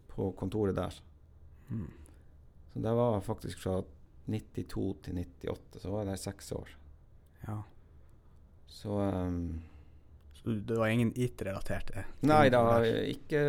på 0.10 0.32
kontoret 0.36 0.76
der. 0.76 0.98
Mm. 1.70 1.86
Så 2.74 2.82
det 2.84 2.96
var 2.98 3.22
faktisk 3.24 3.62
fra 3.62 3.78
92 4.28 4.90
til 5.06 5.22
98, 5.22 5.80
så 5.80 5.94
var 5.94 6.04
jeg 6.04 6.10
der 6.12 6.24
seks 6.26 6.52
år. 6.58 6.76
ja. 7.48 7.62
Så 8.68 8.90
um, 8.90 9.62
Så 9.62 9.69
det 10.56 10.78
var 10.78 10.88
ingen 10.88 11.12
IT-relatert? 11.16 11.92
eh, 11.96 12.10
Nei, 12.28 12.50
da 12.54 12.62
har 12.66 12.86
ikke 12.86 13.42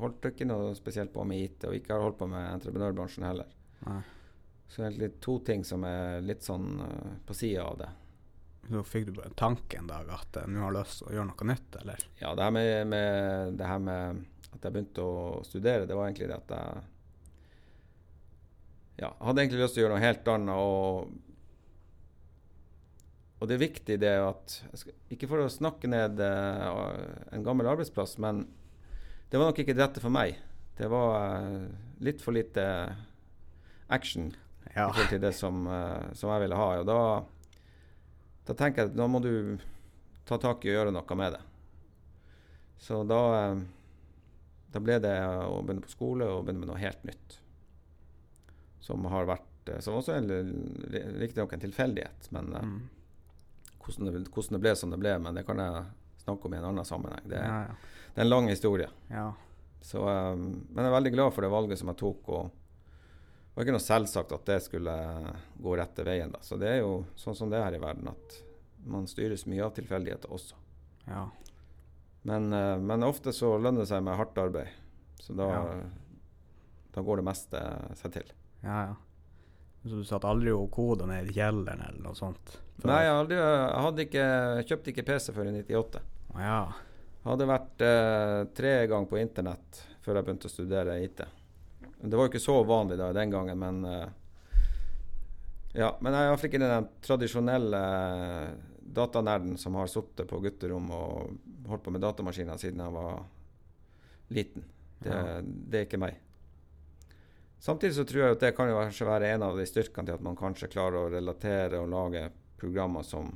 holdt 0.00 0.30
ikke 0.32 0.48
noe 0.48 0.74
spesielt 0.78 1.12
på 1.14 1.24
med 1.28 1.42
IT, 1.44 1.66
og 1.68 1.76
ikke 1.76 1.94
har 1.94 2.04
holdt 2.04 2.18
på 2.20 2.28
med 2.30 2.48
entreprenørbransjen 2.54 3.26
heller. 3.28 3.52
Nei. 3.86 4.00
Så 4.68 4.82
egentlig 4.82 5.12
to 5.22 5.38
ting 5.46 5.62
som 5.64 5.84
er 5.86 6.24
litt 6.26 6.42
sånn 6.42 6.80
uh, 6.82 7.12
på 7.26 7.36
sida 7.38 7.68
av 7.68 7.76
det. 7.78 7.90
Så 8.66 8.82
fikk 8.82 9.04
du 9.06 9.12
bare 9.14 9.30
tanken 9.30 9.38
tanke 9.38 9.78
en 9.78 9.90
dag 9.92 10.08
at 10.10 10.40
eh, 10.40 10.48
nå 10.50 10.64
har 10.64 10.74
lyst 10.74 10.98
til 11.00 11.12
å 11.12 11.14
gjøre 11.14 11.28
noe 11.28 11.48
nytt, 11.52 11.78
eller? 11.82 12.08
Ja, 12.18 12.32
det 12.34 12.48
her 12.48 12.56
med, 12.56 12.72
med, 12.90 13.54
det 13.60 13.70
her 13.70 13.78
med 13.78 14.24
at 14.56 14.64
jeg 14.64 14.74
begynte 14.74 15.06
å 15.06 15.44
studere, 15.46 15.86
det 15.86 15.94
var 15.94 16.08
egentlig 16.08 16.32
det 16.32 16.40
at 16.40 16.54
jeg 16.56 16.84
ja, 19.04 19.12
hadde 19.20 19.44
egentlig 19.44 19.60
lyst 19.60 19.76
til 19.76 19.82
å 19.82 19.86
gjøre 19.86 19.96
noe 19.96 20.06
helt 20.06 20.28
annet. 20.32 20.56
Og, 20.56 21.14
og 23.46 23.50
det 23.52 23.54
er 23.56 23.62
viktig 23.62 23.96
det 24.02 24.10
at 24.18 24.54
Ikke 25.14 25.28
for 25.30 25.38
å 25.44 25.50
snakke 25.52 25.86
ned 25.86 26.18
eh, 26.18 26.94
en 27.36 27.44
gammel 27.46 27.68
arbeidsplass, 27.70 28.16
men 28.18 28.40
det 29.30 29.38
var 29.38 29.52
nok 29.52 29.60
ikke 29.62 29.74
det 29.76 29.84
rette 29.84 30.02
for 30.02 30.10
meg. 30.10 30.34
Det 30.78 30.88
var 30.90 31.38
eh, 31.38 31.68
litt 32.02 32.20
for 32.24 32.34
lite 32.34 32.64
action 33.88 34.32
Ja. 34.74 34.88
i 34.88 34.92
forhold 34.92 35.08
til 35.14 35.22
det 35.22 35.32
som, 35.38 35.62
eh, 35.70 36.10
som 36.18 36.32
jeg 36.34 36.42
ville 36.42 36.58
ha. 36.58 36.66
Og 36.82 36.86
da, 36.90 36.98
da 38.50 38.58
tenker 38.58 38.82
jeg 38.82 38.90
at 38.90 38.98
da 38.98 39.06
må 39.06 39.22
du 39.22 39.58
ta 40.26 40.40
tak 40.42 40.64
i 40.66 40.72
og 40.74 40.80
gjøre 40.80 40.92
noe 40.96 41.16
med 41.22 41.36
det. 41.38 41.42
Så 42.82 43.04
da, 43.08 43.20
da 44.74 44.82
ble 44.82 44.98
det 45.00 45.14
å 45.46 45.62
begynne 45.62 45.86
på 45.86 45.94
skole 45.94 46.26
og 46.28 46.42
begynne 46.44 46.64
med 46.66 46.72
noe 46.74 46.82
helt 46.82 47.06
nytt. 47.08 47.38
Som 48.82 49.06
har 49.10 49.30
vært 49.30 49.70
Som 49.82 49.96
også 49.98 50.14
er 50.18 50.28
riktignok 51.22 51.54
en 51.56 51.62
tilfeldighet, 51.64 52.28
men 52.34 52.52
Mm. 52.54 52.76
Hvordan, 53.86 54.10
det, 54.10 54.28
hvordan 54.34 54.56
det 54.56 54.62
ble 54.64 54.74
som 54.76 54.92
det 54.92 55.00
ble, 55.00 55.16
men 55.22 55.38
det 55.38 55.46
kan 55.46 55.62
jeg 55.62 55.82
snakke 56.24 56.48
om 56.48 56.54
i 56.54 56.58
en 56.60 56.68
annen 56.70 56.84
sammenheng. 56.86 57.26
Det, 57.30 57.40
Ja, 57.40 57.58
ja. 57.68 57.74
det 58.14 58.20
er 58.22 58.26
en 58.26 58.32
lang 58.32 58.48
historie. 58.50 58.88
ja. 59.10 59.32
Så, 59.86 60.00
um, 60.02 60.66
men 60.72 60.82
jeg 60.82 60.90
er 60.90 60.94
veldig 60.96 61.12
glad 61.14 61.34
for 61.34 61.44
det 61.44 61.50
valget 61.52 61.78
som 61.78 61.92
jeg 61.92 61.98
tok. 62.00 62.28
og 62.28 62.48
det 62.50 63.54
var 63.54 63.64
ikke 63.64 63.74
noe 63.76 63.84
selvsagt 63.84 64.32
at 64.34 64.48
det 64.48 64.56
skulle 64.64 64.94
gå 65.62 65.76
rette 65.78 66.02
veien. 66.04 66.32
da. 66.32 66.40
Så 66.42 66.58
det 66.58 66.72
er 66.72 66.80
jo 66.80 67.04
sånn 67.14 67.36
som 67.38 67.52
det 67.52 67.60
er 67.60 67.68
her 67.68 67.76
i 67.78 67.82
verden, 67.84 68.08
at 68.10 68.40
man 68.82 69.06
styres 69.06 69.46
mye 69.46 69.62
av 69.62 69.76
tilfeldigheter 69.76 70.32
også. 70.32 70.58
ja. 71.06 71.28
Men, 72.26 72.50
uh, 72.50 72.74
men 72.82 73.06
ofte 73.06 73.30
så 73.30 73.52
lønner 73.54 73.84
det 73.84 73.92
seg 73.92 74.02
med 74.02 74.18
hardt 74.18 74.38
arbeid. 74.42 74.66
Så 75.22 75.32
da, 75.38 75.46
da 76.90 77.02
går 77.06 77.20
det 77.20 77.26
meste 77.28 77.60
seg 78.00 78.16
til. 78.16 78.32
Ja, 78.64 78.80
ja. 78.88 78.96
Så 79.86 80.00
du 80.00 80.04
satt 80.04 80.26
aldri 80.26 80.50
og 80.50 80.66
koda 80.74 81.06
ned 81.06 81.30
i 81.30 81.36
kjelleren 81.36 81.84
eller 81.86 82.02
noe 82.02 82.18
sånt? 82.18 82.56
Før. 82.76 82.90
Nei, 82.90 83.00
jeg, 83.06 83.14
aldri, 83.16 83.38
jeg 83.40 83.84
hadde 83.86 84.04
ikke, 84.04 84.26
kjøpte 84.68 84.92
ikke 84.92 85.06
PC 85.08 85.32
før 85.32 85.48
i 85.48 85.54
98. 85.56 86.02
Ja. 86.36 86.60
Hadde 87.26 87.48
vært 87.48 87.82
eh, 87.82 88.40
tre 88.56 88.74
ganger 88.90 89.10
på 89.10 89.18
internett 89.18 89.80
før 90.04 90.20
jeg 90.20 90.26
begynte 90.28 90.50
å 90.50 90.52
studere 90.52 91.00
IT. 91.02 91.24
Det 91.96 92.12
var 92.12 92.26
jo 92.26 92.30
ikke 92.30 92.42
så 92.44 92.60
vanlig 92.68 93.00
da 93.00 93.08
den 93.16 93.32
gangen, 93.32 93.58
men 93.58 93.82
eh, 93.90 94.06
Ja, 95.76 95.90
men 96.00 96.14
jeg 96.14 96.38
fikk 96.40 96.54
ikke 96.56 96.68
den 96.70 96.86
tradisjonelle 97.04 97.80
datanerden 98.96 99.58
som 99.60 99.74
har 99.76 99.90
sittet 99.92 100.28
på 100.30 100.38
gutterom 100.40 100.86
og 100.94 101.66
holdt 101.68 101.84
på 101.84 101.92
med 101.92 102.04
datamaskiner 102.04 102.60
siden 102.60 102.80
jeg 102.80 102.94
var 102.94 103.18
liten. 104.32 104.64
Det, 105.02 105.10
ja. 105.10 105.40
det, 105.42 105.80
er 105.80 105.84
ikke 105.88 106.00
meg. 106.00 106.16
Samtidig 107.60 107.96
så 107.98 108.06
tror 108.08 108.22
jeg 108.22 108.36
at 108.36 108.46
det 108.46 108.54
kan 108.56 108.70
jo 108.70 108.78
være 109.08 109.34
en 109.34 109.44
av 109.44 109.58
de 109.58 109.66
styrkene 109.68 110.08
til 110.08 110.16
at 110.16 110.24
man 110.24 110.38
kanskje 110.38 110.70
klarer 110.72 111.02
å 111.02 111.12
relatere 111.12 111.80
og 111.82 111.90
lage 111.92 112.28
programmer 112.60 113.02
som 113.06 113.32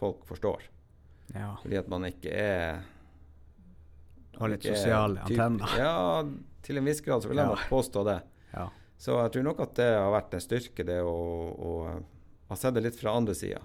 folk 0.00 0.24
forstår. 0.28 0.62
Ja. 1.34 1.54
Fordi 1.62 1.78
at 1.78 1.88
man 1.90 2.06
ikke 2.08 2.32
er 2.34 2.80
Har 4.40 4.50
litt 4.50 4.64
sosiale 4.64 5.22
antenner. 5.22 5.74
Ja, 5.78 6.24
til 6.64 6.80
en 6.80 6.86
viss 6.88 7.02
grad 7.04 7.22
så 7.22 7.30
vil 7.30 7.40
jeg 7.40 7.50
nok 7.50 7.66
påstå 7.70 8.04
det. 8.08 8.20
Ja. 8.54 8.68
Så 9.00 9.16
jeg 9.16 9.32
tror 9.34 9.46
nok 9.46 9.60
at 9.64 9.76
det 9.78 9.90
har 9.96 10.10
vært 10.12 10.34
en 10.36 10.42
styrke, 10.44 10.84
det 10.84 10.98
å, 11.04 11.12
å 11.56 11.70
ha 12.50 12.56
sett 12.58 12.74
det 12.76 12.84
litt 12.84 12.98
fra 12.98 13.14
andre 13.16 13.36
sida. 13.36 13.60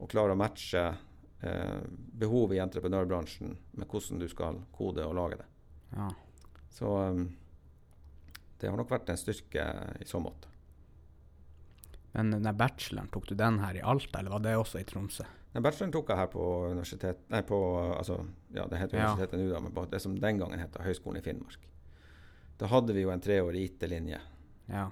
Og 0.00 0.10
klare 0.10 0.34
å 0.34 0.38
matche 0.38 0.84
eh, 0.88 1.80
behovet 2.22 2.56
i 2.56 2.62
entreprenørbransjen 2.64 3.56
med 3.76 3.88
hvordan 3.88 4.22
du 4.22 4.28
skal 4.30 4.60
kode 4.76 5.04
og 5.08 5.16
lage 5.18 5.40
det. 5.42 5.48
Ja. 5.96 6.08
Så 6.72 6.94
um, 7.12 7.26
det 8.60 8.70
har 8.70 8.78
nok 8.78 8.92
vært 8.92 9.12
en 9.12 9.20
styrke 9.20 9.66
i 10.00 10.08
så 10.08 10.20
måte. 10.22 10.51
Men 12.12 12.30
den 12.34 12.56
bacheloren, 12.56 13.08
tok 13.12 13.28
du 13.30 13.34
den 13.38 13.58
her 13.62 13.76
i 13.78 13.84
Alta, 13.84 14.20
eller 14.20 14.34
var 14.34 14.42
det 14.44 14.56
også 14.60 14.80
i 14.82 14.86
Tromsø? 14.88 15.24
Den 15.52 15.64
bacheloren 15.64 15.92
tok 15.94 16.10
jeg 16.12 16.20
her 16.20 16.32
på 16.32 16.46
universitet... 16.72 17.22
Nei, 17.32 17.42
på 17.48 17.58
altså, 17.98 18.18
ja, 18.52 18.66
det 18.68 18.80
heter 18.80 19.00
Universitetet 19.00 19.40
ja. 19.40 19.60
nå, 19.60 19.68
men 19.68 19.92
det 19.92 20.00
som 20.04 20.16
den 20.20 20.40
gangen 20.40 20.60
het 20.60 20.76
Høgskolen 20.84 21.20
i 21.20 21.24
Finnmark. 21.24 21.68
Da 22.60 22.68
hadde 22.68 22.94
vi 22.96 23.04
jo 23.04 23.12
en 23.12 23.22
treårig 23.22 23.64
IT-linje. 23.66 24.20
Ja. 24.72 24.90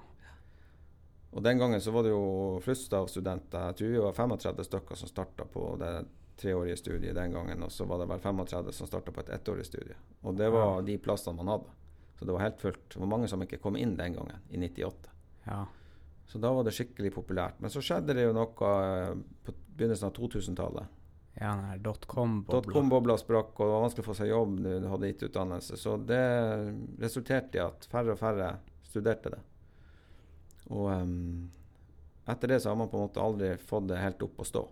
Og 1.31 1.43
den 1.45 1.61
gangen 1.61 1.81
så 1.81 1.93
var 1.95 2.03
det 2.03 2.11
jo 2.11 2.23
flust 2.63 2.93
av 2.93 3.07
studenter. 3.07 3.69
Jeg 3.69 3.77
tror 3.79 3.93
vi 3.93 4.01
var 4.03 4.17
35 4.17 4.65
stykker 4.67 4.99
som 4.99 5.09
starta 5.09 5.45
på 5.47 5.67
det 5.79 5.91
treårige 6.41 6.79
studiet 6.81 7.15
den 7.15 7.31
gangen. 7.37 7.63
Og 7.63 7.71
så 7.71 7.85
var 7.87 8.01
det 8.01 8.09
vel 8.11 8.19
35 8.19 8.73
som 8.75 8.89
starta 8.89 9.13
på 9.15 9.23
et 9.23 9.31
ettårig 9.37 9.65
studie. 9.69 9.95
Og 10.25 10.35
det 10.35 10.49
var 10.51 10.81
de 10.85 10.97
plassene 10.99 11.37
man 11.37 11.53
hadde. 11.53 11.77
Så 12.19 12.27
det 12.27 12.35
var 12.35 12.43
helt 12.43 12.59
fullt. 12.61 12.89
Det 12.93 12.99
var 12.99 13.13
mange 13.13 13.29
som 13.31 13.41
ikke 13.41 13.61
kom 13.61 13.77
inn 13.79 13.95
den 13.97 14.17
gangen, 14.17 14.43
i 14.49 14.59
98. 14.59 15.13
Ja. 15.47 15.63
Så 16.31 16.39
da 16.39 16.53
var 16.55 16.63
det 16.63 16.71
skikkelig 16.71 17.11
populært. 17.11 17.59
Men 17.59 17.73
så 17.73 17.81
skjedde 17.83 18.15
det 18.15 18.23
jo 18.23 18.35
noe 18.35 18.71
eh, 18.71 19.13
på 19.43 19.55
begynnelsen 19.75 20.07
av 20.07 20.13
2000-tallet. 20.15 20.97
Ja, 21.41 21.53
dotcom-bobla 21.79 23.15
dot 23.15 23.23
sprakk, 23.23 23.51
og 23.55 23.67
det 23.67 23.73
var 23.73 23.83
vanskelig 23.85 24.03
å 24.03 24.07
få 24.07 24.15
seg 24.15 24.31
jobb 24.31 24.57
når 24.63 24.83
du 24.83 24.87
hadde 24.91 25.09
gitt 25.11 25.25
utdannelse. 25.27 25.79
Så 25.79 25.95
det 26.07 26.21
resulterte 27.01 27.59
i 27.59 27.63
at 27.63 27.87
færre 27.91 28.15
og 28.15 28.19
færre 28.19 28.53
studerte 28.87 29.33
det. 29.33 29.41
Og 30.71 30.87
um, 30.91 31.51
etter 32.31 32.53
det 32.53 32.61
så 32.63 32.71
har 32.71 32.79
man 32.79 32.91
på 32.91 32.99
en 32.99 33.07
måte 33.09 33.23
aldri 33.23 33.51
fått 33.59 33.89
det 33.91 33.99
helt 33.99 34.23
opp 34.23 34.39
å 34.39 34.47
stå, 34.47 34.63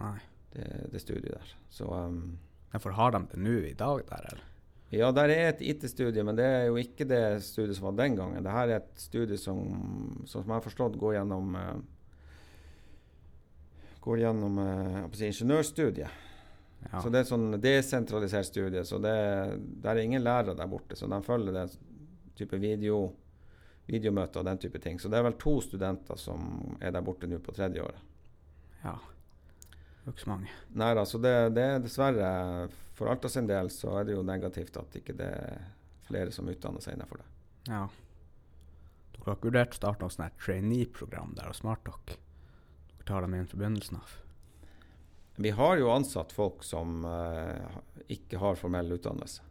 Nei. 0.00 0.16
Det, 0.52 0.68
det 0.92 1.00
studiet 1.00 1.32
der. 1.36 1.56
Så 1.72 1.88
um, 1.88 2.38
For 2.76 2.96
har 2.96 3.16
de 3.16 3.24
det 3.32 3.40
nå 3.40 3.56
i 3.70 3.76
dag 3.78 4.04
der, 4.08 4.32
eller? 4.32 4.49
Ja, 4.90 5.12
der 5.14 5.30
er 5.30 5.52
et 5.52 5.60
IT-studie, 5.62 6.24
men 6.26 6.34
det 6.38 6.44
er 6.44 6.64
jo 6.66 6.78
ikke 6.80 7.06
det 7.06 7.22
studiet 7.46 7.78
som 7.78 7.86
var 7.92 7.98
den 8.00 8.16
gangen. 8.18 8.42
Dette 8.42 8.62
er 8.64 8.72
et 8.80 8.90
studie 8.98 9.38
som, 9.38 9.60
som, 10.26 10.42
jeg 10.42 10.56
har 10.56 10.64
forstått, 10.64 10.98
går 10.98 11.20
gjennom 11.20 11.54
uh, 11.54 11.76
går 14.00 14.18
gjennom 14.24 14.58
eh, 14.58 14.98
si, 15.12 15.26
ingeniørstudiet. 15.26 16.26
Ja. 16.90 17.00
Så 17.02 17.10
det 17.12 17.20
er 17.20 17.28
sånn 17.28 17.58
desentralisert 17.60 18.48
studie. 18.48 18.84
Så 18.88 18.98
det, 19.02 19.14
der 19.84 19.92
er 19.92 20.04
ingen 20.04 20.24
lærere 20.24 20.56
der 20.56 20.70
borte. 20.70 20.96
Så 20.96 21.08
de 21.10 21.18
følger 21.22 21.52
den 21.54 21.74
type 22.38 22.56
video, 22.60 23.02
videomøter 23.90 24.40
og 24.40 24.48
den 24.48 24.62
type 24.62 24.80
ting. 24.80 24.96
Så 25.00 25.12
det 25.12 25.20
er 25.20 25.26
vel 25.28 25.36
to 25.40 25.58
studenter 25.64 26.20
som 26.20 26.78
er 26.80 26.94
der 26.96 27.04
borte 27.04 27.28
nå 27.28 27.42
på 27.44 27.54
tredje 27.56 27.84
året. 27.84 28.06
Ja. 28.80 28.96
Det 30.00 30.06
er 30.08 30.14
ikke 30.14 30.24
så 30.24 30.32
mange. 30.32 30.54
Nei 30.80 30.94
da, 30.96 31.04
så 31.04 31.20
det, 31.20 31.34
det, 31.58 31.66
er 31.74 31.84
dessverre 31.84 32.30
For 33.00 33.08
Alta 33.08 33.30
sin 33.32 33.48
del 33.48 33.70
så 33.72 33.94
er 33.96 34.10
det 34.10 34.12
jo 34.18 34.22
negativt 34.28 34.76
at 34.76 34.96
ikke 35.00 35.16
det 35.16 35.32
er 35.32 35.60
flere 36.04 36.34
som 36.36 36.48
utdanner 36.52 36.84
seg 36.84 36.98
innenfor 36.98 37.22
det. 37.22 37.28
Ja. 37.70 37.86
Dere 39.14 39.24
har 39.24 39.38
ikke 39.38 39.48
vurdert 39.48 39.72
å 39.72 39.78
starte 39.78 40.04
noe 40.04 40.12
sånt 40.12 40.36
trainee-program 40.44 41.32
der 41.38 41.48
hos 41.48 41.62
SmartDoc? 41.64 42.18
tar 43.10 43.24
dem 43.24 43.34
inn 43.34 43.46
fra 43.46 43.58
begynnelsen 43.58 43.96
av? 43.96 44.10
Vi 45.36 45.50
har 45.50 45.76
jo 45.80 45.88
ansatt 45.90 46.32
folk 46.32 46.62
som 46.64 47.04
uh, 47.04 47.80
ikke 48.12 48.38
har 48.38 48.60
formell 48.60 48.92
utdannelse. 48.92 49.42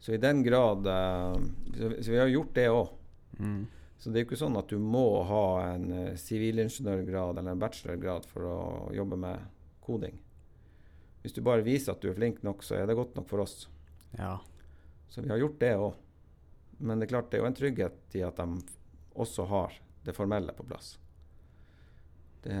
Så 0.00 0.16
i 0.16 0.22
den 0.22 0.42
grad 0.42 0.86
uh, 0.88 1.36
så, 1.76 1.92
så, 2.00 2.08
vi 2.10 2.18
har 2.18 2.32
gjort 2.32 2.56
det 2.56 2.66
òg. 2.72 2.96
Mm. 3.38 3.60
Så 4.00 4.10
det 4.10 4.18
er 4.18 4.24
jo 4.24 4.30
ikke 4.30 4.40
sånn 4.40 4.56
at 4.58 4.72
du 4.72 4.80
må 4.80 5.04
ha 5.28 5.44
en 5.68 5.86
uh, 5.92 6.16
eller 6.16 7.52
en 7.52 7.62
bachelorgrad 7.62 8.26
for 8.26 8.48
å 8.48 8.58
jobbe 8.96 9.20
med 9.20 9.46
koding. 9.84 10.16
Hvis 11.22 11.36
du 11.36 11.42
bare 11.44 11.64
viser 11.66 11.92
at 11.92 12.02
du 12.02 12.10
er 12.10 12.16
flink 12.16 12.40
nok, 12.46 12.64
så 12.64 12.78
er 12.78 12.88
det 12.88 12.96
godt 12.98 13.16
nok 13.18 13.28
for 13.28 13.44
oss. 13.44 13.68
Ja. 14.16 14.38
Så 15.10 15.22
vi 15.24 15.30
har 15.32 15.40
gjort 15.42 15.60
det 15.60 15.74
òg. 15.76 15.94
Men 16.80 17.00
det 17.00 17.08
er 17.08 17.14
klart 17.14 17.30
det 17.30 17.38
er 17.38 17.44
jo 17.44 17.50
en 17.50 17.58
trygghet 17.58 18.16
i 18.16 18.22
at 18.24 18.38
de 18.40 18.60
også 19.20 19.44
har 19.50 19.74
det 20.06 20.14
formelle 20.16 20.54
på 20.56 20.64
plass. 20.64 20.94
Det, 22.40 22.56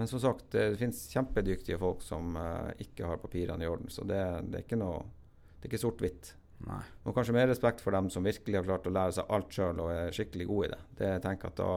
men 0.00 0.08
som 0.10 0.20
sagt, 0.20 0.50
det 0.52 0.76
finnes 0.76 1.06
kjempedyktige 1.12 1.78
folk 1.80 2.02
som 2.04 2.36
uh, 2.36 2.68
ikke 2.80 3.08
har 3.08 3.22
papirene 3.22 3.64
i 3.64 3.70
orden. 3.70 3.88
Så 3.88 4.04
det, 4.04 4.20
det 4.50 4.60
er 4.60 4.66
ikke 4.66 4.80
noe 4.80 5.06
Det 5.60 5.68
er 5.68 5.72
ikke 5.72 5.82
sort-hvitt. 5.82 6.34
Og 7.08 7.16
kanskje 7.16 7.34
mer 7.36 7.48
respekt 7.48 7.80
for 7.80 7.96
dem 7.96 8.10
som 8.12 8.24
virkelig 8.24 8.58
har 8.58 8.66
klart 8.68 8.86
å 8.88 8.92
lære 8.92 9.16
seg 9.16 9.32
alt 9.32 9.52
sjøl 9.56 9.80
og 9.80 9.90
er 9.92 10.14
skikkelig 10.16 10.46
gode 10.48 10.68
i 10.68 10.70
det. 10.74 10.80
Det 10.98 11.10
jeg 11.14 11.22
tenker 11.24 11.52
at 11.52 11.60
da 11.60 11.72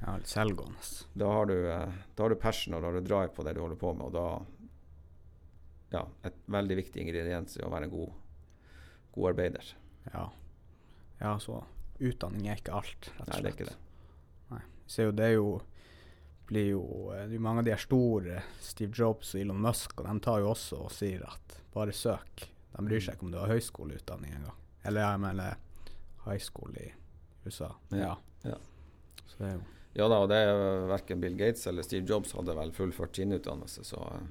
ja, 0.00 0.14
selvgående. 0.26 0.82
Da 1.22 1.28
har, 1.34 1.50
du, 1.50 1.56
uh, 1.66 2.00
da 2.14 2.24
har 2.24 2.34
du 2.34 2.42
passion 2.42 2.74
og 2.74 2.82
da 2.82 2.90
har 2.90 2.98
du 2.98 3.06
drive 3.06 3.34
på 3.34 3.46
det 3.46 3.54
du 3.54 3.62
holder 3.64 3.80
på 3.82 3.92
med. 3.98 4.06
Og 4.06 4.14
da 4.14 4.26
Ja, 5.90 6.04
et 6.26 6.36
veldig 6.50 6.76
viktig 6.78 7.02
ingrediens 7.02 7.56
i 7.58 7.64
å 7.66 7.70
være 7.72 7.88
en 7.88 7.94
god, 7.94 8.12
god 9.16 9.32
arbeider. 9.32 9.72
Ja. 10.12 10.28
ja, 11.20 11.34
så 11.42 11.64
utdanning 12.00 12.48
er 12.48 12.60
ikke 12.60 12.76
alt, 12.78 13.10
rett 13.16 13.26
og 13.26 13.26
slett. 13.26 13.34
Nei, 13.34 13.40
det 13.42 13.50
er 13.50 13.56
ikke 13.56 13.70
det. 13.70 13.76
Nei. 14.52 14.62
Så 14.90 15.10
det 15.14 15.26
er 15.26 15.36
jo 15.36 15.50
blir 16.50 16.72
jo 16.72 16.84
eh, 17.14 17.28
Det 17.30 17.38
er 17.38 17.42
mange 17.42 17.62
av 17.62 17.66
de 17.68 17.74
her 17.74 17.82
store, 17.82 18.40
Steve 18.62 18.94
Jobs 18.96 19.34
og 19.34 19.42
Elon 19.42 19.60
Musk, 19.62 20.00
og 20.00 20.08
de 20.08 20.14
tar 20.24 20.40
jo 20.42 20.50
også 20.50 20.80
og 20.86 20.94
sier 20.94 21.22
at 21.26 21.58
bare 21.74 21.94
søk. 21.94 22.46
De 22.72 22.86
bryr 22.86 23.02
seg 23.02 23.14
ikke 23.14 23.28
om 23.28 23.34
du 23.34 23.38
har 23.38 23.52
høyskoleutdanning 23.52 24.34
engang. 24.34 24.56
Eller 24.86 25.04
jeg 25.04 25.22
mener 25.22 25.60
high 26.24 26.42
school 26.42 26.74
i 26.80 26.88
USA. 27.46 27.70
Ja. 27.94 28.16
ja. 28.46 28.58
Så 29.26 29.42
det 29.42 29.52
er 29.52 29.54
jo 29.60 29.68
ja 29.98 30.06
da, 30.06 30.20
og 30.22 30.28
det 30.30 30.36
er 30.38 30.84
verken 30.86 31.18
Bill 31.22 31.34
Gates 31.34 31.66
eller 31.66 31.82
Steve 31.82 32.06
Jobs 32.06 32.30
hadde 32.36 32.54
vel 32.54 32.70
fullført 32.70 33.18
sin 33.18 33.34
utdannelse, 33.34 33.82
så 33.88 34.04
eh, 34.14 34.28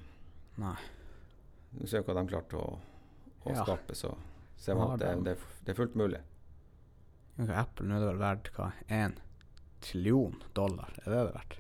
Nei. 0.60 0.78
Ser 1.86 2.04
hva 2.04 2.16
de 2.18 2.26
klarte 2.30 2.58
å, 2.58 2.68
å 3.46 3.54
ja. 3.54 3.64
skape, 3.64 3.96
så 3.96 4.16
ser 4.60 4.76
man 4.76 4.96
at 4.96 5.02
det, 5.04 5.14
det, 5.24 5.36
det, 5.64 5.74
er 5.74 5.78
fullt 5.78 5.96
mulig. 6.00 6.20
Apple 7.40 7.88
nå 7.88 7.96
er 7.96 8.04
det 8.04 8.10
vel 8.10 8.22
verdt 8.22 8.50
hva, 8.58 8.72
én 8.92 9.16
trillion 9.86 10.36
dollar? 10.58 10.92
Er 11.06 11.14
det 11.14 11.20
det 11.20 11.36
verdt? 11.38 11.60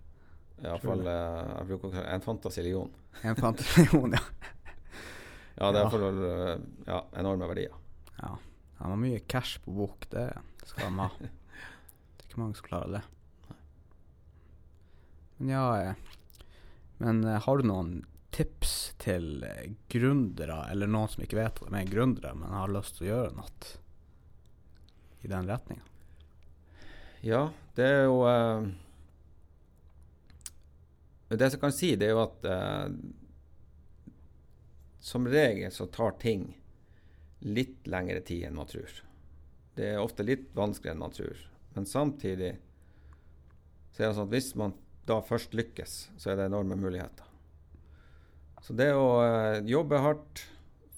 Iallfall 0.59 1.05
uh, 1.07 2.01
en 2.03 2.21
fantasilion. 2.21 2.91
En 3.21 3.35
fantasilion, 3.35 4.17
ja. 4.17 4.23
ja, 5.55 5.71
det 5.71 5.79
er 5.79 5.81
iallfall 5.85 6.19
uh, 6.19 6.57
ja, 6.87 6.99
enorme 7.21 7.47
verdier. 7.53 7.77
Ja. 8.17 8.33
Han 8.81 8.95
har 8.95 8.99
mye 8.99 9.21
cash 9.27 9.59
på 9.63 9.75
bok, 9.75 10.09
det 10.11 10.31
skal 10.65 10.89
han 10.89 11.05
ha. 11.05 11.11
Det 11.19 12.25
er 12.25 12.35
ikke 12.35 12.41
mange 12.43 12.59
som 12.59 12.67
klarer 12.67 12.91
det. 12.93 13.01
Men 15.39 15.49
ja 15.49 15.63
eh, 15.79 15.93
Men 16.99 17.23
har 17.23 17.57
du 17.57 17.63
noen 17.65 17.93
tips 18.35 18.88
til 18.99 19.45
gründere, 19.91 20.63
eller 20.71 20.89
noen 20.91 21.11
som 21.11 21.23
ikke 21.23 21.39
vet 21.39 21.61
hva 21.61 21.71
de 21.71 21.79
er 21.79 21.91
gründere, 21.91 22.33
men 22.35 22.51
har 22.55 22.71
lyst 22.73 22.97
til 22.97 23.07
å 23.07 23.11
gjøre 23.13 23.37
noe 23.37 23.71
i 25.23 25.31
den 25.31 25.47
retninga? 25.49 25.85
Ja, 27.21 27.49
det 27.75 27.87
er 27.87 28.05
jo 28.07 28.21
uh, 28.23 28.67
det 31.35 31.49
som 31.51 31.59
kan 31.63 31.75
si, 31.75 31.93
det 31.99 32.07
er 32.07 32.15
jo 32.15 32.23
at 32.23 32.47
uh, 32.47 32.87
som 35.03 35.27
regel 35.27 35.71
så 35.71 35.87
tar 35.91 36.15
ting 36.21 36.49
litt 37.39 37.87
lengre 37.87 38.21
tid 38.23 38.47
enn 38.47 38.59
man 38.59 38.67
tror. 38.67 38.91
Det 39.75 39.93
er 39.93 40.03
ofte 40.03 40.25
litt 40.27 40.49
vanskeligere 40.55 40.95
enn 40.97 41.03
man 41.05 41.15
tror. 41.15 41.43
Men 41.75 41.87
samtidig 41.87 42.53
så 43.95 44.03
er 44.03 44.07
det 44.07 44.15
sånn 44.17 44.27
at 44.27 44.35
hvis 44.35 44.53
man 44.59 44.75
da 45.09 45.19
først 45.25 45.55
lykkes, 45.57 45.95
så 46.19 46.31
er 46.31 46.39
det 46.39 46.49
enorme 46.49 46.77
muligheter. 46.79 47.28
Så 48.65 48.75
det 48.77 48.91
å 48.93 49.09
uh, 49.23 49.59
jobbe 49.67 50.01
hardt, 50.03 50.43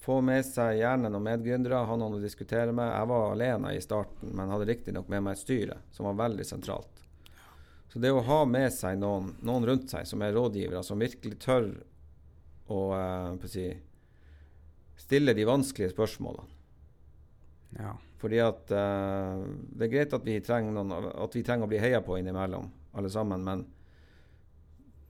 få 0.02 0.18
med 0.24 0.42
seg 0.42 0.80
gjerne 0.80 1.10
noen 1.12 1.28
medgründere, 1.28 1.84
ha 1.86 1.96
noen 1.98 2.18
å 2.18 2.22
diskutere 2.22 2.72
med. 2.74 2.90
Jeg 2.90 3.08
var 3.12 3.28
alene 3.36 3.70
i 3.76 3.82
starten, 3.84 4.32
men 4.34 4.50
hadde 4.50 4.66
riktignok 4.66 5.06
med 5.12 5.22
meg 5.22 5.36
et 5.36 5.42
styre 5.44 5.78
som 5.94 6.08
var 6.08 6.18
veldig 6.24 6.46
sentralt. 6.48 7.02
Så 7.92 8.00
det 8.02 8.10
å 8.10 8.24
ha 8.24 8.40
med 8.48 8.72
seg 8.72 8.96
noen, 8.98 9.34
noen 9.44 9.66
rundt 9.68 9.92
seg 9.92 10.08
som 10.08 10.22
er 10.24 10.32
rådgivere, 10.34 10.80
som 10.82 10.98
virkelig 10.98 11.36
tør 11.44 11.68
å 12.72 12.80
eh, 12.96 13.46
si, 13.52 13.66
stille 15.04 15.34
de 15.36 15.44
vanskelige 15.46 15.92
spørsmålene. 15.92 16.48
Ja. 17.76 17.92
Fordi 18.22 18.38
at 18.44 18.70
eh, 18.72 19.44
Det 19.76 19.86
er 19.86 19.92
greit 19.92 20.16
at 20.16 20.24
vi, 20.24 20.38
trenger 20.44 20.74
noen, 20.74 21.12
at 21.12 21.36
vi 21.36 21.44
trenger 21.44 21.68
å 21.68 21.70
bli 21.70 21.82
heia 21.82 22.00
på 22.04 22.16
innimellom, 22.18 22.70
alle 22.96 23.12
sammen, 23.12 23.44
men 23.44 23.66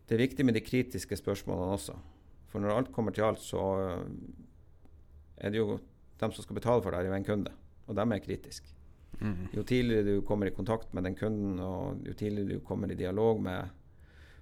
det 0.08 0.18
er 0.18 0.26
viktig 0.26 0.44
med 0.44 0.58
de 0.58 0.64
kritiske 0.66 1.16
spørsmålene 1.16 1.78
også. 1.78 1.94
For 2.52 2.60
når 2.60 2.76
alt 2.76 2.92
kommer 2.92 3.14
til 3.16 3.24
alt, 3.24 3.40
så 3.40 3.64
eh, 3.80 4.04
er 5.40 5.52
det 5.52 5.62
jo 5.62 5.78
dem 6.20 6.34
som 6.36 6.44
skal 6.44 6.58
betale 6.58 6.84
for 6.84 6.92
det, 6.92 7.00
er 7.00 7.10
jo 7.10 7.16
en 7.16 7.26
kunde, 7.26 7.52
og 7.88 7.96
dem 7.98 8.12
er 8.12 8.22
kritiske. 8.22 8.74
Mm. 9.22 9.48
Jo 9.54 9.64
tidligere 9.66 10.04
du 10.06 10.26
kommer 10.26 10.48
i 10.48 10.54
kontakt 10.54 10.92
med 10.94 11.06
den 11.08 11.16
kunden, 11.16 11.58
og 11.62 12.04
jo 12.06 12.14
tidligere 12.14 12.58
du 12.58 12.66
kommer 12.66 12.92
i 12.92 12.98
dialog 12.98 13.40
med, 13.42 13.72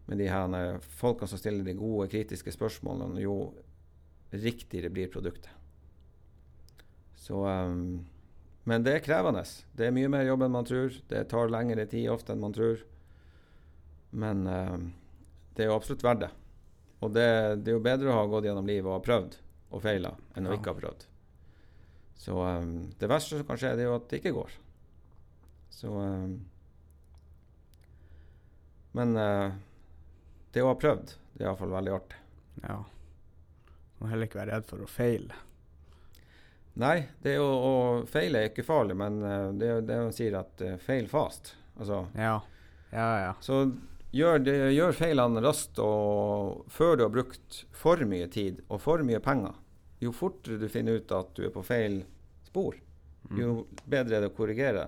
med 0.07 0.19
de 0.19 0.29
her 0.31 0.79
folkene 1.01 1.31
som 1.31 1.39
stiller 1.39 1.65
de 1.65 1.77
gode, 1.79 2.09
kritiske 2.11 2.53
spørsmålene, 2.55 3.23
jo 3.23 3.37
riktigere 4.33 4.91
blir 4.91 5.11
produktet. 5.13 5.51
Så 7.21 7.45
um, 7.47 8.07
Men 8.65 8.85
det 8.85 8.95
er 8.95 9.05
krevende. 9.05 9.43
Det 9.77 9.87
er 9.87 9.95
mye 9.95 10.09
mer 10.13 10.25
jobb 10.27 10.45
enn 10.45 10.53
man 10.55 10.67
tror. 10.69 10.95
Det 11.09 11.29
tar 11.29 11.51
lengre 11.53 11.87
tid 11.91 12.11
ofte 12.13 12.35
enn 12.35 12.43
man 12.43 12.55
tror. 12.55 12.83
Men 14.11 14.47
um, 14.47 14.91
det 15.57 15.65
er 15.65 15.71
jo 15.71 15.77
absolutt 15.77 16.05
verdt 16.05 16.25
det. 16.27 16.31
Og 17.01 17.13
det, 17.15 17.29
det, 17.63 17.73
er 17.73 17.79
jo 17.79 17.85
bedre 17.85 18.13
å 18.13 18.19
ha 18.19 18.27
gått 18.29 18.49
gjennom 18.49 18.69
livet 18.69 18.89
og 18.89 18.99
ha 18.99 19.05
prøvd 19.05 19.39
og 19.71 19.83
feila 19.85 20.13
enn 20.37 20.49
å 20.49 20.57
ikke 20.57 20.73
ha 20.73 20.81
prøvd. 20.81 21.07
Så 22.21 22.37
um, 22.37 22.73
det 23.01 23.09
verste 23.09 23.39
som 23.39 23.47
kan 23.49 23.61
skje, 23.61 23.73
det 23.79 23.87
er 23.87 23.89
jo 23.89 23.97
at 23.97 24.09
det 24.11 24.21
ikke 24.21 24.37
går. 24.37 24.57
Så 25.73 25.93
um, 25.95 26.35
Men 28.93 29.15
uh, 29.17 29.55
det 30.53 30.65
å 30.65 30.73
ha 30.73 30.77
prøvd, 30.77 31.15
det 31.33 31.45
er 31.45 31.49
iallfall 31.49 31.73
veldig 31.73 31.95
artig. 31.97 32.19
Ja. 32.67 32.81
Du 33.95 34.03
må 34.03 34.11
heller 34.11 34.29
ikke 34.29 34.43
være 34.43 34.59
redd 34.59 34.69
for 34.69 34.85
å 34.85 34.91
feile. 34.91 35.39
Nei, 36.81 36.97
det 37.25 37.39
å, 37.41 37.47
å 37.49 37.75
feile 38.11 38.43
er 38.43 38.51
ikke 38.51 38.67
farlig, 38.67 38.99
men 39.01 39.23
uh, 39.25 39.49
det 39.57 39.73
er 39.73 39.87
det 39.87 40.01
man 40.05 40.17
sier 40.17 40.37
at 40.43 40.61
uh, 40.67 40.77
feil 40.83 41.09
fast. 41.09 41.55
Altså, 41.79 42.03
ja. 42.19 42.37
Ja, 42.91 43.09
ja. 43.23 43.33
Så 43.41 43.63
gjør, 44.17 44.39
det, 44.45 44.57
gjør 44.75 44.97
feilene 44.97 45.43
raskt 45.45 45.79
og 45.83 46.65
før 46.73 46.97
du 46.97 47.05
har 47.07 47.13
brukt 47.15 47.65
for 47.77 48.01
mye 48.09 48.29
tid 48.33 48.63
og 48.69 48.81
for 48.83 49.05
mye 49.07 49.21
penger 49.25 49.59
jo 50.01 50.13
fortere 50.13 50.57
du 50.57 50.69
finner 50.69 50.97
ut 50.97 51.13
at 51.13 51.35
du 51.37 51.45
er 51.45 51.53
på 51.53 51.63
feil 51.65 52.01
spor, 52.47 52.77
mm. 53.29 53.37
jo 53.41 53.51
bedre 53.85 54.17
er 54.17 54.25
det 54.25 54.31
å 54.33 54.37
korrigere. 54.37 54.87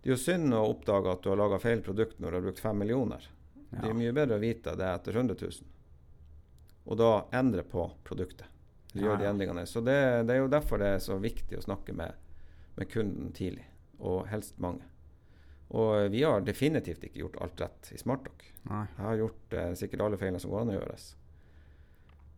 Det 0.00 0.08
er 0.08 0.14
jo 0.14 0.20
synd 0.20 0.56
å 0.56 0.64
oppdage 0.70 1.12
at 1.12 1.22
du 1.24 1.30
har 1.30 1.40
laga 1.40 1.60
feil 1.60 1.84
produkt 1.84 2.18
når 2.18 2.32
du 2.32 2.38
har 2.38 2.46
brukt 2.46 2.62
fem 2.64 2.80
millioner. 2.80 3.28
Det 3.74 3.90
er 3.90 3.96
mye 3.96 4.14
bedre 4.16 4.38
å 4.38 4.42
vite 4.42 4.74
det 4.78 4.88
etter 4.88 5.16
100 5.18 5.36
000. 5.40 5.70
Og 6.84 6.98
da 7.00 7.12
endre 7.36 7.64
på 7.68 7.84
produktet. 8.06 8.48
Gjøre 8.94 9.16
ja, 9.16 9.20
de 9.24 9.28
endringene. 9.28 9.64
Så 9.66 9.82
det, 9.82 9.96
det, 10.28 10.36
er 10.36 10.44
jo 10.44 10.50
derfor 10.52 10.78
det 10.80 10.92
er 10.94 11.00
så 11.02 11.16
viktig 11.18 11.58
å 11.58 11.64
snakke 11.64 11.96
med, 11.96 12.14
med 12.76 12.90
kunden 12.92 13.32
tidlig, 13.34 13.64
og 13.98 14.28
helst 14.30 14.60
mange. 14.62 14.86
Og 15.74 16.10
vi 16.14 16.22
har 16.22 16.44
definitivt 16.46 17.02
ikke 17.06 17.24
gjort 17.24 17.38
alt 17.42 17.62
rett 17.64 17.92
i 17.94 17.98
SmartDoc. 17.98 18.44
Jeg 18.68 18.98
har 19.00 19.16
gjort 19.18 19.56
eh, 19.58 19.72
sikkert 19.78 20.04
alle 20.04 20.18
feilene 20.20 20.42
som 20.42 20.52
går 20.52 20.62
an 20.62 20.70
å 20.70 20.76
gjøres. 20.76 21.06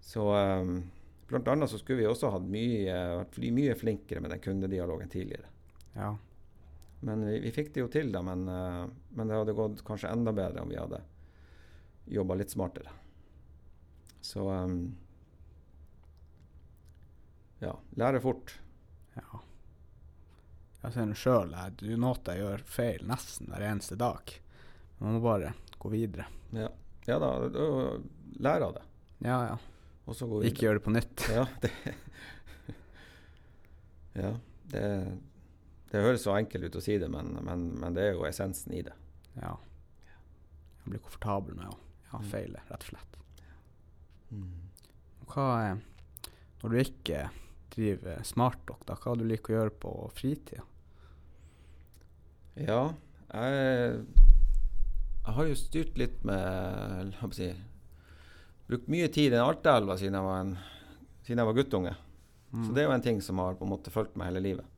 Så 0.06 0.28
um, 0.32 0.78
Blant 1.26 1.48
annet 1.50 1.70
så 1.70 1.80
skulle 1.80 2.04
vi 2.04 2.06
også 2.06 2.30
hatt 2.30 2.44
mye, 2.46 2.94
vært 3.18 3.38
mye 3.50 3.74
flinkere 3.74 4.22
med 4.22 4.30
den 4.30 4.42
kundedialogen 4.44 5.10
tidligere. 5.10 5.50
Ja. 5.96 6.12
Men 7.06 7.24
vi, 7.26 7.40
vi, 7.42 7.50
fikk 7.54 7.72
det 7.74 7.82
jo 7.82 7.88
til, 7.90 8.12
da. 8.14 8.22
Men, 8.24 8.46
uh, 8.46 8.84
men, 9.18 9.26
det 9.26 9.40
hadde 9.40 9.56
gått 9.58 9.82
kanskje 9.86 10.12
enda 10.14 10.32
bedre 10.36 10.62
om 10.62 10.70
vi 10.70 10.78
hadde 10.78 11.02
jobba 12.14 12.38
litt 12.38 12.54
smartere. 12.54 12.94
Så 14.22 14.46
um, 14.46 14.78
Ja. 17.58 17.74
Lære 17.98 18.20
fort. 18.22 18.54
Ja. 19.16 19.42
Jeg 20.86 20.94
ser 20.94 21.08
det 21.10 21.18
sjøl. 21.18 21.54
Du 21.80 21.88
noe 21.98 22.18
jeg 22.30 22.44
gjør 22.44 22.60
feil 22.70 23.06
nesten 23.10 23.48
hver 23.50 23.64
eneste 23.66 23.96
dag. 23.98 24.30
Man 25.00 25.16
må 25.16 25.22
bare 25.24 25.56
gå 25.82 25.90
videre. 25.90 26.28
Ja, 26.54 26.68
ja 27.08 27.16
da. 27.18 27.30
Lære 28.38 28.68
av 28.68 28.76
det. 28.76 28.84
Ja, 29.26 29.38
ja. 29.48 29.56
Ikke 30.46 30.68
gjør 30.68 30.78
det 30.78 30.84
på 30.84 30.92
nytt. 30.94 31.24
Ja, 31.34 31.42
det, 31.64 31.72
ja, 34.22 34.30
det, 34.70 34.84
det 35.90 36.04
høres 36.04 36.22
så 36.22 36.36
enkelt 36.36 36.68
ut 36.68 36.78
å 36.78 36.84
si 36.84 37.00
det, 37.02 37.08
men, 37.10 37.32
men, 37.42 37.66
men, 37.80 37.96
det 37.96 38.04
er 38.04 38.14
jo 38.14 38.22
essensen 38.28 38.76
i 38.78 38.84
det. 38.86 38.94
Ja. 39.40 39.56
Jeg 40.84 40.92
blir 40.92 41.02
komfortabel 41.02 41.58
med 41.58 41.72
å 41.72 41.74
ja, 42.12 42.20
mm. 42.20 42.30
feile, 42.30 42.62
rett 42.70 42.86
og 42.86 42.92
slett. 42.92 43.18
Mm. 44.30 44.54
Hva 45.26 45.48
er 45.64 45.82
Når 46.62 46.70
du 46.70 46.78
ikke 46.84 47.26
driver 47.74 48.22
SmartDoc, 48.22 48.86
da, 48.86 48.94
hva 49.02 49.18
du 49.18 49.26
liker 49.26 49.56
å 49.56 49.58
gjøre 49.58 49.76
på 49.82 49.98
fritida? 50.14 50.62
Ja, 52.56 52.80
jeg, 53.34 54.04
jeg 55.26 55.34
har 55.36 55.48
jo 55.50 55.56
styrt 55.60 55.98
litt 56.00 56.22
med 56.24 57.12
hva 57.18 57.28
si, 57.36 57.50
brukt 58.68 58.88
mye 58.92 59.10
tid 59.12 59.36
i 59.36 59.42
Altaelva 59.42 59.98
siden, 60.00 60.16
jeg 60.16 60.24
var 60.24 60.40
en, 60.40 60.54
siden 61.26 61.42
jeg 61.42 61.50
var 61.50 61.58
guttunge. 61.58 61.92
Mm. 62.52 62.62
Så 62.64 62.72
det 62.72 62.82
er 62.82 62.88
jo 62.88 62.94
en 62.96 63.04
ting 63.04 63.20
som 63.20 63.42
har 63.42 63.58
på 63.58 63.66
en 63.66 63.72
måte 63.74 63.92
fulgt 63.92 64.16
meg 64.16 64.30
hele 64.30 64.40
livet. 64.44 64.72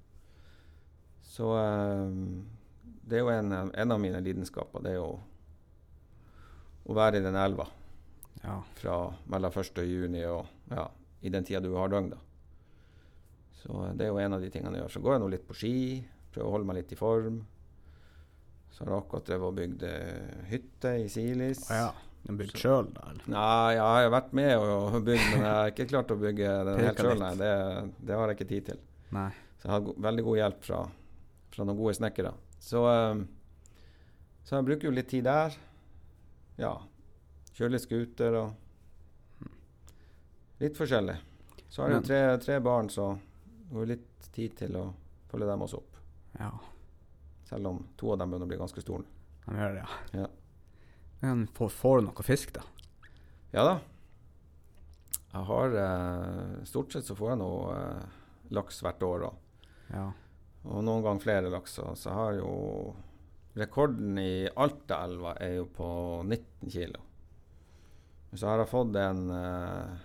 Så 1.28 1.52
um, 1.54 2.48
det 3.06 3.20
er 3.20 3.22
jo 3.22 3.30
en, 3.30 3.54
en, 3.54 3.92
av 3.94 4.00
mine 4.02 4.20
lidenskaper. 4.24 4.82
Det 4.82 4.96
er 4.96 4.98
jo 4.98 5.12
å 6.88 6.96
være 6.96 7.20
i 7.20 7.24
den 7.24 7.36
elva 7.38 7.68
ja. 8.42 8.56
fra 8.80 8.96
mellom 9.30 9.54
1. 9.62 9.82
juni 9.86 10.24
og 10.26 10.72
ja, 10.72 10.88
i 11.20 11.30
den 11.30 11.46
tida 11.46 11.60
du 11.62 11.76
har 11.76 11.92
døgn. 11.92 12.10
da. 12.10 12.18
Så 13.60 13.84
det 13.94 14.06
er 14.06 14.10
jo 14.10 14.18
en 14.22 14.34
av 14.34 14.42
de 14.42 14.50
tingene 14.50 14.78
jeg 14.78 14.86
gjør. 14.86 14.94
Så 14.96 15.04
går 15.04 15.14
jeg 15.14 15.22
nå 15.22 15.30
litt 15.36 15.46
på 15.46 15.56
ski, 15.60 15.76
prøver 16.32 16.48
å 16.48 16.56
holde 16.56 16.70
meg 16.72 16.80
litt 16.80 16.96
i 16.96 16.98
form. 16.98 17.38
Så 18.72 18.84
har 18.84 18.92
jeg 18.92 19.02
akkurat 19.02 19.26
drevet 19.26 19.48
og 19.48 19.56
bygd 19.58 19.86
hytte 20.50 20.92
i 21.02 21.08
Silis. 21.10 21.64
Ah, 21.70 21.80
ja. 21.80 21.88
Den 22.28 22.38
bygd 22.38 22.58
sjøl? 22.60 22.90
Eller? 22.92 23.24
Nei, 23.30 23.72
ja, 23.78 23.86
jeg 23.98 24.08
har 24.08 24.12
vært 24.12 24.34
med 24.36 24.52
og 24.60 24.98
bygd, 25.06 25.24
men 25.32 25.42
jeg 25.42 25.54
har 25.54 25.72
ikke 25.72 25.88
klart 25.88 26.12
å 26.12 26.18
bygge 26.20 26.52
den 26.68 26.82
helt 26.84 27.02
sjøl. 27.02 27.24
Det, 27.40 27.52
det, 28.02 28.14
har 28.14 28.30
jeg 28.30 28.38
ikke 28.38 28.48
tid 28.52 28.66
til. 28.68 28.82
Nei. 29.16 29.30
Så 29.58 29.64
jeg 29.64 29.72
har 29.72 29.80
hatt 29.80 30.04
veldig 30.08 30.24
god 30.26 30.38
hjelp 30.42 30.60
fra, 30.68 30.82
fra 31.54 31.66
noen 31.66 31.80
gode 31.80 31.96
snekkere. 31.98 32.34
Så, 32.62 32.84
um, 32.84 33.24
så 34.44 34.58
jeg 34.58 34.68
bruker 34.68 34.90
jo 34.90 34.94
litt 34.94 35.10
tid 35.10 35.26
der. 35.26 35.56
Ja. 36.60 36.74
Kjører 37.54 37.74
litt 37.76 37.86
scooter 37.86 38.42
og 38.44 38.56
Litt 40.58 40.74
forskjellig. 40.74 41.14
Så 41.70 41.84
har 41.84 41.92
jeg 41.92 42.00
jo 42.00 42.06
tre, 42.08 42.20
tre, 42.42 42.54
barn, 42.58 42.88
så 42.90 43.12
det 43.46 43.76
går 43.76 43.90
litt 43.92 44.24
tid 44.34 44.56
til 44.58 44.74
å 44.74 44.88
følge 45.30 45.46
dem 45.46 45.60
også 45.62 45.78
opp. 45.78 46.00
Ja. 46.34 46.48
Selv 47.48 47.70
om 47.70 47.80
to 47.96 48.12
av 48.12 48.20
dem 48.20 48.30
begynner 48.30 48.48
å 48.48 48.50
bli 48.50 48.60
ganske 48.60 48.82
store. 48.84 49.06
De 49.46 49.56
gjør 49.56 49.78
det, 49.78 49.84
ja. 49.84 50.24
ja. 50.24 50.26
Men 51.22 51.46
får, 51.56 51.72
får, 51.72 52.00
du 52.00 52.08
noe 52.10 52.26
fisk, 52.26 52.52
da? 52.54 52.64
Ja 53.54 53.64
da. 53.64 53.78
Jeg 55.32 55.44
har 55.48 55.76
eh, 55.80 56.64
Stort 56.68 56.92
sett 56.92 57.08
så 57.08 57.16
får 57.16 57.32
jeg 57.32 57.40
noe 57.40 57.74
eh, 57.74 58.16
laks 58.56 58.82
hvert 58.84 59.04
år. 59.06 59.24
Da. 59.24 59.60
ja. 59.96 60.06
og 60.68 60.84
noen 60.84 61.04
ganger 61.06 61.24
flere 61.24 61.52
laks. 61.52 61.78
Så 61.80 62.10
jeg 62.10 62.18
har 62.18 62.40
jo 62.40 62.52
Rekorden 63.58 64.18
i 64.22 64.46
Altaelva 64.46 65.32
er 65.42 65.56
jo 65.56 65.64
på 65.74 65.88
19 66.22 66.70
kilo. 66.70 67.00
Så 68.30 68.46
har 68.46 68.60
jeg 68.60 68.70
fått 68.70 68.98
en, 69.00 69.22
eh, 69.32 69.96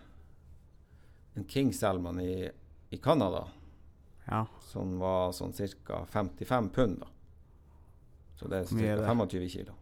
en 1.36 1.46
King 1.52 1.74
Salmon 1.76 2.22
i, 2.24 2.48
i 2.90 2.98
Canada. 3.04 3.44
Ja. 4.26 4.46
Som 4.72 4.96
var 5.04 5.36
sånn 5.36 5.54
ca. 5.84 6.06
55 6.10 6.72
pund. 6.74 7.04
da. 7.04 7.12
Så 8.44 8.52
det 8.52 8.60
er 8.60 9.00
ca. 9.00 9.16
25 9.16 9.50
kilo 9.56 9.80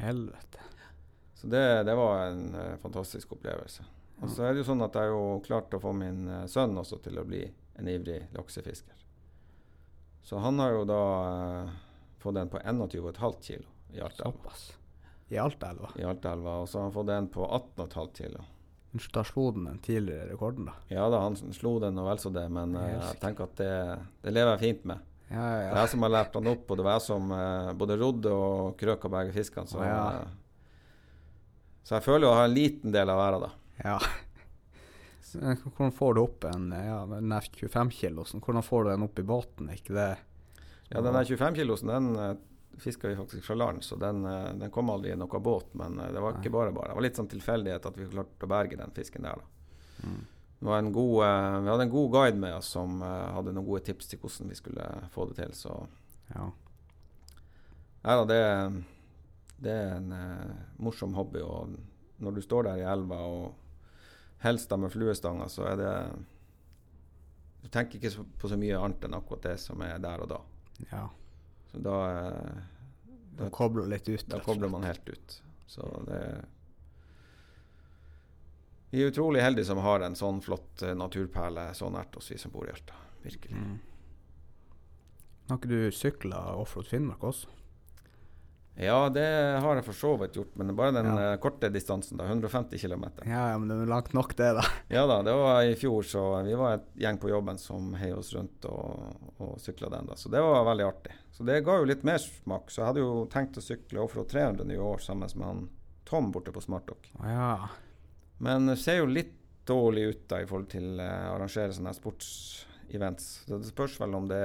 helvete. 0.00 0.58
Så 1.34 1.46
det, 1.46 1.84
det 1.84 1.94
var 1.94 2.26
en 2.26 2.54
uh, 2.54 2.76
fantastisk 2.76 3.32
opplevelse. 3.32 3.84
Og 4.20 4.28
så 4.28 4.44
er 4.44 4.52
det 4.52 4.62
jo 4.62 4.68
sånn 4.68 4.84
at 4.84 4.96
jeg 4.96 5.12
jo 5.12 5.40
klarte 5.44 5.78
å 5.78 5.82
få 5.82 5.92
min 5.96 6.26
uh, 6.28 6.44
sønn 6.50 6.76
også 6.80 7.00
til 7.04 7.20
å 7.20 7.24
bli 7.28 7.42
en 7.80 7.88
ivrig 7.88 8.20
laksefisker. 8.36 8.96
Så 10.24 10.40
han 10.44 10.60
har 10.60 10.74
jo 10.76 10.84
da 10.88 11.00
uh, 11.64 11.74
fått 12.20 12.40
en 12.40 12.52
på 12.52 12.60
21,5 12.60 13.40
kilo 13.46 13.68
i 13.96 14.02
Altaelva. 14.04 14.54
I 15.30 15.40
Altaelva? 15.40 15.92
I 15.96 16.04
Altaelva. 16.04 16.58
Og 16.64 16.68
så 16.68 16.80
har 16.80 16.88
han 16.88 16.96
fått 16.96 17.12
en 17.14 17.30
på 17.32 17.46
18,5 17.46 18.10
kilo. 18.20 18.44
Da 19.14 19.22
slo 19.24 19.50
den 19.54 19.68
den 19.68 19.78
tidligere 19.78 20.32
rekorden, 20.32 20.66
da? 20.66 20.74
Ja 20.90 21.04
da, 21.12 21.22
han 21.22 21.36
slo 21.38 21.76
den 21.80 21.98
og 22.02 22.08
vel 22.10 22.20
så 22.20 22.32
det, 22.34 22.48
men 22.52 22.74
uh, 22.76 22.88
jeg 22.90 23.20
tenker 23.22 23.48
at 23.48 23.60
det, 23.60 23.74
det 24.26 24.34
lever 24.34 24.56
jeg 24.56 24.64
fint 24.66 24.90
med. 24.92 25.09
Ja, 25.30 25.44
ja. 25.46 25.66
Det 25.70 25.76
er 25.76 25.80
jeg 25.84 25.92
som 25.92 26.04
har 26.06 26.12
lært 26.16 26.36
han 26.38 26.50
opp, 26.50 26.64
og 26.66 26.78
det 26.78 26.86
var 26.86 26.98
jeg 26.98 27.04
som 27.06 27.30
eh, 27.36 27.70
både 27.78 27.98
rodde 28.00 28.32
og 28.34 28.72
krøka 28.80 29.10
begge 29.12 29.34
fiskene. 29.36 29.70
Så, 29.70 29.78
ja. 29.86 30.24
uh, 30.26 31.78
så 31.86 31.96
jeg 31.98 32.06
føler 32.08 32.26
å 32.28 32.34
ha 32.38 32.48
en 32.48 32.56
liten 32.56 32.94
del 32.94 33.12
av 33.12 33.22
æra, 33.22 33.40
da. 33.46 33.52
Ja. 33.84 33.96
Hvordan 35.30 35.94
får 35.94 36.16
du 36.16 36.20
opp 36.24 36.44
en 36.50 36.72
ja, 36.74 37.04
den 37.06 37.30
25 37.30 37.92
kilosen? 37.94 38.42
Hvordan 38.42 38.66
får 38.66 38.84
du 38.84 38.90
den 38.90 39.06
opp 39.06 39.22
i 39.22 39.26
båten? 39.26 39.70
ikke 39.70 39.94
det? 39.94 40.10
Ja, 40.90 41.04
den 41.06 41.20
25 41.22 41.60
kilosen 41.60 41.92
den 41.94 42.08
uh, 42.18 42.32
fiska 42.80 43.08
vi 43.08 43.16
faktisk 43.16 43.44
fra 43.44 43.54
land, 43.54 43.84
så 43.84 43.96
den, 43.96 44.24
eh, 44.24 44.54
den 44.54 44.70
kom 44.70 44.90
aldri 44.90 45.12
i 45.12 45.16
noen 45.16 45.42
båt. 45.42 45.74
Men 45.74 46.00
eh, 46.00 46.12
det 46.12 46.20
var 46.20 46.38
ikke 46.38 46.50
bare 46.50 46.72
bare. 46.72 46.88
Det 46.88 46.98
var 46.98 47.06
litt 47.06 47.20
sånn 47.20 47.30
tilfeldighet 47.30 47.86
at 47.86 47.98
vi 47.98 48.08
klarte 48.10 48.46
å 48.46 48.50
berge 48.50 48.78
den 48.80 48.94
fisken 48.96 49.26
der. 49.26 49.42
da. 49.42 50.08
Mm. 50.08 50.20
Det 50.60 50.66
var 50.68 50.78
en 50.82 50.92
god, 50.92 51.14
eh, 51.24 51.60
vi 51.64 51.68
hadde 51.72 51.82
en 51.86 51.90
god 51.94 52.10
guide 52.12 52.36
med 52.40 52.54
oss 52.58 52.66
som 52.74 52.98
eh, 53.02 53.28
hadde 53.34 53.52
noen 53.56 53.64
gode 53.66 53.80
tips 53.86 54.10
til 54.10 54.18
hvordan 54.20 54.50
vi 54.52 54.58
skulle 54.58 54.88
få 55.14 55.24
det 55.30 55.36
til. 55.40 55.54
Så 55.56 55.76
Ja. 56.34 56.50
ja, 58.04 58.16
da, 58.16 58.24
det, 58.28 58.82
det 59.64 59.72
er 59.72 59.94
en 59.96 60.12
eh, 60.12 60.52
morsom 60.78 61.14
hobby. 61.16 61.40
Og 61.40 61.72
når 62.20 62.36
du 62.36 62.42
står 62.44 62.68
der 62.68 62.82
i 62.82 62.86
elva 62.92 63.16
og 63.24 63.54
helst 64.44 64.68
da 64.70 64.76
med 64.76 64.92
fluestanger, 64.92 65.48
så 65.52 65.64
er 65.72 65.76
det 65.80 65.94
Du 67.62 67.68
tenker 67.68 67.98
ikke 67.98 68.10
så, 68.12 68.22
på 68.40 68.48
så 68.48 68.56
mye 68.56 68.76
annet 68.80 69.02
enn 69.04 69.14
akkurat 69.18 69.42
det 69.50 69.58
som 69.60 69.80
er 69.84 69.98
der 70.00 70.22
og 70.24 70.28
da. 70.32 70.38
ja. 70.92 71.06
Så 71.72 71.78
da, 71.78 71.96
eh, 72.10 72.62
Du 73.38 73.44
kobler 73.50 73.86
litt 73.86 74.08
ut. 74.08 74.24
da 74.28 74.40
kobler 74.44 74.68
man 74.68 74.82
helt 74.84 75.08
ut. 75.08 75.40
Så 75.66 75.84
det 76.06 76.44
Vi 78.90 79.02
er 79.04 79.12
utrolig 79.12 79.42
heldige 79.44 79.68
som 79.68 79.78
har 79.84 80.02
en 80.02 80.16
sånn 80.18 80.40
flott 80.42 80.82
eh, 80.82 80.94
naturperle 80.98 81.68
så 81.78 81.90
nært 81.94 82.16
oss, 82.18 82.30
vi 82.32 82.38
som 82.42 82.50
bor 82.54 82.66
i 82.66 82.72
Alta. 82.74 82.96
Virkelig. 83.22 83.54
Mm. 83.60 83.78
Har 85.50 85.58
ikke 85.60 85.70
du 85.70 85.90
sykla 85.94 86.40
offroad 86.58 86.86
Finnmark 86.90 87.22
også? 87.26 87.48
Ja, 88.80 89.08
det 89.12 89.24
har 89.60 89.76
jeg 89.76 89.84
for 89.84 89.96
så 89.98 90.10
vidt 90.16 90.36
gjort, 90.38 90.52
men 90.56 90.70
bare 90.78 90.94
den 90.94 91.08
Ja. 91.10 91.32
eh, 91.32 91.36
korte 91.42 91.68
distansen, 91.74 92.16
da. 92.16 92.24
150 92.30 92.78
km. 92.80 93.04
Ja, 93.26 93.50
ja, 93.50 93.58
men 93.58 93.68
det 93.68 93.76
er 93.82 93.90
langt 93.90 94.12
nok, 94.16 94.34
det, 94.38 94.54
da. 94.56 94.62
Ja 94.96 95.02
da, 95.10 95.18
det 95.26 95.34
var 95.36 95.62
i 95.68 95.74
fjor, 95.76 96.02
så 96.06 96.22
vi 96.46 96.54
var 96.56 96.78
et 96.78 96.86
gjeng 97.02 97.18
på 97.20 97.28
jobben 97.28 97.58
som 97.58 97.92
heiv 97.94 98.18
oss 98.22 98.32
rundt 98.34 98.64
og, 98.70 99.18
og 99.38 99.58
sykla 99.60 99.90
den. 99.90 100.06
da. 100.06 100.16
Så 100.16 100.30
det 100.32 100.40
var 100.40 100.64
veldig 100.70 100.86
artig. 100.86 101.12
Så 101.34 101.44
det 101.44 101.60
ga 101.66 101.76
jo 101.82 101.84
litt 101.90 102.02
mersmak. 102.06 102.70
Så 102.70 102.80
jeg 102.80 102.86
hadde 102.90 103.04
jo 103.04 103.26
tenkt 103.30 103.58
å 103.58 103.64
sykle 103.64 104.00
Offroad 104.00 104.28
300 104.32 104.72
i 104.72 104.78
år 104.80 104.98
sammen 105.04 105.28
med 105.34 105.46
han 105.46 105.68
Tom 106.08 106.32
borte 106.32 106.50
på 106.54 106.62
Smartdock. 106.64 107.10
Ja. 107.20 107.68
Men 108.40 108.70
det 108.70 108.78
ser 108.80 109.02
jo 109.02 109.08
litt 109.10 109.36
dårlig 109.68 110.02
ut 110.02 110.22
da 110.32 110.40
i 110.40 110.46
forhold 110.48 110.70
til 110.72 111.00
å 111.00 111.08
arrangere 111.36 111.74
sånne 111.76 111.92
sportsevents. 111.94 113.26
Så 113.46 113.58
det 113.60 113.68
spørs 113.68 113.98
vel 114.00 114.16
om 114.16 114.28
det 114.30 114.44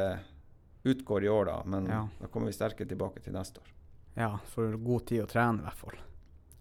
utgår 0.86 1.26
i 1.26 1.30
år, 1.32 1.46
da. 1.50 1.62
Men 1.66 1.88
Ja. 1.90 2.08
da 2.20 2.28
kommer 2.28 2.52
vi 2.52 2.58
sterkere 2.58 2.88
tilbake 2.88 3.24
til 3.24 3.34
neste 3.34 3.64
år. 3.64 3.72
Ja, 4.16 4.40
så 4.54 4.72
du 4.72 4.78
god 4.78 5.08
tid 5.08 5.24
å 5.24 5.28
trene, 5.28 5.60
i 5.60 5.66
hvert 5.66 5.80
fall. 5.80 5.98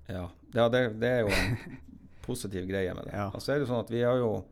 Ja, 0.09 0.31
ja 0.55 0.69
det, 0.69 1.01
det 1.01 1.11
er 1.11 1.21
jo 1.21 1.29
en 1.35 1.59
positiv 2.27 2.67
greie 2.69 2.95
med 2.95 3.05
det. 3.05 3.15
Ja. 3.15 3.29
Og 3.35 3.43
så 3.43 3.55
er 3.55 3.61
det 3.61 3.69
sånn 3.69 3.83
at 3.85 3.91
vi 3.91 4.03
har 4.03 4.21
jo 4.23 4.45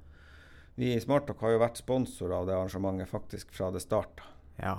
Vi 0.74 0.94
i 0.94 1.00
Smarttalk 1.00 1.42
har 1.44 1.50
jo 1.52 1.58
vært 1.60 1.76
sponsor 1.76 2.32
av 2.32 2.46
det 2.48 2.54
arrangementet 2.56 3.10
faktisk 3.10 3.50
fra 3.52 3.66
det 3.70 3.82
starta. 3.84 4.24
Ja. 4.56 4.78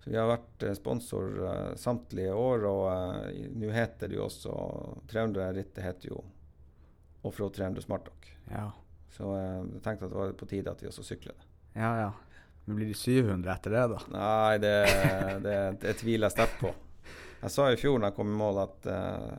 Så 0.00 0.08
vi 0.08 0.16
har 0.16 0.30
vært 0.30 0.62
eh, 0.64 0.72
sponsor 0.72 1.34
uh, 1.44 1.74
samtlige 1.76 2.32
år, 2.32 2.64
og 2.64 2.84
uh, 2.88 3.48
nå 3.52 3.68
heter 3.68 4.08
det 4.08 4.16
jo 4.16 4.24
også 4.24 4.54
300-rittet 5.12 5.82
heter 5.84 6.08
jo 6.14 6.22
Offroad 7.26 7.54
300 7.56 7.82
Smartdock. 7.82 8.28
Ja. 8.52 8.68
Så 9.12 9.30
eh, 9.36 9.60
jeg 9.74 9.82
tenkte 9.84 10.06
at 10.06 10.12
det 10.12 10.18
var 10.20 10.34
på 10.38 10.48
tide 10.50 10.72
at 10.72 10.82
vi 10.82 10.90
også 10.90 11.06
sykler 11.06 11.34
det. 11.34 11.48
Ja, 11.78 11.92
ja. 12.04 12.10
Men 12.68 12.76
blir 12.76 12.90
det 12.90 12.98
700 13.00 13.54
etter 13.54 13.74
det, 13.74 13.86
da? 13.94 14.02
Nei, 14.12 14.58
det, 14.60 14.74
det, 15.46 15.56
det 15.80 15.94
tviler 16.02 16.28
jeg 16.28 16.36
sterkt 16.36 16.58
på. 16.60 16.74
Jeg 17.38 17.54
sa 17.54 17.68
i 17.72 17.78
fjor 17.80 18.00
da 18.02 18.10
jeg 18.10 18.16
kom 18.18 18.28
i 18.28 18.36
mål 18.36 18.60
at 18.64 18.88
uh, 18.90 19.30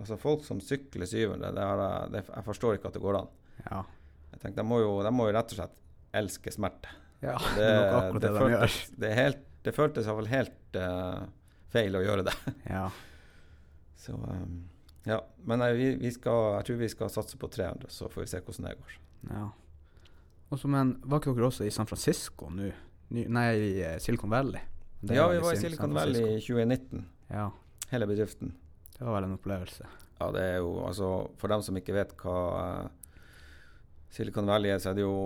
altså 0.00 0.16
folk 0.20 0.46
som 0.46 0.62
sykler 0.62 1.08
700, 1.10 1.52
det 1.52 1.66
er, 1.66 1.82
det, 2.14 2.22
jeg 2.30 2.46
forstår 2.46 2.78
ikke 2.78 2.88
at 2.88 2.96
det 2.96 3.02
går 3.04 3.18
an. 3.18 3.30
Ja. 3.66 3.82
Jeg 4.32 4.40
tenkte, 4.40 4.62
de 4.62 4.66
må, 4.70 4.80
jo, 4.80 4.94
de 5.04 5.12
må 5.12 5.28
jo 5.28 5.36
rett 5.36 5.52
og 5.52 5.60
slett 5.60 5.76
elske 6.22 6.54
smerte. 6.54 6.96
ja 7.20 7.36
Det, 7.58 7.66
er 7.66 7.78
nok 7.82 7.98
akkurat 7.98 8.24
det, 8.24 8.32
de 8.38 8.50
gjør. 8.54 8.76
det, 9.04 9.12
helt, 9.18 9.46
det 9.66 9.76
føltes 9.76 10.08
iallfall 10.08 10.32
helt 10.32 10.80
uh, 10.80 11.26
feil 11.74 11.98
å 11.98 12.04
gjøre 12.06 12.28
det. 12.30 12.36
Ja. 12.72 12.86
Så 14.00 14.16
um, 14.16 14.62
ja. 15.08 15.18
Men 15.44 15.62
nei, 15.62 15.72
vi, 15.78 15.88
vi 16.00 16.10
skal, 16.14 16.58
jeg 16.58 16.68
tror 16.68 16.80
vi 16.82 16.88
skal 16.92 17.10
satse 17.10 17.38
på 17.40 17.50
300, 17.50 17.90
så 17.90 18.08
får 18.12 18.24
vi 18.24 18.30
se 18.32 18.40
hvordan 18.44 18.68
det 18.70 18.78
går. 18.82 18.96
ja. 19.32 19.48
Også, 20.52 20.68
men 20.68 20.98
var 21.08 21.22
ikke 21.22 21.32
dere 21.32 21.46
også 21.48 21.64
i 21.64 21.70
San 21.72 21.88
Francisco 21.88 22.50
nå? 22.52 22.66
Nei, 23.12 23.46
i 23.56 23.70
eh, 23.80 23.94
Silicon 24.04 24.28
Valley? 24.32 24.60
Det 25.00 25.16
ja, 25.16 25.24
vi 25.32 25.38
var 25.40 25.54
i 25.54 25.60
Silicon 25.60 25.94
Valley 25.96 26.34
i 26.36 26.40
2019, 26.44 27.06
Ja, 27.32 27.46
hele 27.88 28.06
bedriften. 28.06 28.52
det 28.98 29.04
var 29.06 29.16
vel 29.16 29.30
en 29.30 29.38
opplevelse. 29.38 29.88
Ja, 30.18 30.28
det 30.36 30.42
er 30.42 30.58
jo 30.60 30.74
altså 30.86 31.08
For 31.40 31.48
dem 31.50 31.64
som 31.64 31.76
ikke 31.80 31.96
vet 31.96 32.12
hva 32.20 32.36
uh, 32.84 33.16
Silicon 34.12 34.46
Valley 34.46 34.74
er, 34.74 34.78
så 34.78 34.92
er 34.92 35.00
det 35.00 35.06
jo 35.06 35.16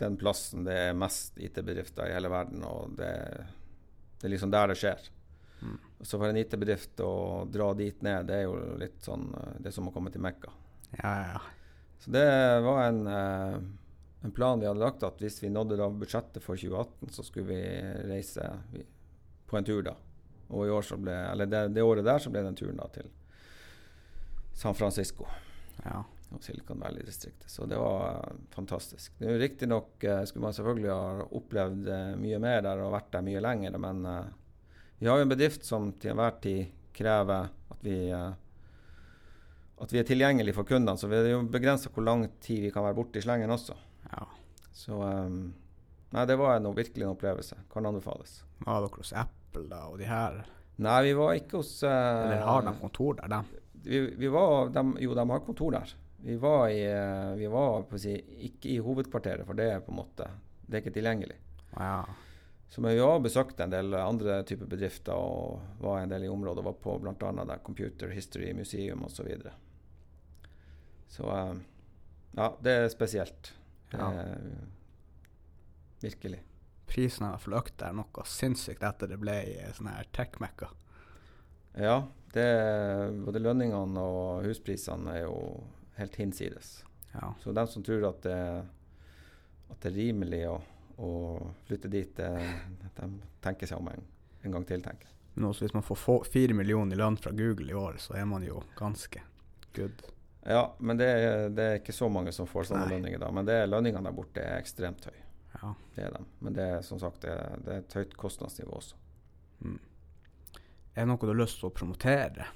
den 0.00 0.16
plassen 0.20 0.64
det 0.64 0.76
er 0.88 0.96
mest 0.96 1.36
IT-bedrifter 1.36 2.08
i 2.08 2.16
hele 2.16 2.32
verden, 2.32 2.64
og 2.64 2.96
det, 2.96 3.12
det 4.16 4.28
er 4.28 4.32
liksom 4.32 4.52
der 4.52 4.72
det 4.72 4.78
skjer. 4.80 5.04
Mm. 5.62 5.78
Så 6.00 6.18
for 6.18 6.28
en 6.28 6.36
IT-bedrift 6.36 7.00
å 7.00 7.44
dra 7.50 7.70
dit 7.74 8.02
ned, 8.04 8.28
det 8.28 8.40
er 8.40 8.46
jo 8.46 8.56
litt 8.80 8.98
sånn 9.04 9.30
eh, 9.34 9.54
Det 9.60 9.70
er 9.70 9.76
som 9.78 9.88
å 9.88 9.94
komme 9.94 10.12
til 10.12 10.24
Mekka. 10.24 10.52
Ja, 10.98 11.12
ja, 11.12 11.28
ja. 11.36 11.44
Så 11.98 12.12
det 12.12 12.26
var 12.66 12.82
en, 12.84 13.06
eh, 13.06 13.56
en 14.28 14.34
plan 14.36 14.60
vi 14.60 14.68
hadde 14.68 14.82
lagt, 14.84 15.02
at 15.02 15.22
hvis 15.22 15.40
vi 15.42 15.50
nådde 15.50 15.78
da 15.80 15.88
budsjettet 15.90 16.44
for 16.44 16.60
2018, 16.60 17.14
så 17.16 17.24
skulle 17.24 17.48
vi 17.48 17.62
reise 18.10 18.50
på 19.46 19.58
en 19.58 19.64
tur 19.64 19.82
da. 19.86 19.96
Og 20.48 20.66
i 20.66 20.70
år 20.70 20.84
så 20.86 20.98
ble, 21.00 21.14
eller 21.32 21.48
det, 21.50 21.62
det 21.74 21.82
året 21.82 22.06
der 22.06 22.22
så 22.22 22.30
ble 22.30 22.44
den 22.44 22.58
turen 22.58 22.78
da 22.78 22.86
til 22.94 23.08
San 24.56 24.76
Francisco 24.78 25.26
ja. 25.82 25.98
og 26.30 26.44
Silicon 26.44 26.80
Valley-distriktet. 26.80 27.50
Så 27.50 27.66
det 27.66 27.80
var 27.80 28.20
eh, 28.20 28.38
fantastisk. 28.54 29.16
Riktignok 29.18 30.04
eh, 30.04 30.22
skulle 30.24 30.46
man 30.46 30.56
selvfølgelig 30.56 30.92
ha 30.92 31.28
opplevd 31.40 31.90
mye 32.22 32.40
mer 32.42 32.62
der 32.68 32.84
og 32.84 32.94
vært 32.94 33.12
der 33.16 33.26
mye 33.26 33.42
lenger, 33.42 33.80
men 33.82 34.04
eh, 34.12 34.34
vi 34.98 35.08
har 35.08 35.20
jo 35.20 35.26
en 35.26 35.32
bedrift 35.32 35.64
som 35.66 35.90
til 36.00 36.14
enhver 36.14 36.38
tid 36.42 36.72
krever 36.96 37.50
at 37.72 37.84
vi 37.84 37.98
eh, 38.10 38.32
at 39.76 39.92
vi 39.92 40.00
er 40.00 40.08
tilgjengelig 40.08 40.54
for 40.56 40.64
kundene, 40.64 40.96
så 40.96 41.08
vi 41.10 41.18
er 41.18 41.34
jo 41.34 41.42
begrensa 41.52 41.90
hvor 41.92 42.06
lang 42.06 42.22
tid 42.40 42.62
vi 42.64 42.72
kan 42.72 42.84
være 42.86 42.96
borte 42.96 43.20
i 43.20 43.24
slengen 43.24 43.52
også. 43.52 43.76
ja. 44.12 44.26
Så 44.76 44.96
um, 45.00 45.54
Nei, 46.12 46.22
det 46.28 46.36
var 46.38 46.56
en, 46.56 46.68
virkelig 46.72 47.02
en 47.02 47.12
opplevelse. 47.12 47.56
Kan 47.72 47.88
anbefales. 47.88 48.38
Var 48.62 48.84
dere 48.84 49.00
hos 49.00 49.12
Apple 49.16 49.64
da, 49.68 49.80
og 49.90 49.98
de 50.00 50.06
her? 50.08 50.36
Nei, 50.84 50.98
vi 51.08 51.14
var 51.18 51.32
ikke 51.36 51.58
hos 51.58 51.72
uh, 51.82 51.90
Eller 51.90 52.44
har 52.46 52.62
de 52.64 52.72
kontor 52.80 53.16
der, 53.18 53.32
da? 53.32 53.40
vi, 53.86 54.00
vi 54.16 54.28
var, 54.28 54.70
de, 54.74 54.84
jo, 55.02 55.14
de 55.14 55.24
har 55.30 55.42
kontor 55.44 55.74
der. 55.76 55.94
Vi 56.26 56.36
var, 56.42 56.68
i, 56.72 56.84
vi 57.38 57.48
var 57.52 57.98
si, 58.02 58.14
ikke 58.48 58.70
i 58.72 58.78
hovedkvarteret, 58.82 59.46
for 59.46 59.58
det 59.58 59.68
er 59.70 59.82
på 59.84 59.92
en 59.92 60.00
måte 60.00 60.26
Det 60.66 60.78
er 60.78 60.82
ikke 60.82 60.94
tilgjengelig. 60.96 61.36
Ja. 61.76 62.00
Så 62.68 62.80
men 62.80 62.94
vi 62.94 63.00
har 63.00 63.20
besøkt 63.22 63.60
en 63.60 63.70
del 63.70 63.94
andre 63.94 64.40
typer 64.44 64.68
bedrifter 64.68 65.14
og 65.14 65.60
var 65.80 66.00
en 66.00 66.10
del 66.10 66.26
i 66.26 66.30
området. 66.32 66.64
Var 66.66 66.74
på 66.82 66.96
bl.a. 66.98 67.58
Computer 67.64 68.10
History 68.12 68.52
Museum 68.54 69.04
osv. 69.06 69.14
Så, 69.16 69.26
videre. 69.28 69.52
så 71.08 71.30
eh, 71.36 71.54
ja, 72.36 72.50
det 72.60 72.74
er 72.80 72.88
spesielt. 72.92 73.52
Ja. 73.94 74.10
Eh, 74.12 74.34
virkelig. 76.02 76.42
Prisen 76.86 77.26
har 77.26 77.58
økt 77.58 77.78
der 77.80 77.94
noe 77.96 78.26
sinnssykt 78.28 78.84
etter 78.86 79.10
det 79.10 79.18
ble 79.22 79.38
sånn 79.74 79.90
her 79.90 80.10
tech-mekka. 80.14 80.68
Ja, 81.76 81.96
det, 82.32 82.46
både 83.24 83.42
lønningene 83.42 84.00
og 84.02 84.46
husprisene 84.46 85.16
er 85.16 85.24
jo 85.26 85.38
helt 85.96 86.16
hinsides. 86.20 86.78
Ja. 87.12 87.32
Så 87.42 87.52
de 87.56 87.66
som 87.68 87.84
tror 87.84 88.06
at 88.10 88.22
det, 88.24 88.38
at 89.72 89.80
det 89.82 89.90
er 89.90 89.96
rimelig 89.96 90.42
å, 90.50 90.56
å 90.98 91.10
flytte 91.68 91.90
dit, 91.92 92.16
de 92.16 93.08
tenker 93.44 93.68
seg 93.68 93.78
om 93.82 93.88
en, 93.92 94.04
en 94.46 94.54
gang 94.56 94.64
til, 94.68 94.80
tenker 94.84 95.08
jeg. 95.08 95.12
Men 95.36 95.50
også 95.50 95.66
hvis 95.66 95.74
man 95.76 95.84
får 95.84 95.98
få 96.00 96.14
fire 96.32 96.54
millioner 96.56 96.96
i 96.96 97.00
lønn 97.00 97.18
fra 97.20 97.32
Google 97.36 97.68
i 97.68 97.76
år, 97.76 97.98
så 98.00 98.14
er 98.16 98.24
man 98.24 98.42
jo 98.46 98.62
ganske 98.78 99.20
good. 99.76 100.06
Ja, 100.46 100.62
men 100.78 100.96
det, 100.96 101.08
er- 101.10 101.50
det 101.52 101.64
er 101.66 101.78
ikke 101.80 101.92
så 101.92 102.08
mange 102.08 102.32
som 102.32 102.46
får 102.48 102.70
sånne 102.70 102.86
Nei. 102.86 102.94
lønninger 102.96 103.20
da. 103.20 103.28
Men 103.34 103.44
det, 103.48 103.58
lønningene 103.68 104.06
der 104.08 104.14
borte 104.16 104.40
er 104.46 104.56
ekstremt 104.62 105.04
høye. 105.10 105.24
Ja. 105.60 105.74
Det 105.96 106.04
er 106.06 106.14
de. 106.16 106.22
Men 106.44 106.56
det 106.56 106.64
er 106.78 106.82
som 106.86 107.00
sagt 107.02 107.20
det, 107.26 107.34
er- 107.34 107.60
det 107.66 107.74
er 107.74 107.82
et 107.84 107.96
høyt 107.98 108.16
kostnadsnivå 108.16 108.78
også. 108.78 108.96
Mm. 109.66 109.76
Er 110.94 111.02
det 111.02 111.08
noe 111.10 111.20
du 111.20 111.28
har 111.34 111.40
lyst 111.42 111.58
til 111.60 111.68
å 111.68 111.74
promotere 111.76 112.46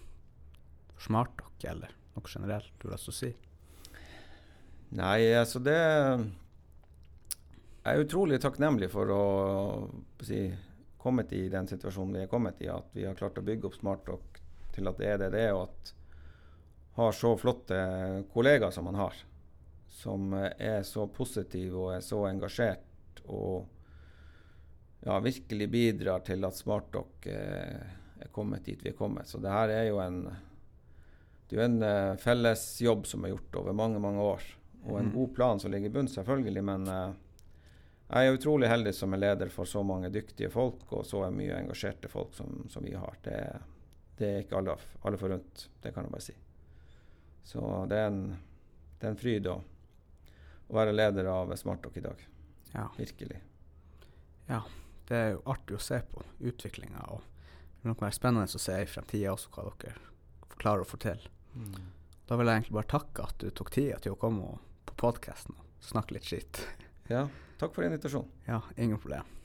for 0.95 1.05
SmartDoc, 1.11 1.53
eller 1.69 1.93
noe 2.15 2.31
generelt 2.33 2.73
du 2.81 2.89
har 2.89 2.95
lyst 2.97 3.11
til 3.11 3.17
å 3.17 3.19
si? 3.21 3.33
Nei, 4.97 5.19
altså 5.39 5.61
det 5.63 5.77
Jeg 7.85 7.97
er 7.97 8.05
utrolig 8.05 8.41
takknemlig 8.43 8.91
for 8.93 9.09
å, 9.15 9.21
si, 10.27 10.43
kommet 11.01 11.33
i 11.33 11.47
den 11.49 11.69
situasjonen 11.71 12.19
vi 12.19 12.23
er 12.27 12.29
kommet 12.31 12.61
i. 12.61 12.69
At 12.69 12.91
vi 12.93 13.07
har 13.09 13.17
klart 13.17 13.39
å 13.41 13.45
bygge 13.47 13.71
opp 13.71 13.79
SmartDoc 13.79 14.41
til 14.75 14.91
at 14.91 14.99
det 15.01 15.09
er 15.15 15.19
det 15.23 15.31
det 15.35 15.45
er, 15.49 15.55
og 15.57 15.69
at 15.71 15.95
har 17.01 17.13
så 17.17 17.31
flotte 17.41 17.79
kollegaer 18.35 18.75
som 18.75 18.85
man 18.91 18.99
har. 19.01 19.17
Som 20.01 20.35
er 20.37 20.83
så 20.87 21.07
positive 21.13 21.77
og 21.87 21.95
er 21.95 22.05
så 22.05 22.21
engasjert 22.29 23.23
og 23.31 23.65
ja, 25.07 25.17
virkelig 25.25 25.71
bidrar 25.73 26.21
til 26.27 26.45
at 26.45 26.59
SmartDoc 26.59 27.27
eh, 27.33 27.81
er 28.21 28.31
kommet 28.35 28.67
dit 28.69 28.81
vi 28.85 28.93
er 28.93 28.99
kommet. 28.99 29.29
Så 29.31 29.41
det 29.41 29.53
her 29.55 29.73
er 29.73 29.87
jo 29.89 30.01
en 30.05 30.21
det 31.51 31.57
er 31.59 31.65
en 31.65 31.81
eh, 31.83 32.13
fellesjobb 32.21 33.09
som 33.09 33.25
er 33.27 33.33
gjort 33.33 33.57
over 33.63 33.75
mange 33.75 33.99
mange 34.03 34.21
år. 34.23 34.45
Og 34.85 34.99
en 35.01 35.09
Mhm. 35.09 35.15
god 35.17 35.35
plan 35.35 35.61
som 35.61 35.73
ligger 35.73 35.89
i 35.89 35.95
bunn, 35.97 36.09
selvfølgelig. 36.09 36.63
Men 36.65 36.87
eh, 36.89 37.11
Jeg 38.11 38.27
er 38.27 38.35
utrolig 38.35 38.67
heldig 38.67 38.93
som 38.97 39.13
er 39.15 39.21
leder 39.23 39.51
for 39.55 39.69
så 39.71 39.85
mange 39.87 40.09
dyktige 40.11 40.51
folk 40.51 40.89
og 40.91 41.05
så 41.07 41.23
mye 41.31 41.61
engasjerte 41.61 42.11
folk 42.11 42.35
som, 42.35 42.65
som 42.71 42.83
vi 42.83 42.97
har. 42.99 43.19
Det, 43.23 43.37
det, 44.19 44.31
er 44.31 44.43
ikke 44.43 44.59
alle, 44.59 44.75
alle 45.07 45.21
forunt, 45.21 45.69
det 45.83 45.93
kan 45.95 46.09
jeg 46.09 46.15
bare 46.17 46.25
si. 46.25 46.35
Så 47.47 47.63
det 47.91 48.01
er 48.01 48.11
en, 48.11 48.25
det 48.99 49.07
er 49.07 49.15
en 49.15 49.21
fryd 49.21 49.47
å, 49.53 49.61
å 50.67 50.77
være 50.81 50.97
leder 50.97 51.31
av 51.31 51.55
Smartdock 51.57 52.01
i 52.01 52.05
dag. 52.09 52.27
Ja. 52.73 52.89
Virkelig. 52.99 53.39
Ja, 54.51 54.65
det 55.07 55.17
er 55.17 55.33
jo 55.37 55.47
artig 55.55 55.79
å 55.79 55.83
se 55.83 56.03
på 56.11 56.27
utviklinga. 56.51 57.07
Det 57.79 57.93
nok 57.93 58.03
være 58.03 58.19
spennende 58.19 58.51
å 58.51 58.67
se 58.67 58.83
i 58.83 58.91
fremtida 58.91 59.37
også 59.37 59.55
hva 59.55 59.71
dere 59.71 59.95
klarer 60.61 60.83
å 60.83 60.91
få 60.91 60.99
til. 61.01 61.23
Mm. 61.55 61.79
Da 62.27 62.37
vil 62.39 62.51
jeg 62.51 62.61
egentlig 62.61 62.77
bare 62.77 62.91
takke 62.91 63.31
at 63.31 63.39
du 63.43 63.51
tok 63.55 63.71
tida 63.75 64.03
til 64.03 64.15
å 64.15 64.21
komme 64.21 64.59
på 64.87 64.99
podkasten 64.99 65.55
og 65.55 65.87
snakke 65.87 66.19
litt 66.19 66.27
skitt. 66.27 66.61
Ja, 67.11 67.25
takk 67.59 67.75
for 67.75 67.85
invitasjonen. 67.85 68.31
Ja, 68.47 68.63
ingen 68.77 68.99
problem. 68.99 69.40